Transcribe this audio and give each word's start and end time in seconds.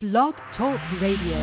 Blog 0.00 0.32
Talk 0.56 0.78
Radio. 1.02 1.38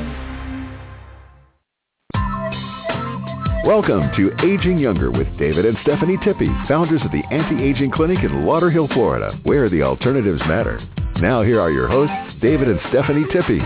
Welcome 3.65 4.09
to 4.15 4.31
Aging 4.45 4.77
Younger 4.77 5.11
with 5.11 5.27
David 5.37 5.65
and 5.65 5.77
Stephanie 5.81 6.17
Tippy, 6.23 6.47
founders 6.65 7.01
of 7.03 7.11
the 7.11 7.21
Anti-Aging 7.31 7.91
Clinic 7.91 8.19
in 8.19 8.31
Lauderhill, 8.45 8.87
Florida, 8.93 9.37
where 9.43 9.69
the 9.69 9.81
alternatives 9.81 10.39
matter. 10.47 10.79
Now 11.17 11.43
here 11.43 11.59
are 11.59 11.69
your 11.69 11.89
hosts, 11.89 12.15
David 12.41 12.69
and 12.69 12.79
Stephanie 12.87 13.25
Tippy. 13.29 13.59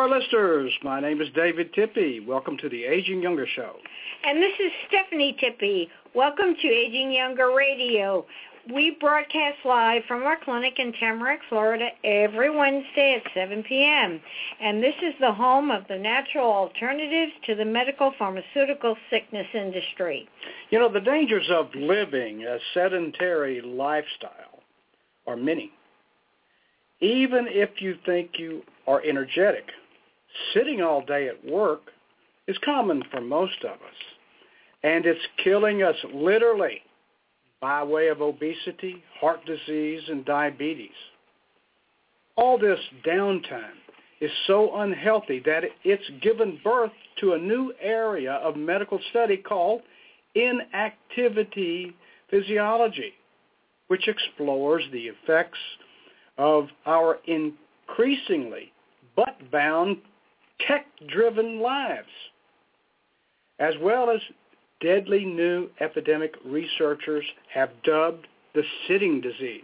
Our 0.00 0.08
listeners. 0.08 0.72
My 0.82 0.98
name 0.98 1.20
is 1.20 1.28
David 1.34 1.74
Tippy. 1.74 2.20
Welcome 2.20 2.56
to 2.62 2.70
the 2.70 2.84
Aging 2.84 3.20
Younger 3.20 3.46
Show. 3.46 3.76
And 4.24 4.42
this 4.42 4.54
is 4.58 4.72
Stephanie 4.88 5.36
Tippy. 5.38 5.90
Welcome 6.14 6.54
to 6.54 6.68
Aging 6.68 7.12
Younger 7.12 7.54
Radio. 7.54 8.24
We 8.72 8.96
broadcast 8.98 9.58
live 9.66 10.00
from 10.08 10.22
our 10.22 10.38
clinic 10.42 10.78
in 10.78 10.94
Tamarac, 10.94 11.40
Florida 11.50 11.88
every 12.02 12.48
Wednesday 12.48 13.20
at 13.22 13.30
7 13.34 13.62
p.m. 13.64 14.22
And 14.62 14.82
this 14.82 14.94
is 15.02 15.12
the 15.20 15.34
home 15.34 15.70
of 15.70 15.82
the 15.88 15.98
natural 15.98 16.50
alternatives 16.50 17.32
to 17.44 17.54
the 17.54 17.66
medical 17.66 18.14
pharmaceutical 18.18 18.96
sickness 19.10 19.48
industry. 19.52 20.26
You 20.70 20.78
know, 20.78 20.90
the 20.90 21.00
dangers 21.00 21.50
of 21.50 21.68
living 21.74 22.44
a 22.44 22.56
sedentary 22.72 23.60
lifestyle 23.60 24.62
are 25.26 25.36
many. 25.36 25.70
Even 27.02 27.46
if 27.50 27.82
you 27.82 27.96
think 28.06 28.38
you 28.38 28.62
are 28.86 29.02
energetic, 29.02 29.64
sitting 30.54 30.82
all 30.82 31.04
day 31.04 31.28
at 31.28 31.44
work 31.44 31.82
is 32.46 32.56
common 32.64 33.02
for 33.10 33.20
most 33.20 33.64
of 33.64 33.72
us. 33.72 34.00
And 34.82 35.04
it's 35.06 35.20
killing 35.42 35.82
us 35.82 35.96
literally 36.12 36.82
by 37.60 37.82
way 37.82 38.08
of 38.08 38.22
obesity, 38.22 39.02
heart 39.20 39.44
disease, 39.44 40.02
and 40.08 40.24
diabetes. 40.24 40.90
All 42.36 42.58
this 42.58 42.80
downtime 43.06 43.76
is 44.20 44.30
so 44.46 44.80
unhealthy 44.80 45.42
that 45.44 45.64
it's 45.84 46.10
given 46.22 46.60
birth 46.64 46.92
to 47.20 47.32
a 47.34 47.38
new 47.38 47.72
area 47.80 48.34
of 48.34 48.56
medical 48.56 48.98
study 49.10 49.36
called 49.36 49.82
inactivity 50.34 51.94
physiology, 52.30 53.12
which 53.88 54.08
explores 54.08 54.84
the 54.92 55.08
effects 55.08 55.58
of 56.38 56.68
our 56.86 57.18
increasingly 57.26 58.72
butt-bound, 59.16 59.98
tech-driven 60.66 61.60
lives, 61.60 62.08
as 63.58 63.74
well 63.80 64.10
as 64.10 64.20
deadly 64.80 65.24
new 65.24 65.68
epidemic 65.80 66.34
researchers 66.44 67.24
have 67.52 67.70
dubbed 67.84 68.26
the 68.54 68.62
sitting 68.88 69.20
disease. 69.20 69.62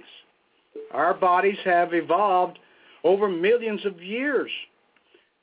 Our 0.93 1.15
bodies 1.15 1.59
have 1.65 1.95
evolved 1.95 2.59
over 3.05 3.29
millions 3.29 3.85
of 3.87 4.03
years 4.03 4.51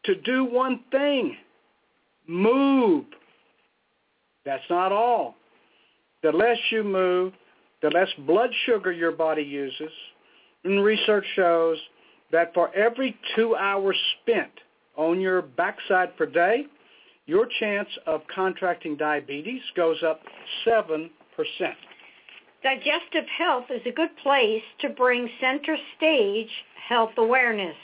to 0.06 0.16
do 0.16 0.45
one 0.45 0.82
thing, 0.92 1.38
move. 2.28 3.06
That's 4.45 4.64
not 4.70 4.92
all. 4.92 5.36
The 6.22 6.32
less 6.32 6.58
you 6.70 6.84
move, 6.84 7.34
the 7.82 7.90
less 7.90 8.10
blood 8.20 8.50
sugar 8.66 8.92
your 8.92 9.12
body 9.12 9.44
uses, 9.44 9.92
and 10.64 10.84
research 10.84 11.26
shows 11.36 11.78
that 12.32 12.54
for 12.54 12.73
every 12.76 13.17
two 13.36 13.56
hours 13.56 13.98
spent 14.22 14.52
on 14.95 15.19
your 15.19 15.41
backside 15.41 16.16
per 16.17 16.25
day, 16.25 16.66
your 17.25 17.47
chance 17.59 17.89
of 18.05 18.22
contracting 18.33 18.97
diabetes 18.97 19.61
goes 19.75 20.03
up 20.03 20.22
7%. 20.66 21.09
Digestive 22.63 23.25
health 23.38 23.66
is 23.69 23.81
a 23.86 23.91
good 23.91 24.16
place 24.21 24.64
to 24.80 24.89
bring 24.89 25.30
center 25.39 25.77
stage 25.98 26.49
health 26.87 27.11
awareness 27.17 27.76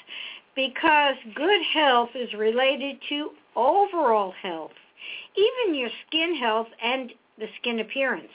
because 0.56 1.16
good 1.36 1.62
health 1.74 2.10
is 2.16 2.34
related 2.34 2.98
to 3.10 3.32
overall 3.56 4.34
health, 4.42 4.72
even 5.38 5.76
your 5.76 5.90
skin 6.08 6.36
health 6.36 6.68
and 6.84 7.12
the 7.38 7.48
skin 7.60 7.80
appearance. 7.80 8.32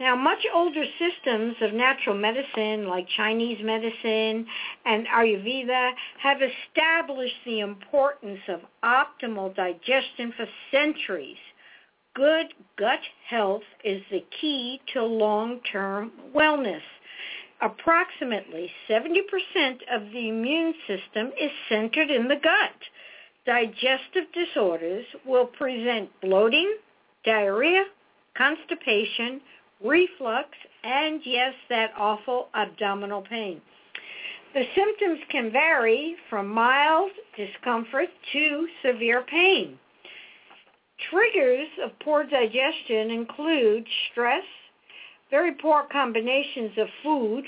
Now, 0.00 0.16
much 0.16 0.44
older 0.52 0.84
systems 0.98 1.54
of 1.60 1.72
natural 1.72 2.16
medicine, 2.16 2.88
like 2.88 3.06
Chinese 3.16 3.58
medicine 3.62 4.46
and 4.84 5.06
Ayurveda, 5.06 5.92
have 6.20 6.38
established 6.42 7.44
the 7.44 7.60
importance 7.60 8.40
of 8.48 8.60
optimal 8.82 9.54
digestion 9.54 10.32
for 10.36 10.46
centuries. 10.72 11.36
Good 12.14 12.54
gut 12.76 13.00
health 13.28 13.62
is 13.84 14.02
the 14.10 14.24
key 14.40 14.80
to 14.92 15.04
long-term 15.04 16.12
wellness. 16.34 16.82
Approximately 17.60 18.70
70% 18.88 19.18
of 19.92 20.10
the 20.12 20.28
immune 20.28 20.74
system 20.86 21.32
is 21.40 21.50
centered 21.68 22.10
in 22.10 22.28
the 22.28 22.36
gut. 22.36 22.76
Digestive 23.46 24.24
disorders 24.32 25.04
will 25.24 25.46
present 25.46 26.10
bloating, 26.20 26.76
diarrhea, 27.24 27.84
constipation, 28.36 29.40
reflux, 29.82 30.48
and 30.82 31.20
yes, 31.24 31.54
that 31.68 31.92
awful 31.96 32.48
abdominal 32.54 33.22
pain. 33.22 33.60
The 34.54 34.64
symptoms 34.74 35.20
can 35.30 35.50
vary 35.50 36.16
from 36.30 36.48
mild 36.48 37.10
discomfort 37.36 38.08
to 38.32 38.68
severe 38.84 39.22
pain. 39.22 39.78
Triggers 41.10 41.68
of 41.82 41.90
poor 42.00 42.24
digestion 42.24 43.10
include 43.10 43.84
stress, 44.10 44.44
very 45.30 45.52
poor 45.54 45.86
combinations 45.90 46.70
of 46.78 46.86
food, 47.02 47.44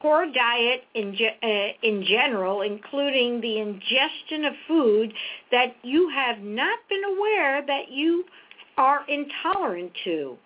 poor 0.00 0.26
diet 0.32 0.84
in, 0.94 1.16
ge- 1.16 1.42
uh, 1.42 1.72
in 1.82 2.04
general, 2.04 2.62
including 2.62 3.40
the 3.40 3.58
ingestion 3.58 4.44
of 4.44 4.52
food 4.68 5.12
that 5.50 5.74
you 5.82 6.08
have 6.10 6.38
not 6.38 6.78
been 6.88 7.02
aware 7.04 7.66
that 7.66 7.90
you 7.90 8.24
are 8.76 9.00
intolerant 9.08 9.90
to, 10.04 10.36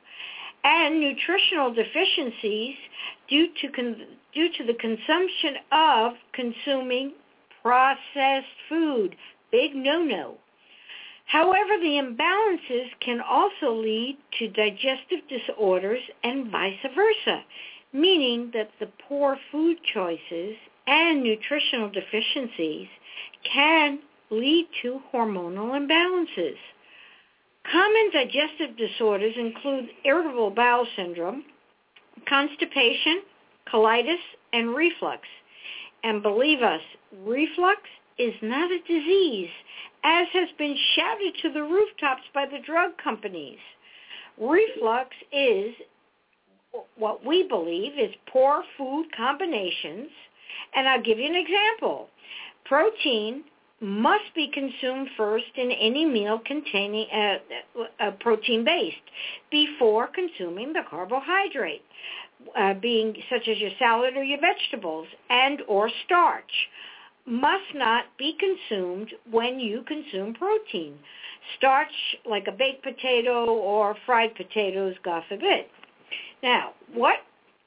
and 0.64 1.00
nutritional 1.00 1.72
deficiencies 1.74 2.76
due 3.28 3.48
to 3.60 3.68
con- 3.68 4.06
due 4.34 4.48
to 4.56 4.64
the 4.64 4.74
consumption 4.74 5.56
of 5.72 6.12
consuming 6.32 7.12
processed 7.62 8.46
food. 8.68 9.16
Big 9.50 9.74
no-no. 9.74 10.38
However, 11.26 11.78
the 11.78 12.00
imbalances 12.00 12.88
can 13.00 13.20
also 13.20 13.72
lead 13.72 14.18
to 14.38 14.48
digestive 14.48 15.20
disorders 15.28 16.02
and 16.24 16.50
vice 16.50 16.78
versa, 16.94 17.44
meaning 17.92 18.50
that 18.54 18.70
the 18.80 18.90
poor 19.08 19.38
food 19.50 19.78
choices 19.84 20.56
and 20.86 21.22
nutritional 21.22 21.90
deficiencies 21.90 22.88
can 23.44 24.00
lead 24.30 24.66
to 24.82 25.00
hormonal 25.12 25.78
imbalances. 25.78 26.56
Common 27.70 28.10
digestive 28.12 28.76
disorders 28.76 29.34
include 29.36 29.88
irritable 30.04 30.50
bowel 30.50 30.86
syndrome, 30.96 31.44
constipation, 32.28 33.22
colitis, 33.72 34.16
and 34.52 34.74
reflux. 34.74 35.22
And 36.04 36.22
believe 36.22 36.62
us, 36.62 36.80
reflux 37.24 37.80
is 38.18 38.34
not 38.42 38.70
a 38.70 38.78
disease, 38.80 39.50
as 40.04 40.26
has 40.32 40.48
been 40.58 40.76
shouted 40.96 41.34
to 41.42 41.52
the 41.52 41.62
rooftops 41.62 42.22
by 42.34 42.46
the 42.46 42.58
drug 42.66 42.92
companies. 43.02 43.58
Reflux 44.38 45.10
is 45.32 45.74
what 46.96 47.24
we 47.24 47.44
believe 47.44 47.98
is 47.98 48.12
poor 48.30 48.64
food 48.76 49.06
combinations. 49.16 50.08
And 50.74 50.88
I'll 50.88 51.02
give 51.02 51.18
you 51.18 51.26
an 51.26 51.34
example. 51.34 52.08
Protein 52.64 53.44
must 53.82 54.32
be 54.36 54.48
consumed 54.54 55.08
first 55.16 55.44
in 55.56 55.72
any 55.72 56.04
meal 56.04 56.40
containing 56.46 57.06
uh, 57.12 57.38
uh, 58.00 58.10
protein 58.20 58.64
based 58.64 58.96
before 59.50 60.06
consuming 60.06 60.72
the 60.72 60.82
carbohydrate, 60.88 61.82
uh, 62.56 62.74
being 62.74 63.14
such 63.28 63.48
as 63.48 63.58
your 63.58 63.70
salad 63.80 64.16
or 64.16 64.22
your 64.22 64.38
vegetables 64.40 65.08
and 65.28 65.62
or 65.66 65.90
starch 66.04 66.52
must 67.26 67.74
not 67.74 68.04
be 68.18 68.36
consumed 68.38 69.12
when 69.30 69.58
you 69.58 69.82
consume 69.86 70.34
protein. 70.34 70.94
Starch, 71.56 71.92
like 72.28 72.46
a 72.46 72.52
baked 72.52 72.84
potato 72.84 73.46
or 73.46 73.96
fried 74.06 74.34
potatoes, 74.36 74.94
God 75.04 75.24
forbid. 75.28 75.66
Now, 76.42 76.72
what 76.94 77.16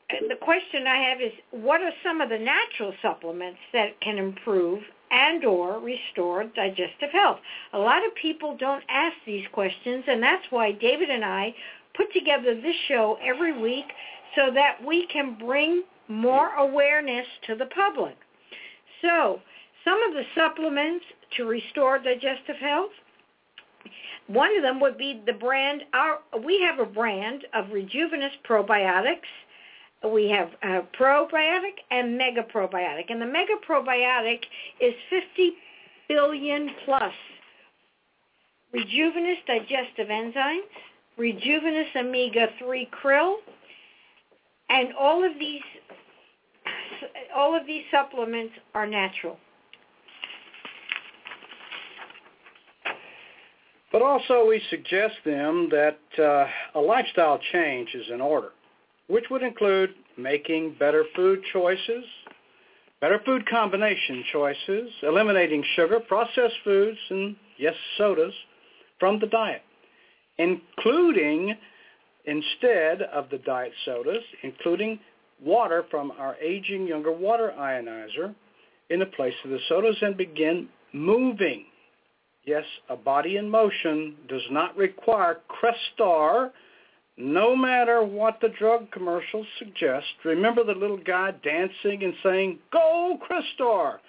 the 0.09 0.35
question 0.41 0.87
I 0.87 1.09
have 1.09 1.21
is, 1.21 1.31
what 1.51 1.81
are 1.81 1.91
some 2.03 2.21
of 2.21 2.29
the 2.29 2.37
natural 2.37 2.93
supplements 3.01 3.59
that 3.73 3.99
can 4.01 4.17
improve 4.17 4.79
and 5.11 5.43
or 5.45 5.79
restore 5.79 6.43
digestive 6.43 7.11
health? 7.11 7.39
A 7.73 7.79
lot 7.79 8.05
of 8.05 8.13
people 8.15 8.57
don't 8.57 8.83
ask 8.89 9.15
these 9.25 9.45
questions, 9.51 10.03
and 10.07 10.21
that's 10.21 10.45
why 10.49 10.71
David 10.71 11.09
and 11.09 11.23
I 11.23 11.53
put 11.95 12.11
together 12.13 12.55
this 12.55 12.75
show 12.87 13.17
every 13.23 13.59
week 13.59 13.85
so 14.35 14.51
that 14.53 14.83
we 14.85 15.07
can 15.07 15.37
bring 15.37 15.83
more 16.07 16.49
awareness 16.53 17.25
to 17.47 17.55
the 17.55 17.67
public. 17.67 18.15
So 19.01 19.39
some 19.83 20.01
of 20.03 20.13
the 20.13 20.23
supplements 20.35 21.05
to 21.37 21.45
restore 21.45 21.99
digestive 21.99 22.57
health, 22.59 22.91
one 24.27 24.55
of 24.55 24.63
them 24.63 24.79
would 24.79 24.97
be 24.97 25.21
the 25.25 25.33
brand. 25.33 25.83
Our 25.93 26.19
we 26.43 26.59
have 26.61 26.79
a 26.79 26.91
brand 26.91 27.45
of 27.53 27.71
Rejuvenous 27.71 28.31
probiotics. 28.47 29.29
We 30.03 30.29
have 30.29 30.49
uh, 30.61 30.81
probiotic 30.99 31.81
and 31.89 32.17
mega 32.17 32.43
probiotic, 32.43 33.05
and 33.09 33.21
the 33.21 33.25
mega 33.25 33.53
probiotic 33.67 34.39
is 34.79 34.93
50 35.09 35.53
billion 36.07 36.69
plus 36.85 37.13
Rejuvenous 38.75 39.37
digestive 39.47 40.09
enzymes, 40.09 40.67
Rejuvenous 41.17 41.87
omega-3 41.95 42.89
krill, 42.89 43.35
and 44.69 44.89
all 44.99 45.23
of 45.23 45.31
these 45.39 45.61
all 47.33 47.55
of 47.55 47.65
these 47.65 47.83
supplements 47.89 48.53
are 48.73 48.85
natural. 48.85 49.37
But 53.93 54.01
also 54.01 54.45
we 54.45 54.61
suggest 54.69 55.15
them 55.23 55.69
that 55.71 55.99
uh, 56.19 56.47
a 56.77 56.81
lifestyle 56.81 57.39
change 57.53 57.95
is 57.95 58.07
in 58.11 58.19
order, 58.19 58.51
which 59.07 59.25
would 59.29 59.43
include 59.43 59.91
making 60.17 60.75
better 60.79 61.05
food 61.15 61.39
choices, 61.53 62.05
better 63.01 63.19
food 63.25 63.47
combination 63.49 64.23
choices, 64.31 64.89
eliminating 65.03 65.63
sugar, 65.75 65.99
processed 65.99 66.55
foods, 66.63 66.97
and 67.09 67.35
yes, 67.57 67.75
sodas 67.97 68.33
from 68.99 69.19
the 69.19 69.27
diet, 69.27 69.61
including 70.37 71.55
instead 72.25 73.01
of 73.03 73.29
the 73.29 73.37
diet 73.39 73.73
sodas, 73.85 74.23
including 74.43 74.99
water 75.43 75.85
from 75.91 76.11
our 76.17 76.35
aging 76.37 76.87
younger 76.87 77.11
water 77.11 77.53
ionizer 77.57 78.33
in 78.89 78.99
the 78.99 79.05
place 79.05 79.33
of 79.43 79.51
the 79.51 79.59
sodas 79.67 79.97
and 80.01 80.17
begin 80.17 80.67
moving. 80.93 81.65
Yes, 82.45 82.63
a 82.89 82.95
body 82.95 83.37
in 83.37 83.49
motion 83.49 84.15
does 84.29 84.43
not 84.51 84.77
require 84.77 85.39
Crestor, 85.49 86.51
no 87.17 87.55
matter 87.55 88.03
what 88.03 88.39
the 88.41 88.49
drug 88.49 88.91
commercials 88.91 89.47
suggest. 89.57 90.05
Remember 90.23 90.63
the 90.63 90.73
little 90.73 90.97
guy 90.97 91.31
dancing 91.43 92.03
and 92.03 92.13
saying, 92.23 92.59
go 92.71 93.17
Crestor, 93.23 93.99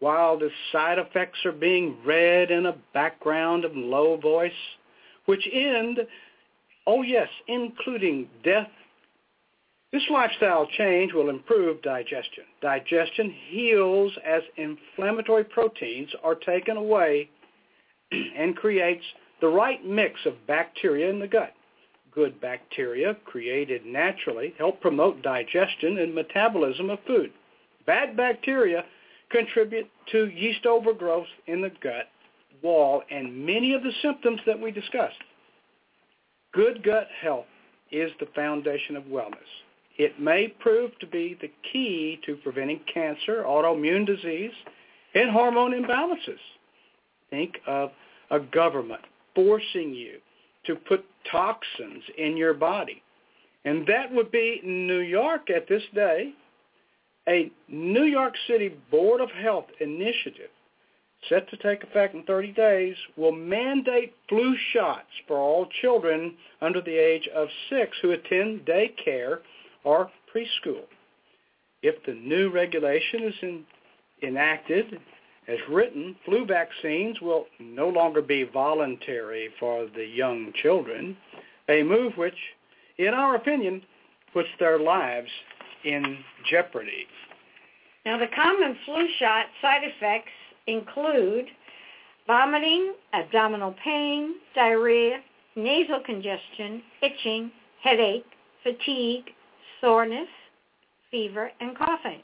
while 0.00 0.38
the 0.38 0.50
side 0.72 0.98
effects 0.98 1.38
are 1.44 1.52
being 1.52 1.96
read 2.04 2.50
in 2.50 2.66
a 2.66 2.76
background 2.92 3.64
of 3.64 3.74
low 3.74 4.16
voice, 4.18 4.52
which 5.24 5.48
end, 5.52 6.00
oh 6.86 7.02
yes, 7.02 7.28
including 7.48 8.28
death 8.44 8.68
this 9.96 10.02
lifestyle 10.10 10.66
change 10.76 11.12
will 11.12 11.30
improve 11.30 11.80
digestion. 11.80 12.44
Digestion 12.60 13.34
heals 13.48 14.12
as 14.26 14.42
inflammatory 14.56 15.44
proteins 15.44 16.10
are 16.22 16.34
taken 16.34 16.76
away 16.76 17.30
and 18.36 18.56
creates 18.56 19.04
the 19.40 19.48
right 19.48 19.82
mix 19.86 20.20
of 20.26 20.34
bacteria 20.46 21.08
in 21.08 21.18
the 21.18 21.26
gut. 21.28 21.54
Good 22.16 22.40
bacteria 22.40 23.14
created 23.26 23.84
naturally 23.84 24.54
help 24.56 24.80
promote 24.80 25.22
digestion 25.22 25.98
and 25.98 26.14
metabolism 26.14 26.88
of 26.88 26.98
food. 27.06 27.30
Bad 27.86 28.16
bacteria 28.16 28.84
contribute 29.30 29.86
to 30.12 30.28
yeast 30.28 30.64
overgrowth 30.64 31.26
in 31.46 31.60
the 31.60 31.70
gut 31.82 32.08
wall 32.62 33.02
and 33.10 33.44
many 33.44 33.74
of 33.74 33.82
the 33.82 33.92
symptoms 34.00 34.40
that 34.46 34.58
we 34.58 34.70
discussed. 34.70 35.18
Good 36.54 36.82
gut 36.82 37.08
health 37.20 37.44
is 37.92 38.10
the 38.18 38.28
foundation 38.34 38.96
of 38.96 39.04
wellness. 39.04 39.36
It 39.98 40.18
may 40.18 40.48
prove 40.48 40.98
to 41.00 41.06
be 41.06 41.36
the 41.38 41.52
key 41.70 42.18
to 42.24 42.36
preventing 42.36 42.80
cancer, 42.92 43.44
autoimmune 43.46 44.06
disease, 44.06 44.52
and 45.14 45.30
hormone 45.30 45.72
imbalances. 45.72 46.40
Think 47.28 47.58
of 47.66 47.90
a 48.30 48.40
government 48.40 49.02
forcing 49.34 49.92
you 49.92 50.18
to 50.66 50.76
put 50.76 51.04
toxins 51.30 52.02
in 52.18 52.36
your 52.36 52.54
body. 52.54 53.02
And 53.64 53.86
that 53.86 54.12
would 54.12 54.30
be 54.30 54.60
New 54.64 55.00
York 55.00 55.50
at 55.50 55.68
this 55.68 55.82
day, 55.94 56.32
a 57.28 57.50
New 57.68 58.04
York 58.04 58.34
City 58.46 58.76
Board 58.90 59.20
of 59.20 59.30
Health 59.30 59.66
initiative 59.80 60.50
set 61.28 61.48
to 61.50 61.56
take 61.56 61.82
effect 61.82 62.14
in 62.14 62.22
30 62.24 62.52
days 62.52 62.94
will 63.16 63.32
mandate 63.32 64.14
flu 64.28 64.54
shots 64.72 65.08
for 65.26 65.38
all 65.38 65.66
children 65.80 66.34
under 66.60 66.80
the 66.80 66.96
age 66.96 67.28
of 67.34 67.48
six 67.70 67.96
who 68.02 68.12
attend 68.12 68.64
daycare 68.66 69.38
or 69.84 70.10
preschool. 70.32 70.84
If 71.82 72.04
the 72.04 72.14
new 72.14 72.50
regulation 72.50 73.24
is 73.24 73.34
in, 73.42 73.64
enacted 74.22 75.00
as 75.48 75.58
written, 75.70 76.16
flu 76.24 76.44
vaccines 76.44 77.20
will 77.20 77.46
no 77.60 77.88
longer 77.88 78.20
be 78.20 78.42
voluntary 78.44 79.48
for 79.60 79.86
the 79.94 80.04
young 80.04 80.52
children, 80.62 81.16
a 81.68 81.82
move 81.82 82.16
which, 82.16 82.36
in 82.98 83.14
our 83.14 83.36
opinion, 83.36 83.82
puts 84.32 84.48
their 84.58 84.78
lives 84.78 85.30
in 85.84 86.18
jeopardy. 86.50 87.06
Now, 88.04 88.18
the 88.18 88.26
common 88.34 88.76
flu 88.84 89.06
shot 89.18 89.46
side 89.62 89.82
effects 89.82 90.30
include 90.66 91.46
vomiting, 92.26 92.94
abdominal 93.12 93.74
pain, 93.84 94.34
diarrhea, 94.54 95.20
nasal 95.54 96.00
congestion, 96.04 96.82
itching, 97.02 97.50
headache, 97.82 98.26
fatigue, 98.62 99.24
soreness, 99.80 100.28
fever, 101.10 101.50
and 101.60 101.76
coughing. 101.76 102.20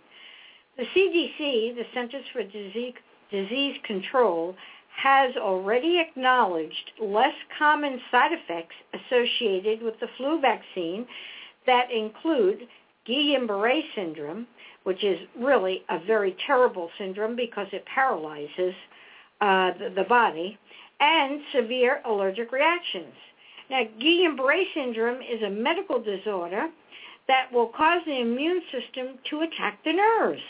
The 0.77 0.85
CDC, 0.85 1.77
the 1.77 1.85
Centers 1.95 2.25
for 2.33 2.43
Disease, 2.43 2.95
Disease 3.33 3.77
Control, 3.85 4.55
has 5.03 5.35
already 5.37 5.99
acknowledged 5.99 6.93
less 7.01 7.35
common 7.59 7.99
side 8.11 8.31
effects 8.33 8.75
associated 8.95 9.83
with 9.83 9.99
the 10.01 10.07
flu 10.17 10.41
vaccine 10.41 11.07
that 11.67 11.91
include 11.91 12.69
Guillain-Barré 13.09 13.81
syndrome, 13.95 14.47
which 14.85 15.03
is 15.03 15.19
really 15.39 15.83
a 15.89 15.99
very 16.07 16.37
terrible 16.47 16.91
syndrome 16.99 17.35
because 17.35 17.67
it 17.73 17.85
paralyzes 17.87 18.75
uh, 19.41 19.73
the, 19.79 19.93
the 19.97 20.05
body, 20.09 20.59
and 21.01 21.41
severe 21.55 22.01
allergic 22.05 22.53
reactions. 22.53 23.15
Now, 23.71 23.83
Guillain-Barré 24.01 24.65
syndrome 24.75 25.21
is 25.23 25.43
a 25.43 25.51
medical 25.51 26.01
disorder 26.01 26.69
that 27.29 27.51
will 27.53 27.69
cause 27.69 28.03
the 28.05 28.21
immune 28.21 28.61
system 28.71 29.19
to 29.31 29.41
attack 29.41 29.79
the 29.85 29.93
nerves. 29.93 30.43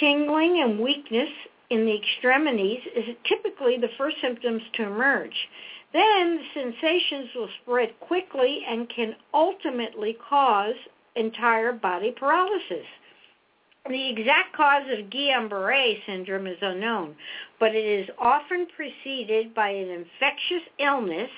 Tingling 0.00 0.60
and 0.62 0.80
weakness 0.80 1.28
in 1.70 1.86
the 1.86 1.94
extremities 1.94 2.80
is 2.94 3.16
typically 3.26 3.78
the 3.78 3.90
first 3.96 4.16
symptoms 4.20 4.62
to 4.74 4.84
emerge. 4.84 5.48
Then 5.92 6.38
the 6.38 6.44
sensations 6.54 7.30
will 7.34 7.48
spread 7.62 7.98
quickly 8.00 8.64
and 8.68 8.88
can 8.88 9.14
ultimately 9.32 10.16
cause 10.28 10.74
entire 11.14 11.72
body 11.72 12.12
paralysis. 12.12 12.86
The 13.88 14.08
exact 14.08 14.56
cause 14.56 14.84
of 14.90 15.10
Guillain-Barré 15.10 16.04
syndrome 16.06 16.46
is 16.46 16.56
unknown, 16.62 17.14
but 17.60 17.74
it 17.74 17.84
is 17.84 18.08
often 18.18 18.66
preceded 18.74 19.54
by 19.54 19.68
an 19.68 19.90
infectious 19.90 20.62
illness 20.78 21.30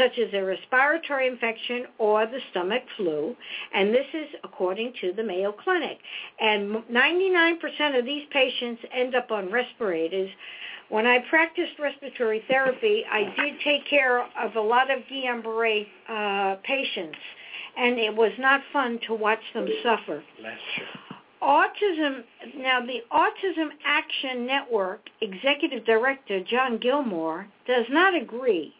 such 0.00 0.18
as 0.18 0.32
a 0.32 0.42
respiratory 0.42 1.26
infection 1.26 1.84
or 1.98 2.24
the 2.24 2.38
stomach 2.50 2.82
flu, 2.96 3.36
and 3.74 3.92
this 3.92 4.06
is 4.14 4.28
according 4.44 4.94
to 5.00 5.12
the 5.12 5.22
Mayo 5.22 5.52
Clinic. 5.52 5.98
And 6.40 6.76
99% 6.90 7.98
of 7.98 8.06
these 8.06 8.24
patients 8.30 8.82
end 8.94 9.14
up 9.14 9.30
on 9.30 9.52
respirators. 9.52 10.30
When 10.88 11.06
I 11.06 11.18
practiced 11.28 11.78
respiratory 11.78 12.42
therapy, 12.48 13.04
I 13.10 13.24
did 13.36 13.60
take 13.62 13.86
care 13.88 14.22
of 14.22 14.56
a 14.56 14.60
lot 14.60 14.90
of 14.90 15.00
Guillain-Barré 15.12 15.86
uh, 16.08 16.56
patients, 16.64 17.18
and 17.76 17.98
it 17.98 18.14
was 18.14 18.32
not 18.38 18.62
fun 18.72 18.98
to 19.06 19.14
watch 19.14 19.42
them 19.52 19.68
suffer. 19.82 20.22
Autism, 21.42 22.22
now 22.56 22.80
the 22.84 23.00
Autism 23.12 23.68
Action 23.84 24.46
Network 24.46 25.00
Executive 25.20 25.84
Director 25.86 26.42
John 26.44 26.78
Gilmore 26.78 27.46
does 27.66 27.86
not 27.90 28.14
agree 28.14 28.74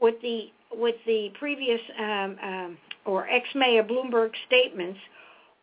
with 0.00 0.14
the 0.22 0.46
with 0.72 0.96
the 1.06 1.30
previous 1.38 1.80
um, 1.98 2.36
um, 2.42 2.78
or 3.04 3.28
ex-mayor 3.28 3.84
Bloomberg 3.84 4.30
statements 4.46 4.98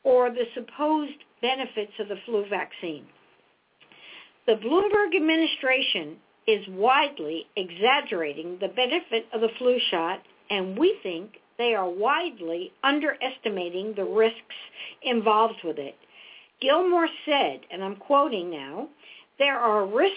or 0.04 0.30
the 0.30 0.46
supposed 0.54 1.18
benefits 1.42 1.92
of 2.00 2.08
the 2.08 2.16
flu 2.26 2.46
vaccine. 2.50 3.06
The 4.48 4.54
Bloomberg 4.54 5.16
administration 5.16 6.18
is 6.48 6.66
widely 6.70 7.46
exaggerating 7.56 8.58
the 8.60 8.70
benefit 8.70 9.26
of 9.34 9.42
the 9.42 9.50
flu 9.58 9.78
shot, 9.90 10.22
and 10.50 10.78
we 10.78 10.98
think 11.04 11.32
they 11.58 11.76
are 11.76 11.90
widely 11.90 12.72
underestimating 12.84 13.94
the 13.96 14.04
risks 14.04 14.56
involved 15.04 15.60
with 15.64 15.78
it. 15.78 15.96
Gilmore 16.62 17.10
said, 17.26 17.62
and 17.72 17.84
I'm 17.84 17.96
quoting 17.96 18.50
now, 18.50 18.88
there 19.38 19.60
are 19.60 19.86
risks 19.86 20.16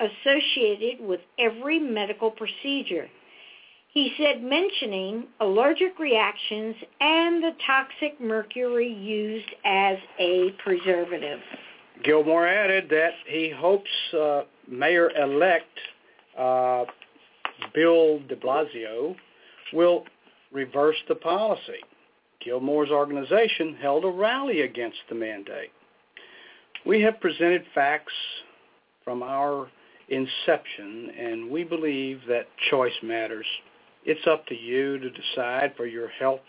associated 0.00 1.04
with 1.04 1.20
every 1.38 1.78
medical 1.78 2.30
procedure. 2.30 3.08
He 3.96 4.12
said 4.18 4.42
mentioning 4.42 5.24
allergic 5.40 5.98
reactions 5.98 6.76
and 7.00 7.42
the 7.42 7.52
toxic 7.66 8.20
mercury 8.20 8.92
used 8.92 9.48
as 9.64 9.96
a 10.18 10.50
preservative. 10.62 11.40
Gilmore 12.04 12.46
added 12.46 12.90
that 12.90 13.12
he 13.26 13.48
hopes 13.48 13.88
uh, 14.12 14.42
Mayor-elect 14.68 15.78
uh, 16.38 16.84
Bill 17.74 18.18
de 18.28 18.36
Blasio 18.36 19.16
will 19.72 20.04
reverse 20.52 20.98
the 21.08 21.14
policy. 21.14 21.80
Gilmore's 22.44 22.90
organization 22.90 23.78
held 23.80 24.04
a 24.04 24.10
rally 24.10 24.60
against 24.60 24.98
the 25.08 25.14
mandate. 25.14 25.72
We 26.84 27.00
have 27.00 27.18
presented 27.18 27.64
facts 27.74 28.12
from 29.04 29.22
our 29.22 29.70
inception, 30.10 31.12
and 31.18 31.50
we 31.50 31.64
believe 31.64 32.20
that 32.28 32.46
choice 32.70 32.92
matters. 33.02 33.46
It's 34.06 34.24
up 34.28 34.46
to 34.46 34.54
you 34.54 34.98
to 34.98 35.10
decide 35.10 35.74
for 35.76 35.84
your 35.84 36.08
health 36.08 36.40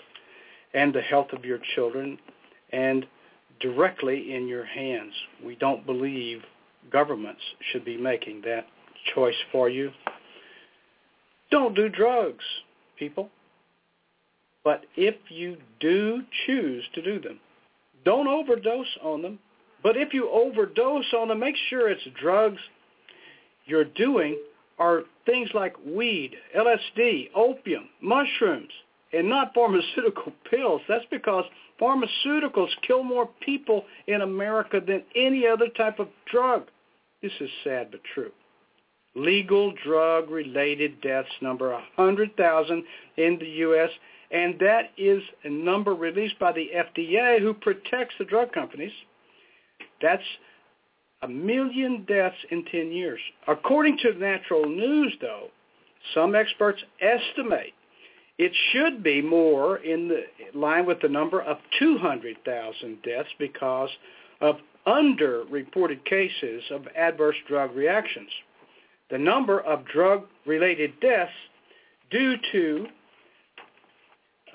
and 0.76 0.94
the 0.94 1.02
health 1.02 1.34
of 1.34 1.44
your 1.44 1.58
children 1.76 2.20
and 2.72 3.04
directly 3.60 4.36
in 4.36 4.48
your 4.48 4.64
hands. 4.64 5.14
We 5.44 5.56
don't 5.56 5.84
believe 5.84 6.44
governments 6.92 7.42
should 7.72 7.84
be 7.84 7.98
making 7.98 8.42
that 8.42 8.68
choice 9.16 9.36
for 9.52 9.70
you. 9.70 9.90
Don't 11.50 11.76
do 11.76 11.90
drugs, 11.90 12.44
people. 13.00 13.30
But 14.64 14.84
if 14.96 15.16
you 15.30 15.58
do 15.80 16.22
choose 16.46 16.84
to 16.94 17.02
do 17.02 17.20
them, 17.20 17.40
don't 18.06 18.28
overdose 18.28 18.98
on 19.02 19.24
them. 19.24 19.40
But 19.82 19.98
if 19.98 20.14
you 20.14 20.30
overdose 20.30 21.12
on 21.12 21.30
them, 21.30 21.40
make 21.40 21.56
sure 21.70 21.90
it's 21.90 22.08
drugs 22.22 22.60
you're 23.66 23.84
doing 23.84 24.38
are 24.80 25.04
things 25.26 25.50
like 25.54 25.76
weed, 25.86 26.36
LSD, 26.56 27.30
opium, 27.36 27.90
mushrooms, 28.02 28.72
and 29.14 29.28
not 29.28 29.54
pharmaceutical 29.54 30.32
pills. 30.50 30.82
That's 30.88 31.06
because 31.10 31.46
pharmaceuticals 31.82 32.70
kill 32.86 33.04
more 33.04 33.30
people 33.42 33.86
in 34.08 34.22
America 34.22 34.80
than 34.86 35.04
any 35.16 35.48
other 35.48 35.68
type 35.70 36.00
of 36.00 36.08
drug. 36.32 36.68
This 37.22 37.32
is 37.40 37.50
sad 37.64 37.90
but 37.92 38.02
true. 38.14 38.32
Legal 39.16 39.74
drug-related 39.84 41.02
deaths 41.02 41.30
number 41.42 41.72
100,000 41.72 42.84
in 43.18 43.38
the 43.40 43.48
U.S., 43.48 43.90
and 44.30 44.60
that 44.60 44.92
is 44.98 45.24
a 45.44 45.50
number 45.50 45.96
released 45.96 46.38
by 46.38 46.52
the 46.52 46.70
FDA 46.76 47.40
who 47.40 47.54
protects 47.54 48.14
the 48.20 48.26
drug 48.26 48.52
companies. 48.52 48.92
That's 50.02 50.24
a 51.22 51.28
million 51.28 52.06
deaths 52.08 52.38
in 52.52 52.64
10 52.66 52.92
years. 52.92 53.20
According 53.48 53.98
to 54.00 54.14
Natural 54.14 54.68
News, 54.68 55.16
though, 55.22 55.48
some 56.14 56.36
experts 56.36 56.82
estimate 57.02 57.74
it 58.38 58.52
should 58.72 59.04
be 59.04 59.22
more 59.22 59.78
in 59.78 60.12
line 60.54 60.86
with 60.86 61.02
the 61.02 61.10
number 61.10 61.42
of 61.42 61.58
200,000 61.80 63.02
deaths 63.02 63.30
because 63.40 63.90
of 64.42 64.58
underreported 64.86 66.06
cases 66.06 66.64
of 66.72 66.88
adverse 66.96 67.36
drug 67.48 67.76
reactions. 67.76 68.30
The 69.10 69.18
number 69.18 69.62
of 69.62 69.86
drug-related 69.86 71.00
deaths 71.00 71.32
due 72.12 72.36
to 72.52 72.88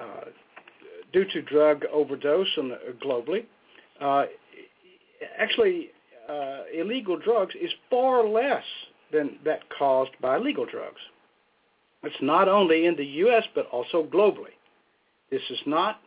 uh, 0.01 0.25
due 1.13 1.25
to 1.27 1.43
drug 1.43 1.85
overdose 1.93 2.49
uh, 2.57 2.63
globally 3.05 3.45
uh, 4.01 4.25
actually 5.39 5.91
uh, 6.29 6.63
illegal 6.75 7.19
drugs 7.19 7.55
is 7.61 7.71
far 7.91 8.27
less 8.27 8.65
than 9.13 9.39
that 9.45 9.61
caused 9.77 10.13
by 10.21 10.39
legal 10.39 10.67
drugs. 10.67 11.01
It's 12.03 12.17
not 12.21 12.49
only 12.49 12.87
in 12.87 12.97
the 12.97 13.05
U.S., 13.05 13.45
but 13.55 13.67
also 13.67 14.05
globally. 14.05 14.57
This 15.31 15.43
is 15.51 15.61
not 15.67 16.01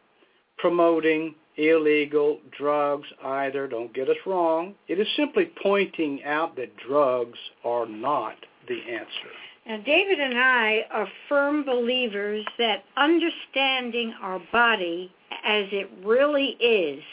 promoting 0.58 1.36
illegal 1.58 2.40
drugs 2.58 3.08
either. 3.24 3.68
Don't 3.68 3.94
get 3.94 4.10
us 4.10 4.18
wrong. 4.26 4.76
It 4.88 5.00
is 5.00 5.08
simply 5.16 5.52
pointing 5.64 6.24
out 6.24 6.56
that 6.58 6.76
drugs 6.78 7.40
are 7.64 7.86
not 7.86 8.36
the 8.68 8.80
answer. 8.92 9.32
Now, 9.68 9.78
David 9.78 10.20
and 10.20 10.38
I 10.38 10.86
are 10.92 11.08
firm 11.28 11.64
believers 11.64 12.46
that 12.60 12.84
understanding 12.98 14.14
our 14.22 14.40
body 14.52 15.12
as 15.44 15.66
it 15.72 15.90
really 16.04 16.58
is 16.60 17.04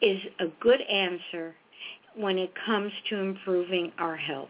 is 0.00 0.20
a 0.40 0.46
good 0.60 0.80
answer 0.82 1.54
when 2.16 2.38
it 2.38 2.52
comes 2.64 2.92
to 3.08 3.16
improving 3.16 3.92
our 3.98 4.16
health. 4.16 4.48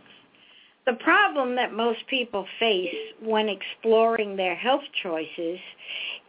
The 0.87 0.95
problem 0.95 1.57
that 1.57 1.73
most 1.73 2.07
people 2.07 2.47
face 2.61 2.95
when 3.21 3.49
exploring 3.49 4.37
their 4.37 4.55
health 4.55 4.85
choices 5.03 5.59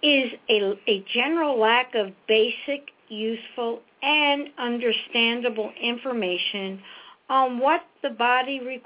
is 0.01 0.32
a, 0.50 0.74
a 0.88 1.06
general 1.13 1.60
lack 1.60 1.94
of 1.94 2.12
basic, 2.27 2.89
useful, 3.08 3.82
and 4.01 4.50
understandable 4.58 5.72
information 5.79 6.82
on 7.29 7.60
what 7.60 7.82
the 8.01 8.10
body 8.10 8.60
re- 8.60 8.84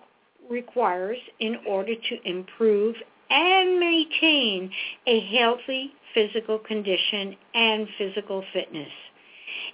requires 0.50 1.18
in 1.40 1.58
order 1.66 1.94
to 1.96 2.30
improve 2.30 2.96
and 3.30 3.80
maintain 3.80 4.70
a 5.08 5.22
healthy 5.38 5.94
physical 6.14 6.60
condition 6.60 7.36
and 7.54 7.88
physical 7.98 8.44
fitness. 8.52 8.90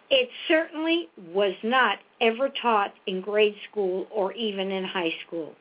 It 0.09 0.29
certainly 0.47 1.09
was 1.33 1.53
not 1.63 1.99
ever 2.21 2.49
taught 2.61 2.93
in 3.05 3.21
grade 3.21 3.55
school 3.69 4.07
or 4.11 4.33
even 4.33 4.71
in 4.71 4.83
high 4.83 5.13
school. 5.25 5.53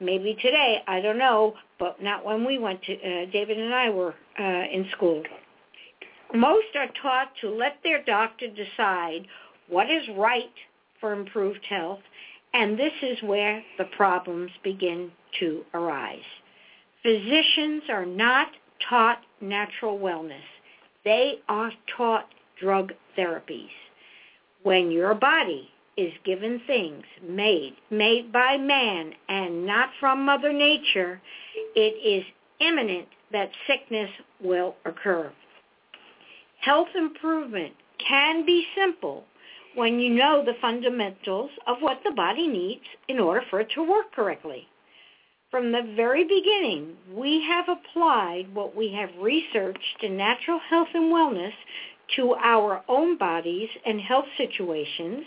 Maybe 0.00 0.34
today, 0.40 0.82
I 0.86 1.00
don't 1.00 1.18
know, 1.18 1.54
but 1.78 2.02
not 2.02 2.24
when 2.24 2.44
we 2.44 2.58
went 2.58 2.82
to, 2.82 2.94
uh, 2.94 3.26
David 3.32 3.58
and 3.58 3.74
I 3.74 3.90
were 3.90 4.14
uh, 4.38 4.42
in 4.42 4.86
school. 4.92 5.22
Most 6.34 6.66
are 6.74 6.88
taught 7.00 7.28
to 7.42 7.50
let 7.50 7.78
their 7.82 8.02
doctor 8.02 8.46
decide 8.48 9.26
what 9.68 9.90
is 9.90 10.02
right 10.16 10.52
for 11.00 11.12
improved 11.12 11.64
health, 11.68 12.00
and 12.52 12.78
this 12.78 12.92
is 13.02 13.22
where 13.22 13.62
the 13.78 13.84
problems 13.96 14.50
begin 14.62 15.10
to 15.40 15.64
arise. 15.74 16.18
Physicians 17.02 17.82
are 17.88 18.06
not 18.06 18.48
taught 18.88 19.18
natural 19.40 19.98
wellness. 19.98 20.42
They 21.04 21.40
are 21.48 21.72
taught 21.96 22.28
drug 22.60 22.92
therapies. 23.16 23.70
When 24.62 24.90
your 24.90 25.14
body 25.14 25.70
is 25.96 26.12
given 26.24 26.60
things 26.66 27.04
made, 27.22 27.74
made 27.90 28.32
by 28.32 28.56
man 28.56 29.12
and 29.28 29.66
not 29.66 29.90
from 30.00 30.24
Mother 30.24 30.52
Nature, 30.52 31.20
it 31.74 31.80
is 31.80 32.24
imminent 32.60 33.08
that 33.32 33.50
sickness 33.66 34.10
will 34.42 34.74
occur. 34.84 35.30
Health 36.60 36.88
improvement 36.94 37.74
can 37.98 38.46
be 38.46 38.66
simple 38.76 39.24
when 39.74 39.98
you 39.98 40.10
know 40.10 40.42
the 40.44 40.54
fundamentals 40.60 41.50
of 41.66 41.78
what 41.80 42.00
the 42.04 42.12
body 42.12 42.46
needs 42.46 42.84
in 43.08 43.18
order 43.18 43.42
for 43.50 43.60
it 43.60 43.68
to 43.74 43.82
work 43.82 44.12
correctly. 44.14 44.66
From 45.50 45.70
the 45.70 45.92
very 45.94 46.24
beginning, 46.24 46.96
we 47.12 47.42
have 47.42 47.66
applied 47.68 48.52
what 48.54 48.74
we 48.74 48.92
have 48.92 49.10
researched 49.20 50.02
in 50.02 50.16
natural 50.16 50.58
health 50.58 50.88
and 50.94 51.12
wellness 51.12 51.52
to 52.16 52.34
our 52.34 52.82
own 52.88 53.16
bodies 53.18 53.68
and 53.86 54.00
health 54.00 54.26
situations 54.36 55.24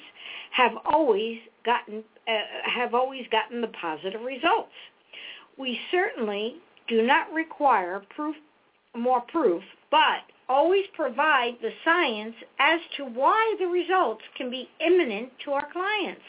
have 0.52 0.74
always 0.86 1.40
gotten 1.66 2.04
uh, 2.28 2.32
have 2.70 2.94
always 2.94 3.26
gotten 3.32 3.62
the 3.62 3.68
positive 3.68 4.22
results. 4.22 4.72
We 5.58 5.80
certainly 5.92 6.56
do 6.88 7.02
not 7.02 7.32
require 7.34 8.02
proof 8.16 8.36
more 8.96 9.22
proof, 9.22 9.64
but 9.92 10.22
always 10.50 10.86
provide 10.96 11.54
the 11.62 11.72
science 11.84 12.36
as 12.60 12.80
to 12.98 13.06
why 13.06 13.56
the 13.60 13.68
results 13.68 14.24
can 14.36 14.50
be 14.50 14.70
imminent 14.86 15.30
to 15.46 15.52
our 15.52 15.68
clients 15.72 16.22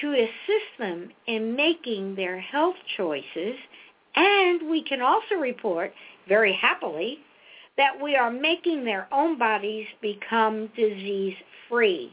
to 0.00 0.12
assist 0.12 0.78
them 0.78 1.10
in 1.26 1.56
making 1.56 2.14
their 2.14 2.40
health 2.40 2.76
choices 2.96 3.56
and 4.14 4.68
we 4.68 4.82
can 4.82 5.00
also 5.00 5.34
report 5.34 5.92
very 6.28 6.52
happily 6.52 7.18
that 7.76 8.00
we 8.02 8.16
are 8.16 8.30
making 8.30 8.84
their 8.84 9.08
own 9.12 9.38
bodies 9.38 9.86
become 10.02 10.68
disease-free. 10.76 12.12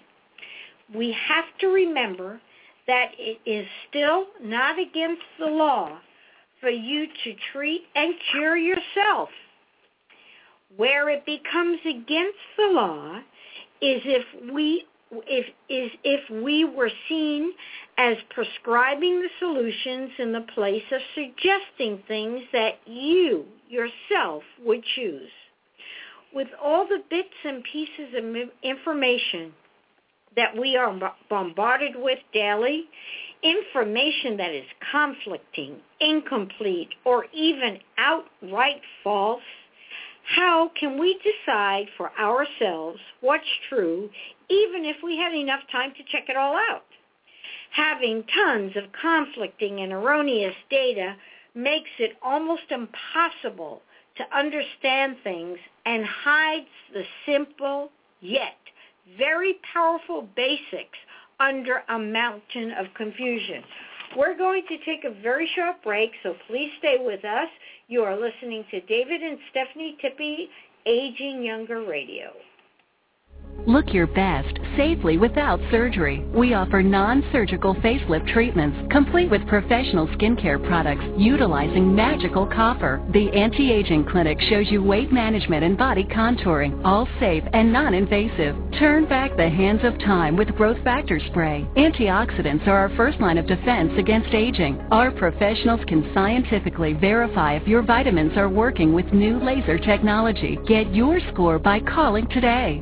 We 0.95 1.15
have 1.27 1.45
to 1.59 1.67
remember 1.67 2.39
that 2.87 3.11
it 3.17 3.39
is 3.45 3.67
still 3.89 4.27
not 4.41 4.79
against 4.79 5.23
the 5.39 5.47
law 5.47 5.99
for 6.61 6.69
you 6.69 7.07
to 7.23 7.33
treat 7.51 7.81
and 7.95 8.13
cure 8.31 8.57
yourself. 8.57 9.29
Where 10.75 11.09
it 11.09 11.25
becomes 11.25 11.79
against 11.81 12.39
the 12.57 12.67
law 12.71 13.17
is 13.81 14.01
if 14.05 14.53
we 14.53 14.85
if 15.11 15.45
is 15.69 15.91
if 16.03 16.29
we 16.43 16.65
were 16.65 16.91
seen 17.07 17.53
as 17.97 18.17
prescribing 18.29 19.21
the 19.21 19.29
solutions 19.39 20.11
in 20.19 20.33
the 20.33 20.45
place 20.53 20.83
of 20.91 20.99
suggesting 21.15 22.03
things 22.07 22.41
that 22.51 22.79
you 22.85 23.45
yourself 23.69 24.43
would 24.65 24.83
choose 24.95 25.29
with 26.37 26.49
all 26.63 26.87
the 26.87 27.01
bits 27.09 27.33
and 27.45 27.63
pieces 27.63 28.13
of 28.15 28.23
information 28.61 29.51
that 30.35 30.55
we 30.55 30.77
are 30.77 30.95
bombarded 31.31 31.95
with 31.95 32.19
daily, 32.31 32.83
information 33.41 34.37
that 34.37 34.51
is 34.51 34.65
conflicting, 34.91 35.77
incomplete, 35.99 36.89
or 37.05 37.25
even 37.33 37.79
outright 37.97 38.81
false, 39.03 39.41
how 40.35 40.69
can 40.79 40.99
we 40.99 41.19
decide 41.23 41.87
for 41.97 42.11
ourselves 42.19 42.99
what's 43.21 43.43
true 43.67 44.07
even 44.47 44.85
if 44.85 44.97
we 45.03 45.17
had 45.17 45.33
enough 45.33 45.61
time 45.71 45.91
to 45.97 46.03
check 46.11 46.29
it 46.29 46.37
all 46.37 46.55
out? 46.55 46.85
Having 47.71 48.25
tons 48.31 48.73
of 48.75 48.83
conflicting 49.01 49.79
and 49.79 49.91
erroneous 49.91 50.55
data 50.69 51.15
makes 51.55 51.89
it 51.97 52.11
almost 52.21 52.69
impossible 52.69 53.81
to 54.17 54.37
understand 54.37 55.17
things 55.23 55.57
and 55.85 56.05
hides 56.05 56.67
the 56.93 57.03
simple 57.25 57.89
yet 58.21 58.57
very 59.17 59.59
powerful 59.73 60.27
basics 60.35 60.97
under 61.39 61.83
a 61.89 61.99
mountain 61.99 62.71
of 62.71 62.87
confusion. 62.95 63.63
We're 64.17 64.37
going 64.37 64.63
to 64.67 64.77
take 64.85 65.03
a 65.03 65.21
very 65.21 65.49
short 65.55 65.83
break, 65.83 66.11
so 66.23 66.35
please 66.47 66.71
stay 66.79 66.97
with 66.99 67.23
us. 67.23 67.49
You 67.87 68.03
are 68.03 68.19
listening 68.19 68.65
to 68.71 68.81
David 68.81 69.21
and 69.21 69.37
Stephanie 69.51 69.97
Tippie, 70.01 70.49
Aging 70.85 71.43
Younger 71.43 71.85
Radio. 71.85 72.31
Look 73.67 73.93
your 73.93 74.07
best 74.07 74.57
safely 74.77 75.17
without 75.17 75.59
surgery. 75.71 76.23
We 76.33 76.53
offer 76.53 76.81
non-surgical 76.81 77.75
facelift 77.75 78.31
treatments 78.31 78.77
complete 78.89 79.29
with 79.29 79.45
professional 79.45 80.07
skincare 80.07 80.65
products 80.65 81.03
utilizing 81.17 81.93
magical 81.93 82.45
copper. 82.45 83.05
The 83.11 83.29
Anti-Aging 83.33 84.05
Clinic 84.05 84.39
shows 84.49 84.67
you 84.71 84.81
weight 84.81 85.11
management 85.11 85.65
and 85.65 85.77
body 85.77 86.05
contouring, 86.05 86.79
all 86.85 87.09
safe 87.19 87.43
and 87.51 87.73
non-invasive. 87.73 88.55
Turn 88.79 89.05
back 89.05 89.35
the 89.35 89.49
hands 89.49 89.81
of 89.83 89.99
time 89.99 90.37
with 90.37 90.55
Growth 90.55 90.81
Factor 90.85 91.19
Spray. 91.27 91.67
Antioxidants 91.75 92.65
are 92.67 92.77
our 92.77 92.95
first 92.95 93.19
line 93.19 93.37
of 93.37 93.47
defense 93.47 93.91
against 93.97 94.33
aging. 94.33 94.79
Our 94.91 95.11
professionals 95.11 95.81
can 95.89 96.09
scientifically 96.13 96.93
verify 96.93 97.55
if 97.57 97.67
your 97.67 97.81
vitamins 97.81 98.37
are 98.37 98.47
working 98.47 98.93
with 98.93 99.11
new 99.11 99.39
laser 99.39 99.77
technology. 99.77 100.57
Get 100.65 100.95
your 100.95 101.19
score 101.33 101.59
by 101.59 101.81
calling 101.81 102.29
today. 102.29 102.81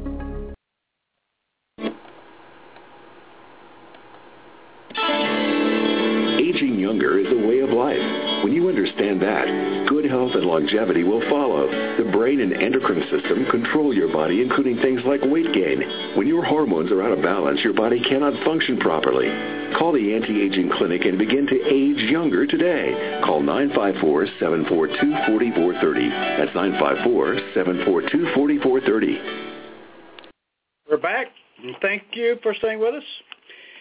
Younger 6.96 7.20
is 7.20 7.28
a 7.28 7.44
way 7.46 7.60
of 7.60 7.72
life. 7.72 8.00
When 8.42 8.54
you 8.54 8.70
understand 8.70 9.22
that, 9.22 9.50
good 9.90 10.06
health 10.06 10.32
and 10.34 10.46
longevity 10.46 11.04
will 11.04 11.20
follow. 11.30 11.68
The 11.68 12.06
brain 12.10 12.40
and 12.40 12.54
endocrine 12.54 13.04
system 13.12 13.46
control 13.52 13.94
your 13.94 14.08
body, 14.14 14.42
including 14.42 14.78
things 14.78 15.02
like 15.06 15.20
weight 15.22 15.52
gain. 15.54 15.82
When 16.16 16.26
your 16.26 16.46
hormones 16.46 16.94
are 16.94 17.04
out 17.04 17.12
of 17.12 17.22
balance, 17.22 17.60
your 17.66 17.74
body 17.74 18.00
cannot 18.00 18.42
function 18.46 18.80
properly. 18.80 19.28
Call 19.78 19.92
the 19.92 20.16
Anti-Aging 20.16 20.70
Clinic 20.78 21.04
and 21.04 21.20
begin 21.20 21.46
to 21.48 21.66
age 21.68 22.00
younger 22.10 22.48
today. 22.48 23.20
Call 23.26 23.42
954-742-4430. 23.42 26.10
That's 26.40 26.56
954-742-4430. 26.56 29.52
We're 30.90 30.96
back, 30.96 31.28
thank 31.82 32.04
you 32.14 32.38
for 32.42 32.54
staying 32.54 32.80
with 32.80 32.96
us. 32.96 33.04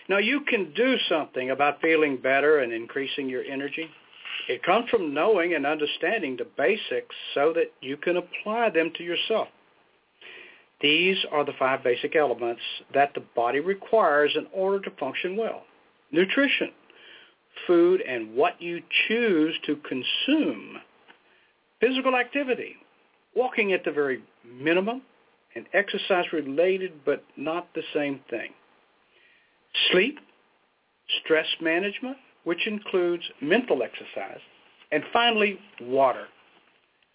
Now, 0.08 0.18
you 0.18 0.40
can 0.40 0.72
do 0.74 0.96
something 1.08 1.50
about 1.50 1.80
feeling 1.80 2.18
better 2.18 2.58
and 2.58 2.72
increasing 2.72 3.28
your 3.28 3.42
energy. 3.42 3.88
It 4.48 4.62
comes 4.62 4.90
from 4.90 5.14
knowing 5.14 5.54
and 5.54 5.64
understanding 5.64 6.36
the 6.36 6.46
basics 6.56 7.14
so 7.32 7.52
that 7.54 7.72
you 7.80 7.96
can 7.96 8.18
apply 8.18 8.70
them 8.70 8.92
to 8.96 9.02
yourself. 9.02 9.48
These 10.82 11.16
are 11.32 11.44
the 11.44 11.54
five 11.58 11.82
basic 11.82 12.14
elements 12.14 12.60
that 12.92 13.14
the 13.14 13.22
body 13.34 13.60
requires 13.60 14.32
in 14.36 14.46
order 14.52 14.80
to 14.80 14.96
function 14.96 15.36
well. 15.36 15.62
Nutrition, 16.12 16.72
food 17.66 18.02
and 18.02 18.34
what 18.34 18.60
you 18.60 18.82
choose 19.08 19.54
to 19.64 19.76
consume. 19.76 20.78
Physical 21.80 22.16
activity, 22.16 22.76
walking 23.34 23.72
at 23.72 23.84
the 23.84 23.92
very 23.92 24.22
minimum, 24.46 25.02
and 25.54 25.66
exercise 25.72 26.26
related 26.32 26.92
but 27.04 27.24
not 27.36 27.72
the 27.74 27.82
same 27.94 28.20
thing. 28.28 28.50
Sleep, 29.90 30.18
stress 31.22 31.46
management, 31.60 32.16
which 32.44 32.66
includes 32.66 33.24
mental 33.40 33.82
exercise, 33.82 34.40
and 34.92 35.02
finally, 35.12 35.58
water. 35.80 36.26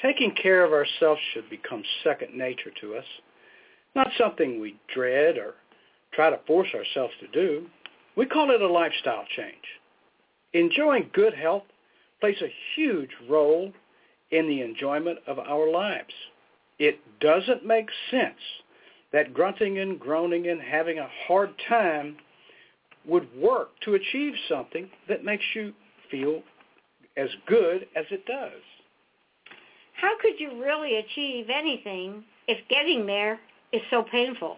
Taking 0.01 0.33
care 0.35 0.63
of 0.63 0.73
ourselves 0.73 1.21
should 1.33 1.49
become 1.49 1.83
second 2.03 2.37
nature 2.37 2.71
to 2.81 2.95
us, 2.95 3.05
not 3.95 4.11
something 4.17 4.59
we 4.59 4.79
dread 4.93 5.37
or 5.37 5.55
try 6.13 6.29
to 6.29 6.39
force 6.47 6.69
ourselves 6.73 7.13
to 7.19 7.27
do. 7.27 7.67
We 8.15 8.25
call 8.25 8.51
it 8.51 8.61
a 8.61 8.67
lifestyle 8.67 9.25
change. 9.35 9.55
Enjoying 10.53 11.09
good 11.13 11.33
health 11.33 11.63
plays 12.19 12.41
a 12.41 12.53
huge 12.75 13.11
role 13.29 13.71
in 14.31 14.47
the 14.47 14.61
enjoyment 14.61 15.19
of 15.27 15.39
our 15.39 15.69
lives. 15.69 16.13
It 16.79 16.99
doesn't 17.19 17.65
make 17.65 17.89
sense 18.09 18.39
that 19.11 19.33
grunting 19.33 19.79
and 19.79 19.99
groaning 19.99 20.47
and 20.47 20.61
having 20.61 20.99
a 20.99 21.09
hard 21.27 21.49
time 21.67 22.17
would 23.09 23.27
work 23.37 23.69
to 23.85 23.95
achieve 23.95 24.33
something 24.47 24.89
that 25.07 25.25
makes 25.25 25.43
you 25.55 25.73
feel 26.11 26.41
as 27.17 27.29
good 27.47 27.87
as 27.95 28.05
it 28.11 28.25
does. 28.25 28.61
How 29.93 30.11
could 30.21 30.39
you 30.39 30.63
really 30.63 30.97
achieve 30.97 31.47
anything 31.53 32.23
if 32.47 32.57
getting 32.69 33.05
there 33.05 33.39
is 33.73 33.81
so 33.89 34.03
painful? 34.09 34.57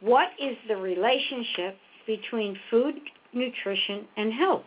What 0.00 0.28
is 0.40 0.56
the 0.68 0.76
relationship 0.76 1.76
between 2.06 2.58
food, 2.70 2.94
nutrition, 3.32 4.06
and 4.16 4.32
health? 4.32 4.64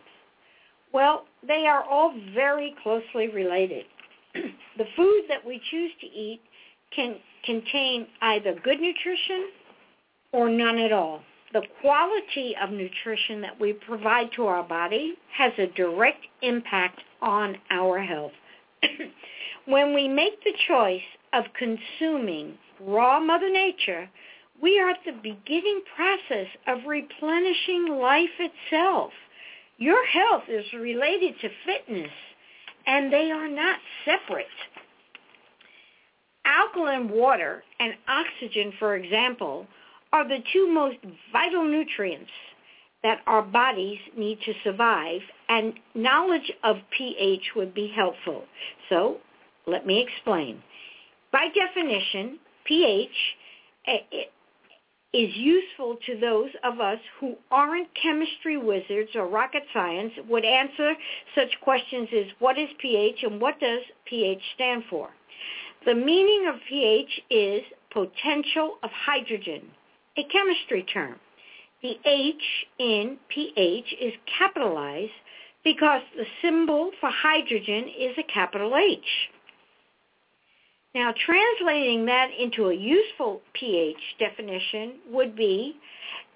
Well, 0.92 1.24
they 1.46 1.66
are 1.66 1.84
all 1.84 2.14
very 2.34 2.74
closely 2.82 3.28
related. 3.28 3.84
the 4.34 4.86
food 4.96 5.22
that 5.28 5.44
we 5.44 5.60
choose 5.70 5.90
to 6.00 6.06
eat 6.06 6.40
can 6.94 7.16
contain 7.44 8.06
either 8.22 8.54
good 8.62 8.80
nutrition 8.80 9.50
or 10.32 10.48
none 10.48 10.78
at 10.78 10.92
all 10.92 11.20
the 11.54 11.62
quality 11.80 12.54
of 12.60 12.70
nutrition 12.70 13.40
that 13.40 13.58
we 13.60 13.72
provide 13.72 14.28
to 14.34 14.44
our 14.46 14.64
body 14.64 15.14
has 15.32 15.52
a 15.56 15.68
direct 15.68 16.26
impact 16.42 17.00
on 17.22 17.56
our 17.70 18.02
health. 18.02 18.32
when 19.66 19.94
we 19.94 20.08
make 20.08 20.42
the 20.42 20.52
choice 20.66 21.00
of 21.32 21.44
consuming 21.56 22.58
raw 22.80 23.20
Mother 23.20 23.50
Nature, 23.50 24.10
we 24.60 24.80
are 24.80 24.90
at 24.90 24.98
the 25.06 25.12
beginning 25.12 25.82
process 25.94 26.48
of 26.66 26.78
replenishing 26.88 27.86
life 28.00 28.34
itself. 28.40 29.12
Your 29.78 30.04
health 30.06 30.44
is 30.48 30.64
related 30.72 31.34
to 31.40 31.48
fitness, 31.64 32.10
and 32.86 33.12
they 33.12 33.30
are 33.30 33.48
not 33.48 33.78
separate. 34.04 34.46
Alkaline 36.44 37.08
water 37.08 37.62
and 37.78 37.94
oxygen, 38.08 38.72
for 38.80 38.96
example, 38.96 39.68
are 40.14 40.26
the 40.28 40.38
two 40.52 40.72
most 40.72 40.98
vital 41.32 41.64
nutrients 41.64 42.30
that 43.02 43.18
our 43.26 43.42
bodies 43.42 43.98
need 44.16 44.38
to 44.46 44.52
survive, 44.62 45.20
and 45.48 45.74
knowledge 45.96 46.52
of 46.62 46.76
pH 46.96 47.42
would 47.56 47.74
be 47.74 47.92
helpful. 47.94 48.44
So 48.88 49.16
let 49.66 49.84
me 49.84 50.06
explain. 50.06 50.62
By 51.32 51.48
definition, 51.48 52.38
pH 52.64 53.10
eh, 53.88 53.98
is 55.12 55.30
useful 55.34 55.96
to 56.06 56.16
those 56.20 56.50
of 56.62 56.78
us 56.78 57.00
who 57.18 57.34
aren't 57.50 57.88
chemistry 58.00 58.56
wizards 58.56 59.10
or 59.16 59.26
rocket 59.26 59.64
science 59.72 60.12
would 60.28 60.44
answer 60.44 60.94
such 61.34 61.60
questions 61.60 62.08
as 62.16 62.26
what 62.38 62.56
is 62.56 62.68
pH 62.78 63.24
and 63.24 63.40
what 63.40 63.58
does 63.58 63.82
pH 64.06 64.42
stand 64.54 64.84
for? 64.88 65.10
The 65.84 65.94
meaning 65.96 66.46
of 66.48 66.60
pH 66.68 67.20
is 67.30 67.62
potential 67.92 68.78
of 68.84 68.90
hydrogen 68.92 69.62
a 70.16 70.24
chemistry 70.24 70.84
term. 70.92 71.16
The 71.82 71.98
H 72.04 72.66
in 72.78 73.18
pH 73.28 73.94
is 74.00 74.12
capitalized 74.38 75.12
because 75.64 76.02
the 76.16 76.24
symbol 76.42 76.90
for 77.00 77.10
hydrogen 77.10 77.88
is 77.98 78.16
a 78.18 78.32
capital 78.32 78.76
H. 78.76 79.30
Now, 80.94 81.12
translating 81.26 82.06
that 82.06 82.28
into 82.38 82.68
a 82.68 82.74
useful 82.74 83.40
pH 83.52 83.98
definition 84.18 84.94
would 85.10 85.34
be 85.34 85.76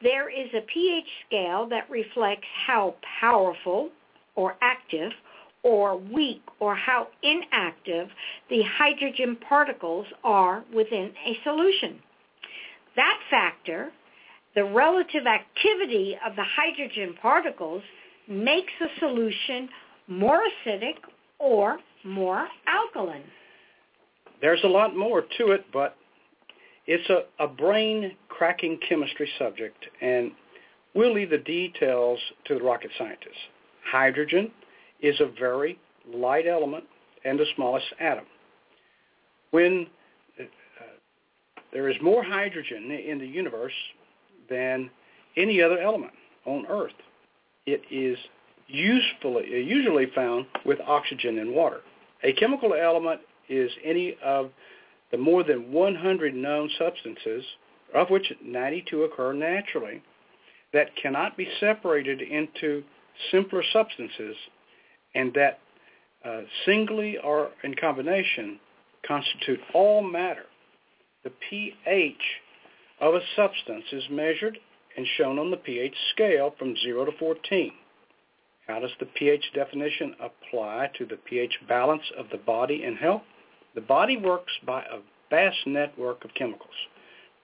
there 0.02 0.28
is 0.28 0.48
a 0.54 0.62
pH 0.62 1.06
scale 1.26 1.66
that 1.68 1.88
reflects 1.88 2.46
how 2.66 2.96
powerful 3.20 3.90
or 4.34 4.56
active 4.60 5.12
or 5.62 5.96
weak 5.96 6.42
or 6.60 6.74
how 6.74 7.08
inactive 7.22 8.08
the 8.50 8.62
hydrogen 8.62 9.36
particles 9.48 10.06
are 10.24 10.64
within 10.74 11.12
a 11.24 11.38
solution. 11.44 12.00
That 12.98 13.20
factor, 13.30 13.92
the 14.56 14.64
relative 14.64 15.24
activity 15.24 16.18
of 16.26 16.34
the 16.34 16.42
hydrogen 16.42 17.14
particles, 17.22 17.82
makes 18.26 18.72
a 18.80 18.88
solution 18.98 19.68
more 20.08 20.40
acidic 20.40 20.96
or 21.38 21.78
more 22.02 22.48
alkaline. 22.66 23.22
There's 24.40 24.64
a 24.64 24.68
lot 24.68 24.96
more 24.96 25.22
to 25.38 25.52
it, 25.52 25.64
but 25.72 25.96
it's 26.88 27.08
a, 27.08 27.44
a 27.44 27.46
brain-cracking 27.46 28.80
chemistry 28.88 29.30
subject, 29.38 29.78
and 30.00 30.32
we'll 30.92 31.14
leave 31.14 31.30
the 31.30 31.38
details 31.38 32.18
to 32.46 32.54
the 32.54 32.64
rocket 32.64 32.90
scientists. 32.98 33.46
Hydrogen 33.92 34.50
is 35.00 35.20
a 35.20 35.30
very 35.38 35.78
light 36.12 36.48
element 36.48 36.82
and 37.24 37.38
the 37.38 37.46
smallest 37.54 37.87
atom. 38.00 38.24
When 39.52 39.87
there 41.72 41.88
is 41.88 41.96
more 42.02 42.22
hydrogen 42.22 42.90
in 42.90 43.18
the 43.18 43.26
universe 43.26 43.72
than 44.48 44.90
any 45.37 45.62
other 45.62 45.78
element 45.78 46.12
on 46.44 46.66
Earth. 46.68 46.92
It 47.66 47.83
is 47.90 48.18
usefully, 48.66 49.48
usually 49.48 50.07
found 50.14 50.46
with 50.64 50.78
oxygen 50.87 51.38
and 51.38 51.52
water. 51.52 51.81
A 52.22 52.33
chemical 52.33 52.74
element 52.74 53.20
is 53.48 53.70
any 53.85 54.16
of 54.24 54.50
the 55.11 55.18
more 55.18 55.42
than 55.42 55.72
100 55.72 56.35
known 56.35 56.70
substances, 56.78 57.44
of 57.94 58.11
which 58.11 58.33
92 58.44 59.04
occur 59.04 59.33
naturally, 59.33 60.02
that 60.72 60.94
cannot 60.96 61.37
be 61.37 61.48
separated 61.61 62.20
into 62.20 62.83
simpler 63.31 63.62
substances 63.72 64.37
and 65.14 65.33
that 65.35 65.61
uh, 66.24 66.40
singly 66.66 67.16
or 67.18 67.50
in 67.64 67.74
combination 67.74 68.59
constitute 69.07 69.61
all 69.72 70.02
matter. 70.02 70.44
The 71.24 71.33
pH 71.50 72.22
of 73.00 73.14
a 73.14 73.20
substance 73.37 73.85
is 73.92 74.04
measured 74.11 74.59
and 74.96 75.07
shown 75.16 75.38
on 75.38 75.50
the 75.50 75.57
pH 75.57 75.94
scale 76.12 76.54
from 76.59 76.76
0 76.76 77.07
to 77.07 77.12
14. 77.18 77.72
How 78.66 78.81
does 78.81 78.90
the 79.00 79.07
pH 79.07 79.52
definition 79.54 80.14
apply 80.20 80.90
to 80.98 81.07
the 81.07 81.16
pH 81.16 81.59
balance 81.68 82.02
of 82.18 82.26
the 82.31 82.38
body 82.38 82.85
and 82.85 82.96
health? 82.98 83.22
The 83.74 83.81
body 83.81 84.16
works 84.16 84.52
by 84.66 84.83
a 84.83 84.98
vast 85.31 85.66
network 85.66 86.24
of 86.24 86.35
chemicals, 86.35 86.68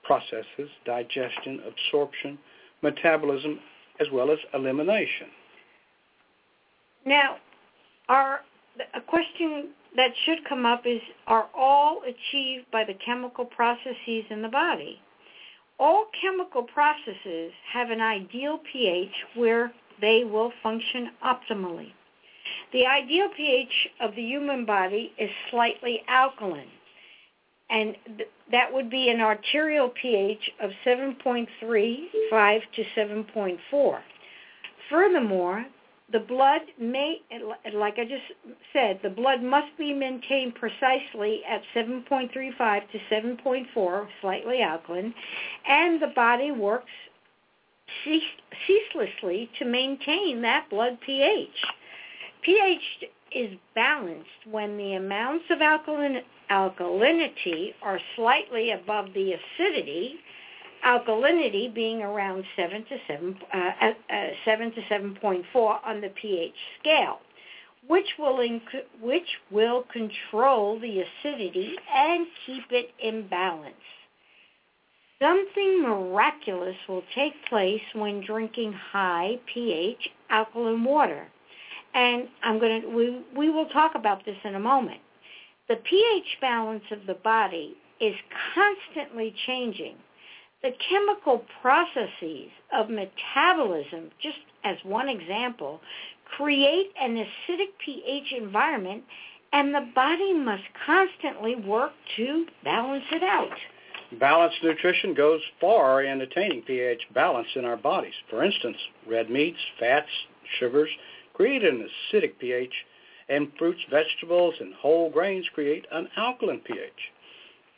processes, 0.02 0.70
digestion, 0.84 1.60
absorption, 1.66 2.38
metabolism, 2.82 3.60
as 4.00 4.08
well 4.12 4.30
as 4.30 4.38
elimination. 4.52 5.28
Now, 7.06 7.36
our, 8.08 8.40
a 8.94 9.00
question 9.00 9.70
that 9.96 10.10
should 10.24 10.44
come 10.48 10.66
up 10.66 10.86
is, 10.86 11.00
are 11.26 11.48
all 11.54 12.02
achieved 12.02 12.70
by 12.70 12.84
the 12.84 12.94
chemical 12.94 13.44
processes 13.44 14.24
in 14.30 14.42
the 14.42 14.48
body? 14.48 15.00
All 15.78 16.06
chemical 16.20 16.62
processes 16.62 17.52
have 17.72 17.90
an 17.90 18.00
ideal 18.00 18.60
pH 18.72 19.12
where 19.34 19.72
they 20.00 20.24
will 20.24 20.52
function 20.62 21.10
optimally. 21.24 21.92
The 22.72 22.86
ideal 22.86 23.28
pH 23.36 23.88
of 24.00 24.14
the 24.14 24.22
human 24.22 24.64
body 24.64 25.12
is 25.18 25.30
slightly 25.50 26.02
alkaline, 26.08 26.70
and 27.70 27.96
th- 28.18 28.28
that 28.50 28.72
would 28.72 28.90
be 28.90 29.08
an 29.08 29.20
arterial 29.20 29.88
pH 29.88 30.50
of 30.60 30.70
7.35 30.84 32.60
to 32.74 32.84
7.4. 32.96 34.00
Furthermore, 34.90 35.66
the 36.14 36.20
blood 36.20 36.60
may, 36.80 37.20
like 37.74 37.94
I 37.98 38.04
just 38.04 38.22
said, 38.72 39.00
the 39.02 39.10
blood 39.10 39.42
must 39.42 39.76
be 39.76 39.92
maintained 39.92 40.54
precisely 40.54 41.42
at 41.46 41.60
7.35 41.74 42.82
to 42.92 42.98
7.4, 43.10 44.06
slightly 44.20 44.62
alkaline, 44.62 45.12
and 45.68 46.00
the 46.00 46.12
body 46.14 46.52
works 46.52 46.92
ceaselessly 48.04 49.50
to 49.58 49.64
maintain 49.64 50.40
that 50.42 50.70
blood 50.70 50.98
pH. 51.04 51.48
pH 52.42 52.80
is 53.32 53.58
balanced 53.74 54.46
when 54.48 54.76
the 54.78 54.94
amounts 54.94 55.46
of 55.50 55.60
alkaline, 55.60 56.22
alkalinity 56.48 57.74
are 57.82 57.98
slightly 58.14 58.70
above 58.70 59.06
the 59.14 59.32
acidity 59.32 60.20
alkalinity 60.84 61.72
being 61.72 62.02
around 62.02 62.44
7 62.56 62.84
to 62.84 62.96
7, 63.06 63.36
uh, 63.52 63.58
uh, 63.58 64.26
7 64.44 64.72
to 64.72 64.80
7.4 64.82 65.78
on 65.84 66.00
the 66.00 66.10
pH 66.10 66.54
scale, 66.80 67.18
which 67.86 68.08
will, 68.18 68.38
inc- 68.38 68.84
which 69.00 69.38
will 69.50 69.84
control 69.92 70.78
the 70.80 71.00
acidity 71.00 71.76
and 71.94 72.26
keep 72.46 72.64
it 72.70 72.90
in 73.02 73.26
balance. 73.28 73.74
Something 75.20 75.82
miraculous 75.82 76.76
will 76.88 77.04
take 77.14 77.32
place 77.48 77.80
when 77.94 78.24
drinking 78.24 78.72
high 78.72 79.38
pH 79.52 80.10
alkaline 80.28 80.84
water. 80.84 81.28
And 81.94 82.28
I'm 82.42 82.58
going 82.58 82.82
to 82.82 82.88
we 82.88 83.22
we 83.36 83.48
will 83.48 83.66
talk 83.66 83.94
about 83.94 84.24
this 84.24 84.36
in 84.44 84.56
a 84.56 84.60
moment. 84.60 85.00
The 85.68 85.76
pH 85.76 86.38
balance 86.40 86.82
of 86.90 87.06
the 87.06 87.14
body 87.14 87.76
is 88.00 88.14
constantly 88.54 89.32
changing 89.46 89.94
the 90.64 90.72
chemical 90.88 91.44
processes 91.60 92.48
of 92.72 92.88
metabolism, 92.88 94.10
just 94.20 94.38
as 94.64 94.78
one 94.82 95.10
example, 95.10 95.78
create 96.36 96.90
an 96.98 97.16
acidic 97.16 97.68
pH 97.84 98.32
environment 98.32 99.04
and 99.52 99.74
the 99.74 99.86
body 99.94 100.32
must 100.32 100.64
constantly 100.86 101.54
work 101.54 101.92
to 102.16 102.46
balance 102.64 103.04
it 103.12 103.22
out. 103.22 103.52
Balanced 104.18 104.56
nutrition 104.64 105.12
goes 105.12 105.42
far 105.60 106.02
in 106.02 106.22
attaining 106.22 106.62
pH 106.62 107.02
balance 107.14 107.48
in 107.56 107.66
our 107.66 107.76
bodies. 107.76 108.14
For 108.30 108.42
instance, 108.42 108.78
red 109.06 109.28
meats, 109.28 109.58
fats, 109.78 110.08
sugars 110.58 110.88
create 111.34 111.62
an 111.62 111.86
acidic 112.12 112.38
pH, 112.38 112.72
and 113.28 113.52
fruits, 113.58 113.80
vegetables, 113.90 114.54
and 114.60 114.72
whole 114.74 115.10
grains 115.10 115.44
create 115.54 115.86
an 115.92 116.08
alkaline 116.16 116.60
pH. 116.60 117.12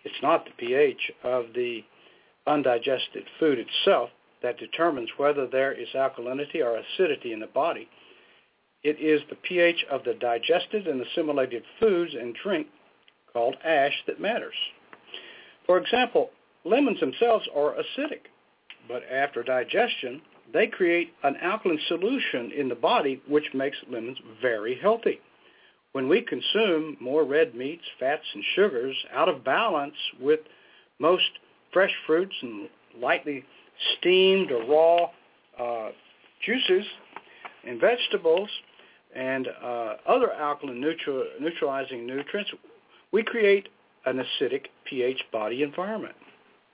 It's 0.05 0.23
not 0.23 0.45
the 0.45 0.53
pH 0.53 1.11
of 1.25 1.47
the 1.55 1.83
undigested 2.47 3.25
food 3.39 3.59
itself 3.59 4.11
that 4.43 4.59
determines 4.59 5.11
whether 5.17 5.47
there 5.47 5.73
is 5.73 5.89
alkalinity 5.95 6.63
or 6.63 6.77
acidity 6.77 7.33
in 7.33 7.41
the 7.41 7.47
body. 7.47 7.89
It 8.83 9.01
is 9.01 9.21
the 9.29 9.37
pH 9.37 9.85
of 9.91 10.05
the 10.05 10.15
digested 10.15 10.87
and 10.87 11.01
assimilated 11.01 11.65
foods 11.81 12.15
and 12.15 12.37
drink 12.43 12.69
called 13.33 13.57
ash 13.65 14.05
that 14.07 14.21
matters. 14.21 14.55
For 15.67 15.79
example, 15.79 16.31
lemons 16.65 17.01
themselves 17.01 17.49
are 17.55 17.75
acidic, 17.75 18.27
but 18.89 19.03
after 19.11 19.43
digestion, 19.43 20.23
they 20.53 20.69
create 20.69 21.13
an 21.25 21.37
alkaline 21.43 21.81
solution 21.89 22.53
in 22.53 22.69
the 22.69 22.75
body 22.75 23.21
which 23.27 23.53
makes 23.53 23.77
lemons 23.91 24.19
very 24.41 24.79
healthy. 24.81 25.21
When 25.93 26.09
we 26.09 26.21
consume 26.21 26.97
more 27.01 27.25
red 27.25 27.55
meats, 27.55 27.85
fats, 27.99 28.27
and 28.35 28.45
sugars 28.55 28.97
out 29.13 29.29
of 29.29 29.43
balance 29.43 29.97
with 30.21 30.41
most 30.99 31.31
fresh 31.77 31.93
fruits 32.07 32.35
and 32.41 32.71
lightly 33.03 33.45
steamed 33.99 34.51
or 34.51 34.65
raw 34.65 35.11
uh, 35.63 35.91
juices 36.43 36.87
and 37.69 37.79
vegetables 37.79 38.49
and 39.15 39.47
uh, 39.63 39.97
other 40.09 40.33
alkaline 40.33 40.81
neutral, 40.81 41.27
neutralizing 41.39 42.07
nutrients, 42.07 42.51
we 43.13 43.23
create 43.23 43.69
an 44.07 44.25
acidic 44.25 44.69
pH 44.87 45.23
body 45.31 45.63
environment. 45.63 46.15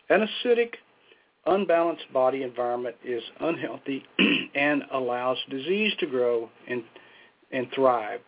An 0.09 0.29
acidic, 0.29 0.75
unbalanced 1.47 2.05
body 2.13 2.45
environment 2.45 2.95
is 3.05 3.25
unhealthy 3.41 4.05
and 4.55 4.85
allows 4.93 5.37
disease 5.51 5.93
to 5.99 6.07
grow 6.07 6.49
and, 6.69 6.85
and 7.51 7.67
thrive. 7.75 8.21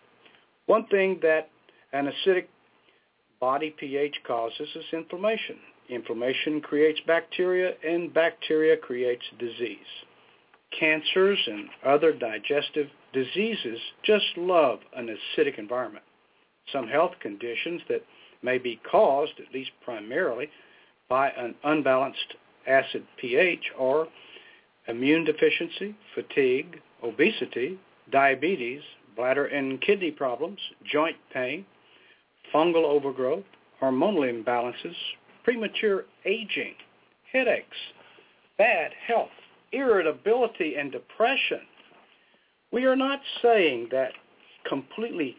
One 0.67 0.87
thing 0.89 1.21
that 1.23 1.51
an 1.93 2.11
acidic 2.11 2.47
body 3.39 3.73
pH 3.79 4.17
causes 4.27 4.69
is 4.75 4.85
inflammation. 4.93 5.55
Inflammation 5.89 6.61
creates 6.61 7.01
bacteria, 7.07 7.75
and 7.87 8.13
bacteria 8.13 8.77
creates 8.77 9.25
disease. 9.39 9.79
Cancers 10.79 11.39
and 11.47 11.69
other 11.85 12.13
digestive 12.13 12.89
diseases 13.13 13.79
just 14.03 14.25
love 14.37 14.81
an 14.97 15.09
acidic 15.09 15.59
environment. 15.59 16.05
Some 16.73 16.89
health 16.89 17.13
conditions 17.21 17.83
that 17.89 18.03
may 18.43 18.59
be 18.59 18.81
caused, 18.91 19.33
at 19.39 19.55
least 19.55 19.71
primarily, 19.85 20.49
by 21.09 21.31
an 21.31 21.55
unbalanced 21.65 22.35
acid 22.67 23.05
pH 23.19 23.71
are 23.79 24.07
immune 24.89 25.25
deficiency, 25.25 25.95
fatigue, 26.15 26.81
obesity, 27.03 27.79
diabetes, 28.11 28.83
bladder 29.17 29.47
and 29.47 29.81
kidney 29.81 30.11
problems, 30.11 30.59
joint 30.85 31.17
pain, 31.33 31.65
fungal 32.53 32.85
overgrowth, 32.85 33.45
hormonal 33.81 34.29
imbalances, 34.31 34.97
premature 35.45 36.05
aging, 36.25 36.75
headaches, 37.33 37.77
bad 38.59 38.93
health, 39.07 39.31
irritability, 39.73 40.75
and 40.77 40.91
depression. 40.91 41.61
We 42.73 42.87
are 42.87 42.97
not 42.97 43.21
saying 43.43 43.89
that 43.93 44.13
completely 44.69 45.37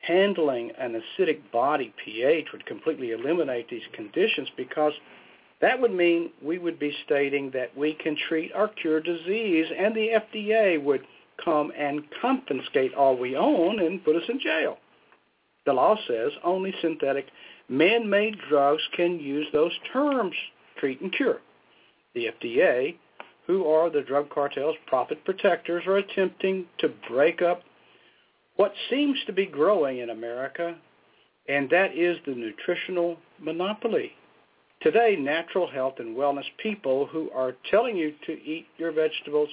handling 0.00 0.70
an 0.78 1.00
acidic 1.00 1.40
body 1.52 1.94
pH 2.04 2.48
would 2.52 2.66
completely 2.66 3.12
eliminate 3.12 3.68
these 3.70 3.82
conditions 3.92 4.48
because 4.56 4.92
that 5.60 5.80
would 5.80 5.92
mean 5.92 6.30
we 6.42 6.58
would 6.58 6.78
be 6.78 6.94
stating 7.04 7.50
that 7.52 7.76
we 7.76 7.94
can 7.94 8.16
treat 8.28 8.52
or 8.54 8.68
cure 8.68 9.00
disease 9.00 9.66
and 9.78 9.94
the 9.94 10.20
FDA 10.34 10.82
would 10.82 11.02
come 11.42 11.72
and 11.76 12.02
confiscate 12.20 12.94
all 12.94 13.16
we 13.16 13.36
own 13.36 13.80
and 13.80 14.04
put 14.04 14.16
us 14.16 14.28
in 14.28 14.38
jail. 14.40 14.78
The 15.66 15.72
law 15.72 15.96
says 16.06 16.32
only 16.44 16.74
synthetic 16.82 17.26
man-made 17.68 18.36
drugs 18.48 18.82
can 18.96 19.18
use 19.18 19.46
those 19.52 19.72
terms, 19.92 20.34
treat 20.78 21.00
and 21.00 21.12
cure. 21.12 21.40
The 22.14 22.26
FDA, 22.40 22.96
who 23.46 23.66
are 23.66 23.90
the 23.90 24.02
drug 24.02 24.30
cartel's 24.30 24.76
profit 24.86 25.24
protectors, 25.24 25.84
are 25.86 25.96
attempting 25.98 26.66
to 26.78 26.88
break 27.08 27.42
up 27.42 27.62
what 28.56 28.72
seems 28.88 29.18
to 29.26 29.32
be 29.32 29.46
growing 29.46 29.98
in 29.98 30.10
America, 30.10 30.76
and 31.48 31.68
that 31.70 31.96
is 31.96 32.18
the 32.26 32.34
nutritional 32.34 33.16
monopoly. 33.40 34.12
Today, 34.80 35.16
natural 35.18 35.70
health 35.70 35.94
and 35.98 36.16
wellness 36.16 36.44
people 36.62 37.06
who 37.06 37.30
are 37.30 37.54
telling 37.70 37.96
you 37.96 38.14
to 38.26 38.32
eat 38.32 38.66
your 38.76 38.92
vegetables 38.92 39.48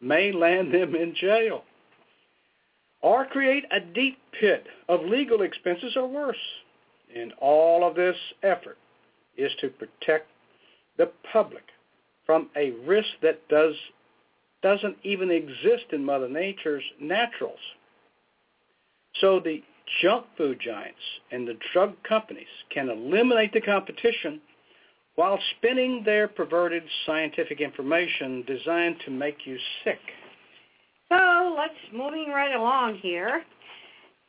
may 0.00 0.32
land 0.32 0.72
them 0.72 0.94
in 0.94 1.14
jail. 1.14 1.64
or 3.02 3.26
create 3.26 3.64
a 3.70 3.80
deep 3.80 4.16
pit 4.40 4.66
of 4.88 5.02
legal 5.02 5.42
expenses 5.42 5.94
or 5.94 6.08
worse. 6.08 6.36
And 7.14 7.32
all 7.40 7.86
of 7.86 7.94
this 7.94 8.16
effort 8.42 8.78
is 9.36 9.52
to 9.60 9.68
protect 9.68 10.28
the 10.98 11.10
public 11.32 11.64
from 12.26 12.48
a 12.56 12.72
risk 12.86 13.08
that 13.22 13.46
does, 13.48 13.74
doesn't 14.62 14.96
even 15.02 15.30
exist 15.30 15.86
in 15.92 16.04
Mother 16.04 16.28
Nature's 16.28 16.84
naturals. 17.00 17.58
So 19.20 19.40
the 19.40 19.62
junk 20.02 20.26
food 20.36 20.58
giants 20.64 20.98
and 21.30 21.46
the 21.46 21.58
drug 21.72 21.94
companies 22.08 22.46
can 22.72 22.88
eliminate 22.88 23.52
the 23.52 23.60
competition 23.60 24.40
while 25.16 25.38
spinning 25.56 26.02
their 26.04 26.26
perverted 26.26 26.82
scientific 27.06 27.60
information 27.60 28.42
designed 28.46 28.96
to 29.04 29.10
make 29.10 29.38
you 29.44 29.56
sick. 29.84 30.00
So 31.08 31.54
let's 31.56 31.74
moving 31.92 32.30
right 32.30 32.54
along 32.54 32.96
here. 32.96 33.44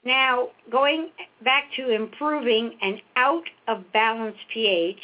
Now, 0.06 0.50
going 0.72 1.10
back 1.44 1.66
to 1.78 1.90
improving 1.90 2.78
an 2.82 3.02
out 3.16 3.50
of 3.68 3.92
balance 3.92 4.38
pH, 4.54 5.02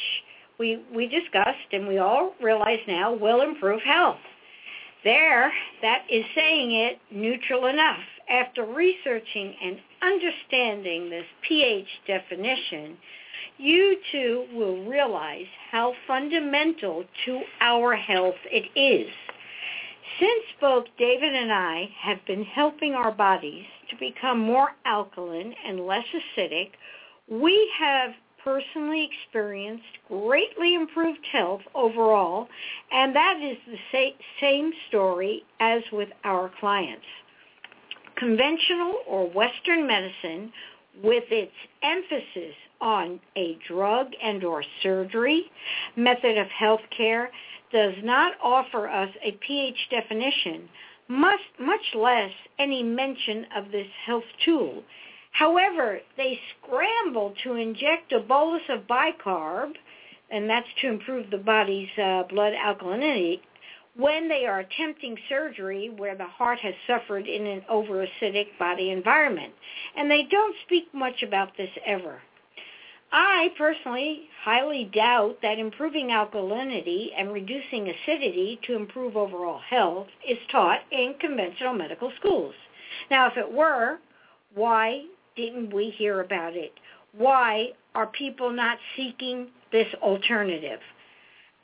we, 0.58 0.80
we 0.94 1.08
discussed 1.08 1.72
and 1.72 1.88
we 1.88 1.98
all 1.98 2.34
realize 2.40 2.78
now 2.86 3.12
will 3.12 3.42
improve 3.42 3.82
health. 3.82 4.20
There, 5.02 5.52
that 5.82 6.04
is 6.08 6.24
saying 6.36 6.72
it 6.72 6.98
neutral 7.10 7.66
enough. 7.66 7.98
After 8.30 8.64
researching 8.64 9.56
and 9.60 9.78
understanding 10.00 11.10
this 11.10 11.26
pH 11.46 11.88
definition, 12.06 12.96
you 13.58 13.96
too 14.12 14.46
will 14.54 14.84
realize 14.84 15.46
how 15.72 15.94
fundamental 16.06 17.04
to 17.24 17.40
our 17.60 17.96
health 17.96 18.36
it 18.44 18.70
is. 18.78 19.12
Since 20.20 20.44
both 20.60 20.84
David 20.98 21.34
and 21.34 21.52
I 21.52 21.88
have 22.00 22.24
been 22.26 22.44
helping 22.44 22.94
our 22.94 23.10
bodies 23.10 23.64
to 23.92 23.96
become 23.98 24.40
more 24.40 24.70
alkaline 24.84 25.54
and 25.66 25.86
less 25.86 26.04
acidic, 26.36 26.70
we 27.28 27.70
have 27.78 28.10
personally 28.42 29.08
experienced 29.12 29.84
greatly 30.08 30.74
improved 30.74 31.24
health 31.30 31.60
overall, 31.74 32.48
and 32.90 33.14
that 33.14 33.38
is 33.40 33.56
the 33.66 34.12
same 34.40 34.72
story 34.88 35.44
as 35.60 35.82
with 35.92 36.08
our 36.24 36.50
clients. 36.58 37.04
Conventional 38.16 38.96
or 39.06 39.30
Western 39.30 39.86
medicine, 39.86 40.52
with 41.02 41.24
its 41.30 41.52
emphasis 41.82 42.54
on 42.80 43.20
a 43.36 43.56
drug 43.68 44.08
and 44.22 44.44
or 44.44 44.62
surgery 44.82 45.44
method 45.96 46.36
of 46.36 46.48
health 46.48 46.82
care, 46.96 47.30
does 47.72 47.94
not 48.02 48.34
offer 48.42 48.88
us 48.88 49.08
a 49.24 49.32
pH 49.46 49.76
definition, 49.90 50.68
much, 51.12 51.40
much 51.60 51.94
less 51.94 52.30
any 52.58 52.82
mention 52.82 53.46
of 53.56 53.70
this 53.70 53.86
health 54.06 54.24
tool. 54.44 54.82
However, 55.32 56.00
they 56.16 56.38
scramble 56.52 57.34
to 57.42 57.54
inject 57.54 58.12
a 58.12 58.20
bolus 58.20 58.62
of 58.68 58.86
bicarb, 58.86 59.72
and 60.30 60.48
that's 60.48 60.66
to 60.80 60.88
improve 60.88 61.30
the 61.30 61.38
body's 61.38 61.88
uh, 61.98 62.22
blood 62.28 62.54
alkalinity, 62.54 63.40
when 63.94 64.28
they 64.28 64.46
are 64.46 64.60
attempting 64.60 65.16
surgery 65.28 65.90
where 65.96 66.16
the 66.16 66.24
heart 66.24 66.58
has 66.60 66.74
suffered 66.86 67.26
in 67.26 67.46
an 67.46 67.62
over-acidic 67.68 68.46
body 68.58 68.90
environment. 68.90 69.52
And 69.96 70.10
they 70.10 70.22
don't 70.30 70.56
speak 70.64 70.84
much 70.94 71.22
about 71.22 71.56
this 71.58 71.70
ever. 71.86 72.22
I 73.12 73.50
personally 73.58 74.22
highly 74.42 74.84
doubt 74.84 75.36
that 75.42 75.58
improving 75.58 76.08
alkalinity 76.08 77.08
and 77.16 77.30
reducing 77.30 77.88
acidity 77.88 78.58
to 78.66 78.74
improve 78.74 79.16
overall 79.18 79.60
health 79.68 80.08
is 80.26 80.38
taught 80.50 80.80
in 80.90 81.14
conventional 81.20 81.74
medical 81.74 82.10
schools. 82.18 82.54
Now, 83.10 83.26
if 83.26 83.36
it 83.36 83.52
were, 83.52 83.98
why 84.54 85.04
didn't 85.36 85.74
we 85.74 85.90
hear 85.90 86.20
about 86.22 86.56
it? 86.56 86.72
Why 87.12 87.72
are 87.94 88.06
people 88.06 88.50
not 88.50 88.78
seeking 88.96 89.48
this 89.70 89.88
alternative? 90.02 90.80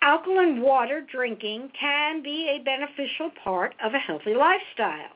Alkaline 0.02 0.60
water 0.60 1.00
drinking 1.10 1.70
can 1.78 2.22
be 2.22 2.48
a 2.48 2.62
beneficial 2.62 3.30
part 3.42 3.74
of 3.82 3.94
a 3.94 3.98
healthy 3.98 4.34
lifestyle. 4.34 5.10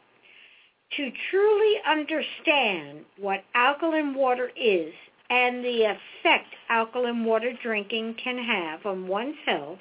To 0.96 1.10
truly 1.30 1.74
understand 1.86 3.04
what 3.18 3.44
alkaline 3.54 4.14
water 4.14 4.50
is 4.56 4.92
and 5.32 5.64
the 5.64 5.84
effect 5.84 6.54
alkaline 6.68 7.24
water 7.24 7.54
drinking 7.62 8.14
can 8.22 8.36
have 8.36 8.84
on 8.84 9.08
one's 9.08 9.36
health, 9.46 9.78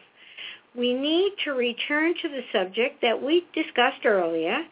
we 0.74 0.94
need 0.94 1.34
to 1.44 1.52
return 1.52 2.14
to 2.22 2.30
the 2.30 2.42
subject 2.54 3.02
that 3.02 3.22
we 3.22 3.46
discussed 3.54 4.06
earlier, 4.06 4.64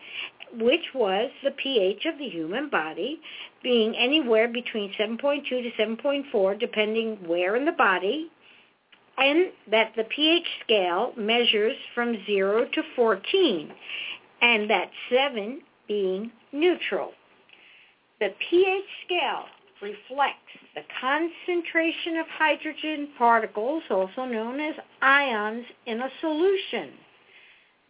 which 0.58 0.86
was 0.96 1.30
the 1.44 1.52
pH 1.52 2.06
of 2.06 2.18
the 2.18 2.30
human 2.30 2.70
body 2.70 3.20
being 3.62 3.94
anywhere 3.98 4.48
between 4.48 4.94
7.2 4.98 5.44
to 5.50 5.70
7.4 5.78 6.58
depending 6.58 7.18
where 7.28 7.58
in 7.58 7.66
the 7.66 7.74
body, 7.74 8.32
and 9.18 9.52
that 9.70 9.92
the 9.98 10.06
pH 10.06 10.48
scale 10.64 11.12
measures 11.18 11.76
from 11.94 12.16
0 12.26 12.68
to 12.74 12.82
14, 12.96 13.70
and 14.42 14.70
that 14.70 14.90
7 15.12 15.60
being 15.90 16.32
neutral. 16.54 17.12
The 18.22 18.30
pH 18.50 18.86
scale 19.06 19.46
reflects 19.82 20.52
the 20.76 20.82
concentration 21.00 22.18
of 22.18 22.28
hydrogen 22.28 23.10
particles, 23.18 23.84
also 23.90 24.26
known 24.26 24.60
as 24.60 24.76
ions, 25.02 25.66
in 25.86 26.02
a 26.02 26.10
solution. 26.22 26.92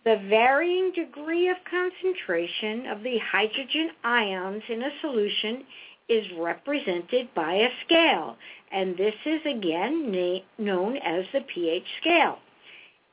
The 0.06 0.17
varying 0.30 0.91
degree 0.93 1.49
of 1.49 1.58
concentration 1.69 2.88
of 2.88 3.04
the 3.04 3.17
hydrogen 3.19 3.91
ions 4.04 4.63
in 4.69 4.82
a 4.82 4.91
solution 5.02 5.65
is 6.08 6.25
represented 6.38 7.34
by 7.36 7.54
a 7.54 7.69
scale, 7.86 8.38
and 8.71 8.97
this 8.97 9.15
is 9.25 9.41
again 9.45 10.12
na- 10.12 10.39
known 10.58 10.97
as 10.97 11.25
the 11.34 11.41
pH 11.41 11.86
scale. 12.02 12.39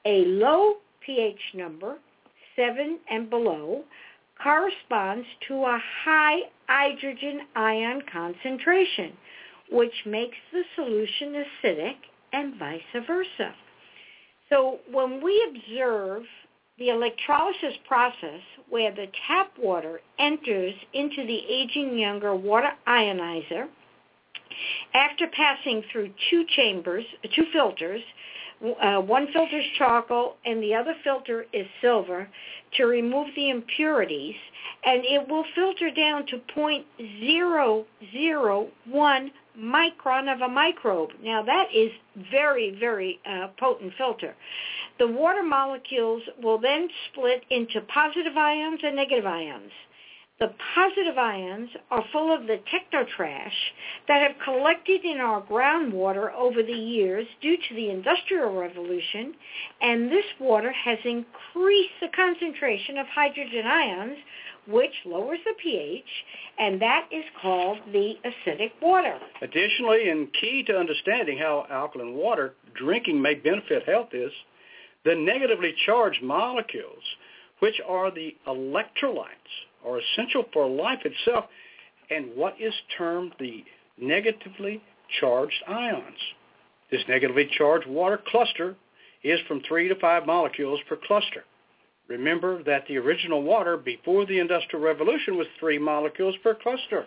A 0.04 0.24
low 0.24 0.76
pH 1.00 1.40
number, 1.54 1.98
7 2.54 2.98
and 3.10 3.28
below, 3.28 3.84
corresponds 4.42 5.26
to 5.48 5.54
a 5.54 5.80
high 6.04 6.40
hydrogen 6.68 7.40
ion 7.54 8.02
concentration, 8.12 9.12
which 9.70 9.94
makes 10.04 10.36
the 10.52 10.62
solution 10.74 11.44
acidic 11.44 11.96
and 12.32 12.58
vice 12.58 12.80
versa. 13.06 13.54
So 14.48 14.78
when 14.90 15.22
we 15.22 15.42
observe 15.50 16.22
the 16.78 16.90
electrolysis 16.90 17.74
process 17.88 18.40
where 18.68 18.92
the 18.92 19.06
tap 19.26 19.52
water 19.58 20.00
enters 20.18 20.74
into 20.92 21.26
the 21.26 21.40
aging 21.48 21.98
younger 21.98 22.34
water 22.34 22.70
ionizer 22.86 23.68
after 24.94 25.26
passing 25.28 25.82
through 25.90 26.10
two 26.30 26.44
chambers, 26.54 27.04
two 27.34 27.44
filters, 27.52 28.02
uh, 28.62 29.00
one 29.00 29.26
filter 29.32 29.58
is 29.58 29.64
charcoal 29.76 30.36
and 30.44 30.62
the 30.62 30.72
other 30.74 30.94
filter 31.04 31.46
is 31.52 31.66
silver 31.80 32.28
to 32.76 32.86
remove 32.86 33.28
the 33.36 33.50
impurities 33.50 34.34
and 34.84 35.04
it 35.04 35.28
will 35.28 35.44
filter 35.54 35.90
down 35.90 36.26
to 36.26 36.40
0.001 36.56 39.30
micron 39.58 40.32
of 40.32 40.42
a 40.42 40.48
microbe. 40.48 41.10
Now 41.22 41.42
that 41.42 41.66
is 41.74 41.90
very, 42.30 42.76
very 42.78 43.18
uh, 43.28 43.48
potent 43.58 43.92
filter. 43.98 44.36
The 44.98 45.06
water 45.06 45.42
molecules 45.42 46.22
will 46.42 46.58
then 46.58 46.88
split 47.10 47.44
into 47.50 47.82
positive 47.82 48.36
ions 48.36 48.80
and 48.82 48.96
negative 48.96 49.26
ions. 49.26 49.70
The 50.38 50.52
positive 50.74 51.16
ions 51.16 51.70
are 51.90 52.04
full 52.12 52.30
of 52.30 52.46
the 52.46 52.60
technotrash 52.70 53.72
that 54.06 54.20
have 54.20 54.38
collected 54.44 55.02
in 55.02 55.18
our 55.18 55.40
groundwater 55.40 56.30
over 56.34 56.62
the 56.62 56.74
years 56.74 57.26
due 57.40 57.56
to 57.56 57.74
the 57.74 57.88
Industrial 57.88 58.52
Revolution, 58.54 59.34
and 59.80 60.12
this 60.12 60.26
water 60.38 60.70
has 60.72 60.98
increased 61.06 61.94
the 62.02 62.08
concentration 62.14 62.98
of 62.98 63.06
hydrogen 63.06 63.66
ions, 63.66 64.18
which 64.68 64.92
lowers 65.06 65.38
the 65.46 65.54
pH, 65.54 66.24
and 66.58 66.82
that 66.82 67.08
is 67.10 67.24
called 67.40 67.78
the 67.92 68.18
acidic 68.22 68.72
water. 68.82 69.18
Additionally, 69.40 70.10
and 70.10 70.30
key 70.34 70.62
to 70.64 70.78
understanding 70.78 71.38
how 71.38 71.66
alkaline 71.70 72.12
water 72.12 72.52
drinking 72.74 73.22
may 73.22 73.36
benefit 73.36 73.84
health 73.88 74.12
is 74.12 74.32
the 75.06 75.14
negatively 75.14 75.74
charged 75.86 76.22
molecules, 76.22 77.04
which 77.60 77.80
are 77.88 78.10
the 78.10 78.36
electrolytes 78.46 79.64
are 79.86 79.98
essential 79.98 80.44
for 80.52 80.68
life 80.68 81.00
itself 81.04 81.46
and 82.10 82.36
what 82.36 82.54
is 82.60 82.74
termed 82.96 83.32
the 83.38 83.64
negatively 83.98 84.82
charged 85.20 85.62
ions. 85.66 86.18
This 86.90 87.02
negatively 87.08 87.48
charged 87.56 87.86
water 87.86 88.20
cluster 88.28 88.76
is 89.22 89.40
from 89.48 89.60
three 89.62 89.88
to 89.88 89.94
five 89.96 90.26
molecules 90.26 90.80
per 90.88 90.96
cluster. 91.06 91.44
Remember 92.08 92.62
that 92.62 92.84
the 92.86 92.98
original 92.98 93.42
water 93.42 93.76
before 93.76 94.26
the 94.26 94.38
Industrial 94.38 94.84
Revolution 94.84 95.36
was 95.36 95.46
three 95.58 95.78
molecules 95.78 96.36
per 96.42 96.54
cluster. 96.54 97.06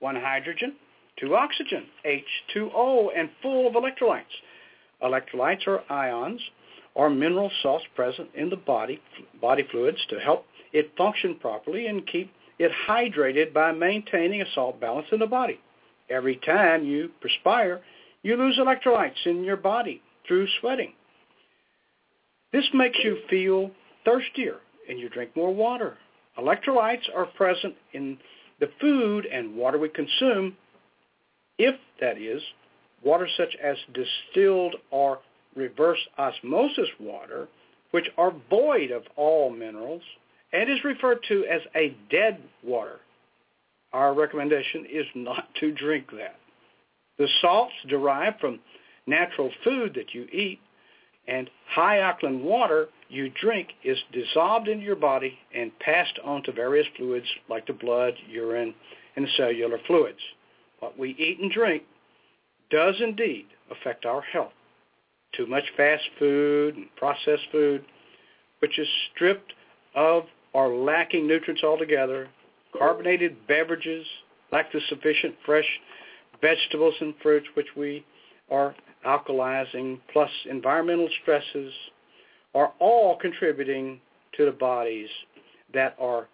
One 0.00 0.16
hydrogen, 0.16 0.74
two 1.20 1.36
oxygen, 1.36 1.84
H2O, 2.04 3.10
and 3.16 3.30
full 3.40 3.68
of 3.68 3.74
electrolytes. 3.74 4.24
Electrolytes 5.02 5.66
are 5.68 5.84
ions 5.90 6.40
or 6.94 7.10
mineral 7.10 7.50
salts 7.62 7.84
present 7.94 8.28
in 8.34 8.50
the 8.50 8.56
body, 8.56 9.00
body 9.40 9.66
fluids 9.70 9.98
to 10.08 10.18
help 10.18 10.46
it 10.74 10.92
function 10.98 11.36
properly 11.36 11.86
and 11.86 12.06
keep 12.06 12.30
it 12.58 12.70
hydrated 12.86 13.54
by 13.54 13.72
maintaining 13.72 14.42
a 14.42 14.52
salt 14.54 14.78
balance 14.80 15.06
in 15.12 15.20
the 15.20 15.26
body. 15.26 15.58
Every 16.10 16.36
time 16.36 16.84
you 16.84 17.10
perspire, 17.22 17.80
you 18.22 18.36
lose 18.36 18.58
electrolytes 18.58 19.24
in 19.24 19.44
your 19.44 19.56
body 19.56 20.02
through 20.26 20.46
sweating. 20.60 20.92
This 22.52 22.64
makes 22.74 22.98
you 23.02 23.18
feel 23.30 23.70
thirstier 24.04 24.56
and 24.88 24.98
you 24.98 25.08
drink 25.08 25.34
more 25.34 25.54
water. 25.54 25.96
Electrolytes 26.38 27.04
are 27.16 27.26
present 27.26 27.74
in 27.92 28.18
the 28.60 28.68
food 28.80 29.26
and 29.26 29.56
water 29.56 29.78
we 29.78 29.88
consume 29.88 30.56
if, 31.58 31.76
that 32.00 32.18
is, 32.18 32.42
water 33.04 33.28
such 33.36 33.56
as 33.62 33.76
distilled 33.92 34.74
or 34.90 35.20
reverse 35.54 36.00
osmosis 36.18 36.88
water, 36.98 37.46
which 37.92 38.06
are 38.18 38.32
void 38.50 38.90
of 38.90 39.02
all 39.16 39.50
minerals 39.50 40.02
and 40.54 40.70
is 40.70 40.84
referred 40.84 41.18
to 41.28 41.44
as 41.46 41.60
a 41.74 41.96
dead 42.10 42.40
water. 42.62 43.00
Our 43.92 44.14
recommendation 44.14 44.86
is 44.90 45.06
not 45.14 45.48
to 45.60 45.72
drink 45.72 46.06
that. 46.12 46.36
The 47.18 47.28
salts 47.40 47.74
derived 47.88 48.40
from 48.40 48.60
natural 49.06 49.50
food 49.64 49.94
that 49.94 50.14
you 50.14 50.26
eat 50.32 50.60
and 51.26 51.50
high 51.68 52.00
alkaline 52.00 52.44
water 52.44 52.88
you 53.08 53.30
drink 53.40 53.68
is 53.82 53.98
dissolved 54.12 54.68
into 54.68 54.84
your 54.84 54.96
body 54.96 55.38
and 55.54 55.76
passed 55.80 56.18
on 56.24 56.42
to 56.44 56.52
various 56.52 56.86
fluids 56.96 57.26
like 57.48 57.66
the 57.66 57.72
blood, 57.72 58.14
urine, 58.28 58.74
and 59.16 59.26
cellular 59.36 59.78
fluids. 59.86 60.18
What 60.80 60.98
we 60.98 61.10
eat 61.10 61.38
and 61.40 61.50
drink 61.50 61.82
does 62.70 62.94
indeed 63.00 63.46
affect 63.70 64.04
our 64.04 64.20
health. 64.20 64.52
Too 65.36 65.46
much 65.46 65.64
fast 65.76 66.04
food 66.18 66.76
and 66.76 66.86
processed 66.96 67.46
food, 67.50 67.84
which 68.60 68.78
is 68.78 68.88
stripped 69.12 69.52
of 69.94 70.24
or 70.54 70.74
lacking 70.74 71.26
nutrients 71.26 71.62
altogether, 71.62 72.28
carbonated 72.78 73.36
beverages, 73.46 74.06
lack 74.52 74.72
the 74.72 74.80
sufficient 74.88 75.34
fresh 75.44 75.68
vegetables 76.40 76.94
and 77.00 77.14
fruits 77.22 77.46
which 77.54 77.66
we 77.76 78.04
are 78.50 78.74
alkalizing, 79.04 79.98
plus 80.12 80.30
environmental 80.48 81.08
stresses, 81.22 81.72
are 82.54 82.72
all 82.78 83.16
contributing 83.16 84.00
to 84.36 84.44
the 84.44 84.52
bodies 84.52 85.08
that 85.74 85.96
are 86.00 86.28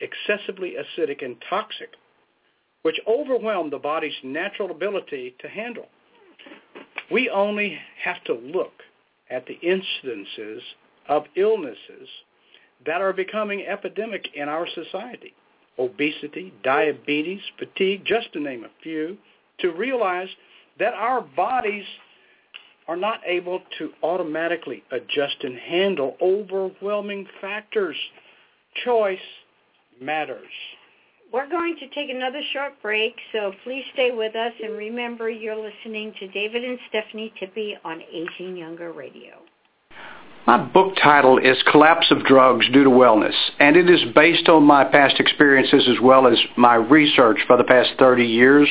excessively 0.00 0.74
acidic 0.74 1.24
and 1.24 1.36
toxic, 1.48 1.90
which 2.82 2.98
overwhelm 3.06 3.70
the 3.70 3.78
body's 3.78 4.14
natural 4.24 4.70
ability 4.70 5.34
to 5.38 5.48
handle. 5.48 5.86
We 7.10 7.28
only 7.28 7.78
have 8.02 8.22
to 8.24 8.34
look 8.34 8.72
at 9.30 9.46
the 9.46 9.58
incidences 9.62 10.60
of 11.08 11.24
illnesses 11.36 12.08
that 12.84 13.00
are 13.00 13.12
becoming 13.12 13.64
epidemic 13.66 14.28
in 14.34 14.48
our 14.48 14.66
society. 14.74 15.34
Obesity, 15.78 16.52
diabetes, 16.62 17.40
fatigue, 17.58 18.02
just 18.04 18.32
to 18.32 18.40
name 18.40 18.64
a 18.64 18.82
few, 18.82 19.16
to 19.60 19.70
realize 19.72 20.28
that 20.78 20.94
our 20.94 21.20
bodies 21.20 21.84
are 22.88 22.96
not 22.96 23.20
able 23.26 23.60
to 23.78 23.90
automatically 24.02 24.82
adjust 24.92 25.36
and 25.42 25.58
handle 25.58 26.16
overwhelming 26.20 27.26
factors. 27.40 27.96
Choice 28.84 29.18
matters. 30.00 30.46
We're 31.32 31.50
going 31.50 31.76
to 31.80 31.88
take 31.88 32.08
another 32.08 32.40
short 32.52 32.80
break, 32.80 33.14
so 33.32 33.52
please 33.64 33.84
stay 33.92 34.12
with 34.12 34.36
us 34.36 34.52
and 34.62 34.76
remember 34.76 35.28
you're 35.28 35.56
listening 35.56 36.14
to 36.20 36.28
David 36.28 36.64
and 36.64 36.78
Stephanie 36.88 37.32
Tippie 37.40 37.74
on 37.84 38.00
Aging 38.12 38.56
Younger 38.56 38.92
Radio. 38.92 39.42
My 40.46 40.58
book 40.58 40.94
title 41.02 41.38
is 41.38 41.60
Collapse 41.72 42.12
of 42.12 42.24
Drugs 42.24 42.66
Due 42.72 42.84
to 42.84 42.90
Wellness, 42.90 43.34
and 43.58 43.76
it 43.76 43.90
is 43.90 44.14
based 44.14 44.48
on 44.48 44.62
my 44.62 44.84
past 44.84 45.18
experiences 45.18 45.88
as 45.88 46.00
well 46.00 46.28
as 46.28 46.38
my 46.56 46.76
research 46.76 47.38
for 47.48 47.56
the 47.56 47.64
past 47.64 47.90
30 47.98 48.24
years, 48.24 48.68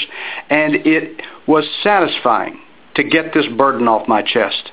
and 0.49 0.75
it 0.75 1.21
was 1.45 1.65
satisfying 1.83 2.61
to 2.95 3.03
get 3.03 3.33
this 3.33 3.47
burden 3.57 3.89
off 3.89 4.07
my 4.07 4.21
chest. 4.21 4.71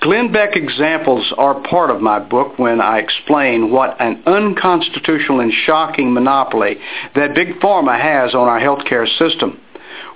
Glenn 0.00 0.32
Beck 0.32 0.56
examples 0.56 1.32
are 1.38 1.62
part 1.62 1.88
of 1.90 2.02
my 2.02 2.18
book 2.18 2.58
when 2.58 2.80
I 2.80 2.98
explain 2.98 3.70
what 3.70 4.00
an 4.00 4.20
unconstitutional 4.26 5.38
and 5.38 5.52
shocking 5.52 6.12
monopoly 6.12 6.78
that 7.14 7.36
Big 7.36 7.60
Pharma 7.60 7.96
has 7.96 8.34
on 8.34 8.48
our 8.48 8.58
healthcare 8.58 9.06
system, 9.18 9.60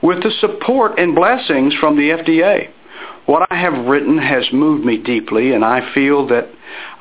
with 0.02 0.20
the 0.24 0.32
support 0.40 0.98
and 0.98 1.14
blessings 1.14 1.74
from 1.74 1.94
the 1.96 2.10
FDA. 2.10 2.70
What 3.26 3.46
I 3.50 3.56
have 3.56 3.86
written 3.86 4.18
has 4.18 4.52
moved 4.52 4.84
me 4.84 4.98
deeply, 4.98 5.52
and 5.52 5.64
I 5.64 5.92
feel 5.94 6.26
that 6.28 6.48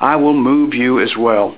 I 0.00 0.16
will 0.16 0.34
move 0.34 0.72
you 0.72 1.00
as 1.00 1.12
well. 1.18 1.56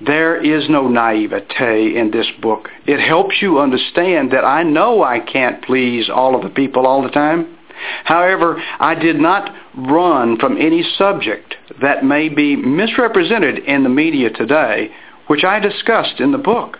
There 0.00 0.36
is 0.36 0.68
no 0.68 0.88
naivete 0.88 1.96
in 1.96 2.10
this 2.10 2.30
book. 2.40 2.68
It 2.86 3.00
helps 3.00 3.42
you 3.42 3.58
understand 3.58 4.30
that 4.32 4.44
I 4.44 4.62
know 4.62 5.02
I 5.02 5.20
can't 5.20 5.62
please 5.64 6.08
all 6.08 6.36
of 6.36 6.42
the 6.42 6.50
people 6.50 6.86
all 6.86 7.02
the 7.02 7.10
time. 7.10 7.56
However, 8.04 8.62
I 8.80 8.94
did 8.94 9.20
not 9.20 9.54
run 9.76 10.38
from 10.38 10.56
any 10.56 10.82
subject 10.96 11.54
that 11.80 12.04
may 12.04 12.28
be 12.28 12.56
misrepresented 12.56 13.58
in 13.58 13.82
the 13.82 13.88
media 13.88 14.30
today, 14.30 14.90
which 15.28 15.44
I 15.44 15.60
discussed 15.60 16.20
in 16.20 16.32
the 16.32 16.38
book. 16.38 16.78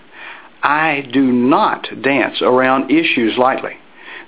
I 0.62 1.08
do 1.12 1.22
not 1.22 1.88
dance 2.02 2.42
around 2.42 2.90
issues 2.90 3.36
lightly. 3.38 3.74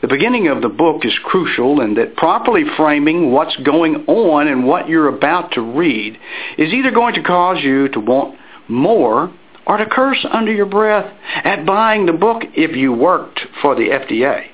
The 0.00 0.08
beginning 0.08 0.48
of 0.48 0.62
the 0.62 0.68
book 0.68 1.04
is 1.04 1.12
crucial 1.24 1.82
in 1.82 1.94
that 1.94 2.16
properly 2.16 2.64
framing 2.76 3.32
what's 3.32 3.56
going 3.56 4.06
on 4.06 4.48
and 4.48 4.66
what 4.66 4.88
you're 4.88 5.08
about 5.08 5.52
to 5.52 5.60
read 5.60 6.18
is 6.56 6.72
either 6.72 6.90
going 6.90 7.14
to 7.14 7.22
cause 7.22 7.62
you 7.62 7.88
to 7.88 8.00
want 8.00 8.38
more 8.66 9.30
or 9.66 9.76
to 9.76 9.84
curse 9.86 10.24
under 10.30 10.52
your 10.52 10.66
breath 10.66 11.12
at 11.44 11.66
buying 11.66 12.06
the 12.06 12.14
book 12.14 12.42
if 12.54 12.74
you 12.74 12.94
worked 12.94 13.40
for 13.60 13.74
the 13.74 13.88
FDA. 13.88 14.46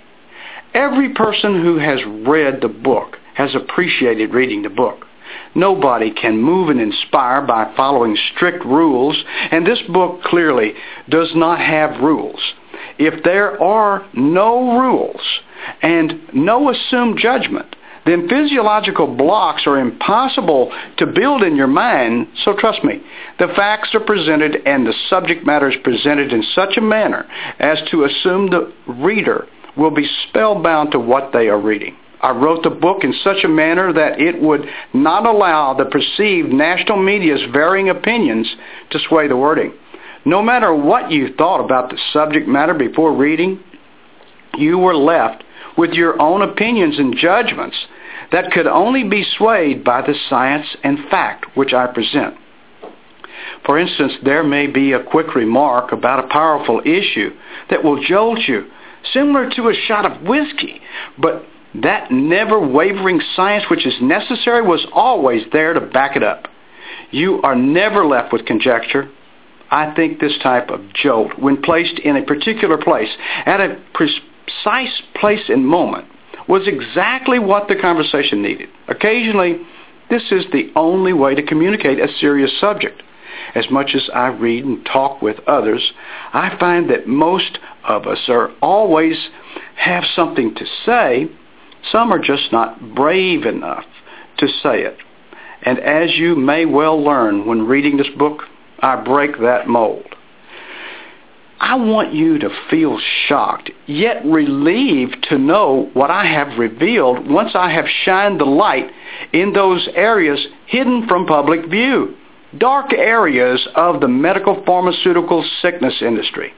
Every 0.75 1.15
person 1.15 1.63
who 1.63 1.79
has 1.79 2.01
read 2.27 2.61
the 2.61 2.69
book 2.69 3.17
has 3.35 3.55
appreciated 3.55 4.35
reading 4.35 4.63
the 4.63 4.69
book. 4.69 5.07
Nobody 5.55 6.11
can 6.11 6.43
move 6.43 6.71
and 6.71 6.81
inspire 6.81 7.41
by 7.43 7.73
following 7.77 8.17
strict 8.35 8.65
rules, 8.65 9.17
and 9.51 9.67
this 9.67 9.81
book 9.89 10.23
clearly 10.23 10.75
does 11.09 11.31
not 11.35 11.61
have 11.61 12.03
rules. 12.03 12.41
If 12.99 13.23
there 13.25 13.61
are 13.63 14.07
no 14.15 14.79
rules 14.81 15.21
and 15.83 16.21
no 16.33 16.71
assumed 16.71 17.19
judgment, 17.19 17.75
then 18.07 18.29
physiological 18.29 19.17
blocks 19.17 19.67
are 19.67 19.81
impossible 19.81 20.73
to 20.99 21.07
build 21.07 21.43
in 21.43 21.57
your 21.57 21.67
mind. 21.67 22.29
So 22.45 22.55
trust 22.57 22.85
me, 22.85 23.03
the 23.39 23.49
facts 23.57 23.95
are 23.95 24.01
presented 24.01 24.63
and 24.65 24.87
the 24.87 24.95
subject 25.11 25.45
matter 25.45 25.69
is 25.69 25.77
presented 25.83 26.33
in 26.33 26.45
such 26.55 26.77
a 26.77 26.81
manner 26.81 27.27
as 27.59 27.79
to 27.91 28.05
assume 28.05 28.49
the 28.49 28.73
reader 28.87 29.47
will 29.77 29.91
be 29.91 30.09
spellbound 30.29 30.93
to 30.93 31.01
what 31.01 31.33
they 31.33 31.49
are 31.49 31.61
reading. 31.61 31.97
I 32.21 32.31
wrote 32.31 32.63
the 32.63 32.71
book 32.71 33.05
in 33.05 33.13
such 33.23 33.45
a 33.45 33.49
manner 33.49 33.93
that 33.93 34.21
it 34.21 34.41
would 34.41 34.67
not 34.95 35.27
allow 35.27 35.75
the 35.75 35.85
perceived 35.85 36.49
national 36.49 37.03
media's 37.03 37.43
varying 37.53 37.91
opinions 37.91 38.49
to 38.91 38.99
sway 39.09 39.29
the 39.29 39.37
wording. 39.37 39.75
No 40.27 40.43
matter 40.43 40.75
what 40.75 41.13
you 41.13 41.33
thought 41.39 41.65
about 41.65 41.89
the 41.89 41.99
subject 42.13 42.49
matter 42.49 42.75
before 42.75 43.15
reading, 43.15 43.61
you 44.59 44.77
were 44.77 44.97
left 44.97 45.45
with 45.79 45.93
your 45.93 46.21
own 46.21 46.43
opinions 46.43 46.99
and 46.99 47.17
judgments 47.17 47.77
that 48.33 48.51
could 48.51 48.67
only 48.67 49.05
be 49.05 49.25
swayed 49.39 49.85
by 49.85 50.03
the 50.03 50.15
science 50.29 50.67
and 50.83 50.99
fact 51.11 51.47
which 51.57 51.73
I 51.73 51.87
present. 51.87 52.35
For 53.65 53.79
instance, 53.79 54.15
there 54.25 54.43
may 54.43 54.67
be 54.67 54.93
a 54.93 55.03
quick 55.03 55.37
remark 55.37 55.93
about 55.93 56.25
a 56.25 56.29
powerful 56.29 56.81
issue 56.81 57.31
that 57.71 57.85
will 57.85 58.03
jolt 58.03 58.41
you 58.49 58.67
similar 59.13 59.49
to 59.51 59.69
a 59.69 59.75
shot 59.87 60.11
of 60.11 60.27
whiskey. 60.27 60.81
But 61.19 61.45
that 61.83 62.11
never 62.11 62.59
wavering 62.59 63.21
science 63.37 63.65
which 63.71 63.87
is 63.87 63.95
necessary 64.01 64.63
was 64.63 64.85
always 64.93 65.43
there 65.53 65.73
to 65.73 65.81
back 65.81 66.17
it 66.17 66.25
up. 66.25 66.49
You 67.13 67.41
are 67.43 67.55
never 67.55 68.05
left 68.05 68.33
with 68.33 68.45
conjecture. 68.47 69.09
I 69.71 69.95
think 69.95 70.21
this 70.21 70.39
type 70.43 70.71
of 70.71 70.81
jolt, 70.93 71.39
when 71.39 71.63
placed 71.63 71.99
in 71.99 72.17
a 72.17 72.25
particular 72.25 72.79
place, 72.79 73.11
at 73.45 73.61
a 73.61 73.81
precise 73.95 75.03
place 75.15 75.49
and 75.49 75.67
moment, 75.67 76.07
was 76.49 76.69
exactly 76.69 77.39
what 77.39 77.69
the 77.69 77.77
conversation 77.77 78.43
needed. 78.43 78.69
Occasionally, 78.89 79.59
this 80.11 80.23
is 80.31 80.45
the 80.53 80.71
only 80.77 81.13
way 81.13 81.35
to 81.35 81.43
communicate 81.43 81.99
a 81.99 82.09
serious 82.21 82.53
subject. 82.61 83.03
As 83.55 83.71
much 83.71 83.95
as 83.95 84.09
I 84.15 84.29
read 84.29 84.65
and 84.65 84.85
talk 84.85 85.21
with 85.21 85.41
others, 85.47 85.93
I 86.33 86.57
find 86.59 86.89
that 86.91 87.07
most 87.07 87.59
of 87.85 88.07
us 88.07 88.29
are 88.29 88.51
always 88.61 89.17
have 89.77 90.05
something 90.15 90.55
to 90.55 90.65
say. 90.85 91.29
Some 91.91 92.13
are 92.13 92.19
just 92.19 92.53
not 92.53 92.95
brave 92.95 93.45
enough 93.45 93.85
to 94.39 94.49
say 94.49 94.83
it. 94.83 94.99
And 95.63 95.79
as 95.81 96.17
you 96.17 96.37
may 96.37 96.65
well 96.65 97.03
learn 97.03 97.47
when 97.47 97.67
reading 97.67 97.97
this 97.97 98.09
book, 98.17 98.43
I 98.81 98.97
break 99.03 99.39
that 99.41 99.67
mold. 99.69 100.05
I 101.59 101.75
want 101.77 102.13
you 102.13 102.39
to 102.39 102.51
feel 102.71 103.01
shocked, 103.27 103.71
yet 103.87 104.25
relieved 104.27 105.27
to 105.31 105.39
know 105.39 105.91
what 105.95 106.11
I 106.11 106.27
have 106.27 106.59
revealed 106.59 107.29
once 107.29 107.53
I 107.55 107.71
have 107.71 107.87
shined 108.05 108.39
the 108.41 108.45
light 108.45 108.91
in 109.33 109.53
those 109.53 109.89
areas 109.95 110.47
hidden 110.67 111.09
from 111.09 111.27
public 111.27 111.71
view. 111.71 112.15
dark 112.59 112.93
areas 112.93 113.67
of 113.75 114.01
the 114.01 114.09
medical 114.09 114.63
pharmaceutical 114.65 115.45
sickness 115.61 116.01
industry. 116.01 116.53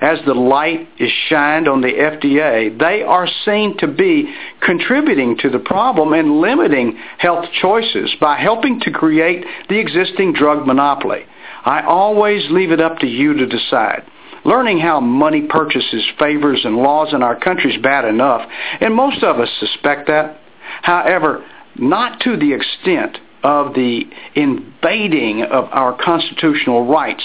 As 0.00 0.18
the 0.26 0.34
light 0.34 0.88
is 0.98 1.10
shined 1.28 1.66
on 1.66 1.80
the 1.80 1.92
FDA, 1.92 2.78
they 2.78 3.02
are 3.02 3.26
seen 3.44 3.76
to 3.78 3.86
be 3.86 4.34
contributing 4.60 5.38
to 5.38 5.48
the 5.48 5.58
problem 5.58 6.12
and 6.12 6.40
limiting 6.40 6.98
health 7.18 7.46
choices 7.62 8.14
by 8.20 8.36
helping 8.36 8.80
to 8.80 8.90
create 8.90 9.44
the 9.68 9.78
existing 9.78 10.34
drug 10.34 10.66
monopoly. 10.66 11.24
I 11.64 11.82
always 11.82 12.50
leave 12.50 12.70
it 12.70 12.80
up 12.80 12.98
to 12.98 13.06
you 13.06 13.34
to 13.34 13.46
decide. 13.46 14.04
Learning 14.44 14.78
how 14.78 15.00
money 15.00 15.42
purchases 15.42 16.04
favors 16.18 16.64
and 16.64 16.76
laws 16.76 17.12
in 17.12 17.22
our 17.22 17.38
country 17.38 17.74
is 17.74 17.82
bad 17.82 18.04
enough, 18.04 18.48
and 18.80 18.94
most 18.94 19.22
of 19.22 19.38
us 19.40 19.48
suspect 19.58 20.06
that. 20.06 20.38
However, 20.82 21.44
not 21.76 22.20
to 22.20 22.36
the 22.36 22.52
extent 22.52 23.18
of 23.42 23.74
the 23.74 24.02
invading 24.34 25.42
of 25.42 25.66
our 25.70 25.96
constitutional 26.02 26.86
rights 26.86 27.22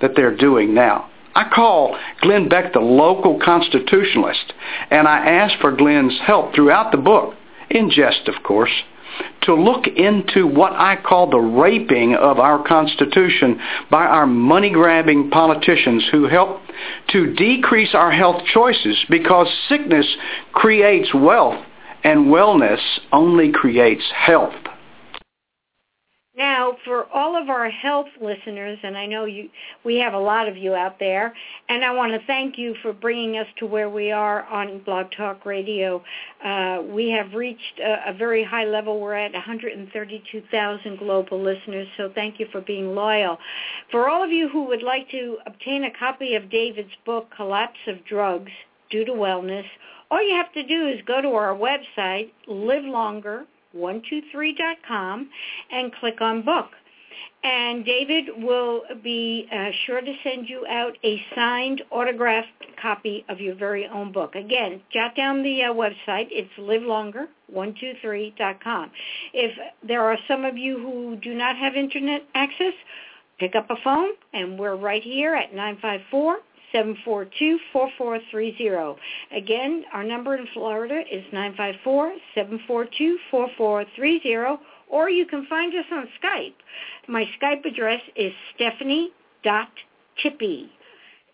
that 0.00 0.12
they're 0.16 0.36
doing 0.36 0.74
now. 0.74 1.10
I 1.34 1.48
call 1.54 1.96
Glenn 2.20 2.48
Beck 2.48 2.72
the 2.72 2.80
local 2.80 3.38
constitutionalist, 3.38 4.52
and 4.90 5.06
I 5.06 5.26
ask 5.26 5.58
for 5.60 5.72
Glenn's 5.72 6.18
help 6.26 6.54
throughout 6.54 6.90
the 6.90 6.98
book, 6.98 7.34
in 7.70 7.90
jest, 7.90 8.26
of 8.26 8.42
course, 8.42 8.72
to 9.42 9.54
look 9.54 9.86
into 9.86 10.46
what 10.46 10.72
I 10.72 10.96
call 10.96 11.30
the 11.30 11.38
raping 11.38 12.14
of 12.14 12.38
our 12.38 12.66
Constitution 12.66 13.60
by 13.90 14.04
our 14.04 14.26
money-grabbing 14.26 15.30
politicians 15.30 16.06
who 16.10 16.28
help 16.28 16.60
to 17.08 17.34
decrease 17.34 17.94
our 17.94 18.12
health 18.12 18.42
choices 18.52 19.04
because 19.08 19.48
sickness 19.68 20.06
creates 20.52 21.12
wealth 21.14 21.64
and 22.04 22.26
wellness 22.26 22.80
only 23.12 23.52
creates 23.52 24.04
health. 24.14 24.54
Now, 26.40 26.78
for 26.86 27.04
all 27.12 27.36
of 27.36 27.50
our 27.50 27.68
health 27.68 28.08
listeners, 28.18 28.78
and 28.82 28.96
I 28.96 29.04
know 29.04 29.26
you, 29.26 29.50
we 29.84 29.96
have 29.96 30.14
a 30.14 30.18
lot 30.18 30.48
of 30.48 30.56
you 30.56 30.74
out 30.74 30.98
there, 30.98 31.34
and 31.68 31.84
I 31.84 31.92
want 31.92 32.12
to 32.12 32.26
thank 32.26 32.56
you 32.56 32.74
for 32.80 32.94
bringing 32.94 33.36
us 33.36 33.46
to 33.58 33.66
where 33.66 33.90
we 33.90 34.10
are 34.10 34.46
on 34.46 34.78
Blog 34.78 35.10
Talk 35.14 35.44
Radio. 35.44 36.02
Uh, 36.42 36.80
we 36.82 37.10
have 37.10 37.34
reached 37.34 37.78
a, 37.78 38.08
a, 38.08 38.14
very 38.14 38.42
high 38.42 38.64
level. 38.64 38.98
We're 38.98 39.16
at 39.16 39.34
132,000 39.34 40.98
global 40.98 41.42
listeners, 41.42 41.88
so 41.98 42.10
thank 42.14 42.40
you 42.40 42.46
for 42.50 42.62
being 42.62 42.94
loyal. 42.94 43.36
For 43.90 44.08
all 44.08 44.24
of 44.24 44.30
you 44.30 44.48
who 44.48 44.64
would 44.64 44.82
like 44.82 45.10
to 45.10 45.36
obtain 45.44 45.84
a 45.84 45.90
copy 45.90 46.36
of 46.36 46.48
David's 46.48 46.96
book, 47.04 47.28
Collapse 47.36 47.80
of 47.86 48.02
Drugs 48.06 48.52
Due 48.88 49.04
to 49.04 49.12
Wellness, 49.12 49.66
all 50.10 50.26
you 50.26 50.36
have 50.36 50.54
to 50.54 50.66
do 50.66 50.88
is 50.88 51.02
go 51.06 51.20
to 51.20 51.28
our 51.28 51.54
website, 51.54 52.30
Live 52.46 52.84
Longer 52.84 53.44
123.com 53.76 55.30
and 55.70 55.92
click 55.94 56.20
on 56.20 56.42
book. 56.42 56.70
And 57.42 57.86
David 57.86 58.26
will 58.36 58.82
be 59.02 59.48
uh, 59.50 59.70
sure 59.86 60.02
to 60.02 60.14
send 60.22 60.46
you 60.48 60.66
out 60.66 60.98
a 61.02 61.20
signed, 61.34 61.82
autographed 61.90 62.48
copy 62.80 63.24
of 63.30 63.40
your 63.40 63.54
very 63.54 63.86
own 63.86 64.12
book. 64.12 64.34
Again, 64.34 64.82
jot 64.92 65.16
down 65.16 65.42
the 65.42 65.64
uh, 65.64 65.72
website. 65.72 66.28
It's 66.30 66.52
livelonger123.com. 66.58 68.90
If 69.32 69.58
there 69.86 70.02
are 70.02 70.18
some 70.28 70.44
of 70.44 70.58
you 70.58 70.78
who 70.78 71.16
do 71.16 71.32
not 71.34 71.56
have 71.56 71.76
internet 71.76 72.24
access, 72.34 72.74
pick 73.38 73.54
up 73.54 73.70
a 73.70 73.76
phone, 73.82 74.10
and 74.34 74.58
we're 74.58 74.76
right 74.76 75.02
here 75.02 75.34
at 75.34 75.54
954 75.54 76.40
742-4430. 76.74 78.96
Again, 79.36 79.84
our 79.92 80.04
number 80.04 80.36
in 80.36 80.46
Florida 80.54 81.02
is 81.10 81.24
954-742-4430, 82.36 84.58
or 84.88 85.10
you 85.10 85.26
can 85.26 85.46
find 85.46 85.74
us 85.74 85.84
on 85.92 86.08
Skype. 86.22 86.54
My 87.08 87.24
Skype 87.40 87.64
address 87.64 88.02
is 88.16 88.32
stephanie.tippy. 88.54 90.70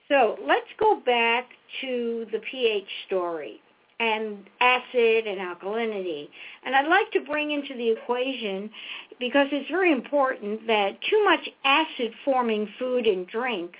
So 0.08 0.38
let's 0.46 0.68
go 0.78 1.00
back 1.04 1.48
to 1.80 2.26
the 2.30 2.38
pH 2.50 2.88
story 3.06 3.60
and 3.98 4.46
acid 4.60 5.26
and 5.26 5.40
alkalinity. 5.40 6.28
And 6.64 6.76
I'd 6.76 6.86
like 6.86 7.10
to 7.12 7.20
bring 7.20 7.50
into 7.50 7.74
the 7.74 7.90
equation, 7.90 8.70
because 9.18 9.48
it's 9.50 9.70
very 9.70 9.90
important, 9.90 10.66
that 10.66 11.00
too 11.10 11.24
much 11.24 11.48
acid-forming 11.64 12.68
food 12.78 13.06
and 13.06 13.26
drink 13.26 13.74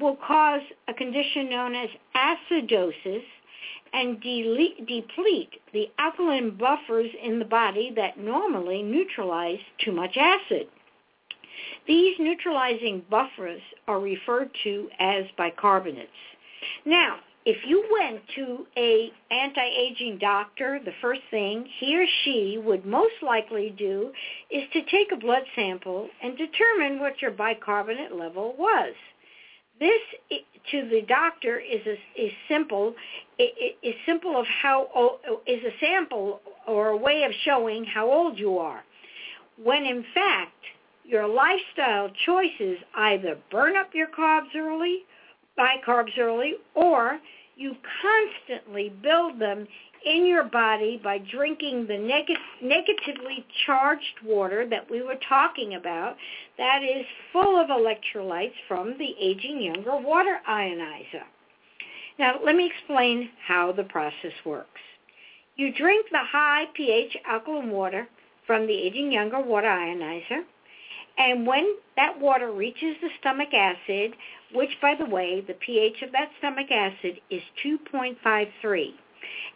will 0.00 0.16
cause 0.26 0.62
a 0.88 0.94
condition 0.94 1.50
known 1.50 1.74
as 1.74 1.88
acidosis 2.14 3.22
and 3.92 4.20
delete, 4.20 4.86
deplete 4.86 5.60
the 5.72 5.88
alkaline 5.98 6.56
buffers 6.56 7.10
in 7.22 7.38
the 7.38 7.44
body 7.44 7.92
that 7.96 8.18
normally 8.18 8.82
neutralize 8.82 9.58
too 9.84 9.92
much 9.92 10.16
acid. 10.16 10.68
These 11.86 12.16
neutralizing 12.18 13.02
buffers 13.10 13.62
are 13.86 14.00
referred 14.00 14.50
to 14.64 14.88
as 14.98 15.24
bicarbonates. 15.38 16.06
Now, 16.84 17.16
if 17.44 17.56
you 17.66 17.82
went 17.90 18.20
to 18.34 18.66
a 18.76 19.10
anti-aging 19.30 20.18
doctor, 20.18 20.80
the 20.84 20.92
first 21.00 21.22
thing 21.30 21.66
he 21.78 21.96
or 21.96 22.06
she 22.22 22.58
would 22.62 22.84
most 22.84 23.14
likely 23.22 23.74
do 23.78 24.12
is 24.50 24.64
to 24.74 24.82
take 24.82 25.12
a 25.12 25.16
blood 25.16 25.44
sample 25.56 26.08
and 26.22 26.36
determine 26.36 27.00
what 27.00 27.22
your 27.22 27.30
bicarbonate 27.30 28.14
level 28.14 28.54
was. 28.58 28.94
This 29.80 30.00
to 30.70 30.88
the 30.88 31.02
doctor 31.02 31.58
is 31.58 31.80
a, 31.86 32.20
is 32.20 32.32
simple 32.48 32.94
is 33.38 33.94
simple 34.06 34.38
of 34.38 34.46
how 34.46 35.18
is 35.46 35.62
a 35.64 35.72
sample 35.80 36.40
or 36.66 36.88
a 36.88 36.96
way 36.96 37.22
of 37.22 37.32
showing 37.44 37.84
how 37.84 38.10
old 38.10 38.38
you 38.38 38.58
are. 38.58 38.82
When 39.62 39.84
in 39.84 40.04
fact 40.14 40.52
your 41.04 41.26
lifestyle 41.26 42.10
choices 42.26 42.78
either 42.94 43.38
burn 43.50 43.76
up 43.76 43.94
your 43.94 44.08
carbs 44.08 44.54
early, 44.56 45.04
buy 45.56 45.76
carbs 45.86 46.18
early, 46.18 46.54
or 46.74 47.18
you 47.58 47.74
constantly 48.00 48.92
build 49.02 49.40
them 49.40 49.66
in 50.06 50.24
your 50.24 50.44
body 50.44 51.00
by 51.02 51.18
drinking 51.18 51.86
the 51.88 51.98
neg- 51.98 52.38
negatively 52.62 53.44
charged 53.66 54.22
water 54.24 54.66
that 54.70 54.88
we 54.88 55.02
were 55.02 55.18
talking 55.28 55.74
about 55.74 56.16
that 56.56 56.82
is 56.84 57.04
full 57.32 57.60
of 57.60 57.68
electrolytes 57.68 58.54
from 58.68 58.96
the 58.96 59.14
Aging 59.20 59.60
Younger 59.60 59.98
water 59.98 60.38
ionizer. 60.48 61.24
Now, 62.18 62.36
let 62.44 62.54
me 62.54 62.66
explain 62.66 63.30
how 63.44 63.72
the 63.72 63.84
process 63.84 64.32
works. 64.44 64.80
You 65.56 65.72
drink 65.74 66.06
the 66.12 66.18
high 66.18 66.66
pH 66.74 67.16
alkaline 67.26 67.70
water 67.70 68.08
from 68.46 68.68
the 68.68 68.74
Aging 68.74 69.10
Younger 69.10 69.40
water 69.40 69.66
ionizer, 69.66 70.42
and 71.18 71.44
when 71.44 71.74
that 71.96 72.18
water 72.20 72.52
reaches 72.52 72.96
the 73.02 73.08
stomach 73.18 73.52
acid, 73.52 74.12
which, 74.52 74.70
by 74.80 74.94
the 74.94 75.06
way, 75.06 75.40
the 75.40 75.54
pH 75.54 76.02
of 76.02 76.12
that 76.12 76.30
stomach 76.38 76.70
acid 76.70 77.20
is 77.30 77.42
2.53, 77.64 78.94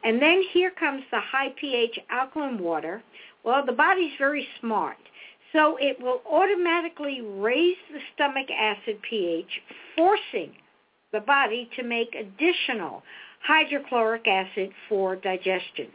and 0.05 0.21
then 0.21 0.43
here 0.53 0.71
comes 0.71 1.03
the 1.11 1.21
high 1.21 1.51
pH 1.61 1.99
alkaline 2.11 2.59
water. 2.59 3.03
Well, 3.45 3.65
the 3.65 3.73
body's 3.73 4.13
very 4.19 4.47
smart. 4.61 4.97
So 5.53 5.77
it 5.79 6.01
will 6.01 6.23
automatically 6.31 7.21
raise 7.21 7.77
the 7.93 8.01
stomach 8.15 8.49
acid 8.51 8.99
pH, 9.03 9.61
forcing 9.97 10.53
the 11.13 11.21
body 11.21 11.69
to 11.77 11.83
make 11.83 12.15
additional 12.15 13.03
hydrochloric 13.47 14.27
acid 14.27 14.71
for 14.89 15.17
digestion. 15.17 15.89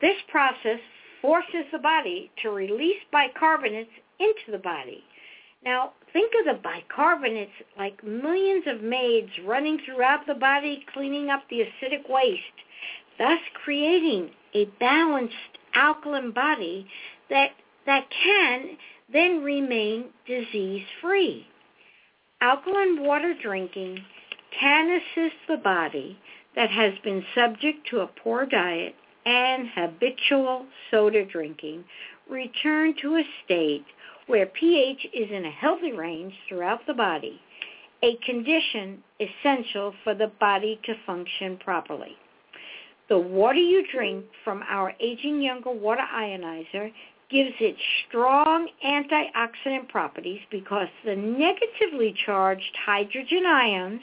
This 0.00 0.16
process 0.30 0.80
forces 1.20 1.66
the 1.72 1.78
body 1.78 2.30
to 2.42 2.50
release 2.50 3.00
bicarbonates 3.12 3.92
into 4.18 4.50
the 4.50 4.58
body. 4.58 5.04
Now, 5.64 5.92
think 6.12 6.32
of 6.40 6.56
the 6.56 6.68
bicarbonates 6.68 7.50
like 7.78 8.02
millions 8.02 8.64
of 8.66 8.82
maids 8.82 9.30
running 9.46 9.78
throughout 9.84 10.26
the 10.26 10.34
body 10.34 10.84
cleaning 10.92 11.30
up 11.30 11.44
the 11.48 11.60
acidic 11.60 12.08
waste, 12.08 12.42
thus 13.18 13.38
creating 13.62 14.30
a 14.54 14.64
balanced 14.80 15.34
alkaline 15.74 16.32
body 16.32 16.86
that, 17.30 17.50
that 17.86 18.06
can 18.10 18.76
then 19.12 19.42
remain 19.42 20.06
disease-free. 20.26 21.46
Alkaline 22.40 23.04
water 23.04 23.34
drinking 23.40 23.98
can 24.58 24.90
assist 24.90 25.36
the 25.48 25.56
body 25.58 26.18
that 26.56 26.70
has 26.70 26.92
been 27.04 27.24
subject 27.34 27.86
to 27.88 28.00
a 28.00 28.06
poor 28.06 28.44
diet 28.44 28.94
and 29.24 29.68
habitual 29.74 30.66
soda 30.90 31.24
drinking 31.24 31.84
return 32.28 32.94
to 33.00 33.16
a 33.16 33.22
state 33.44 33.84
where 34.26 34.46
pH 34.46 35.06
is 35.12 35.30
in 35.30 35.44
a 35.44 35.50
healthy 35.50 35.92
range 35.92 36.34
throughout 36.48 36.86
the 36.86 36.94
body, 36.94 37.40
a 38.02 38.16
condition 38.24 39.02
essential 39.20 39.94
for 40.02 40.14
the 40.14 40.30
body 40.40 40.80
to 40.84 40.94
function 41.06 41.56
properly. 41.58 42.16
The 43.08 43.18
water 43.18 43.58
you 43.58 43.84
drink 43.92 44.24
from 44.44 44.62
our 44.68 44.92
Aging 45.00 45.42
Younger 45.42 45.72
water 45.72 46.04
ionizer 46.14 46.92
gives 47.30 47.54
it 47.60 47.76
strong 48.06 48.68
antioxidant 48.86 49.88
properties 49.88 50.40
because 50.50 50.88
the 51.04 51.16
negatively 51.16 52.14
charged 52.26 52.76
hydrogen 52.84 53.44
ions 53.46 54.00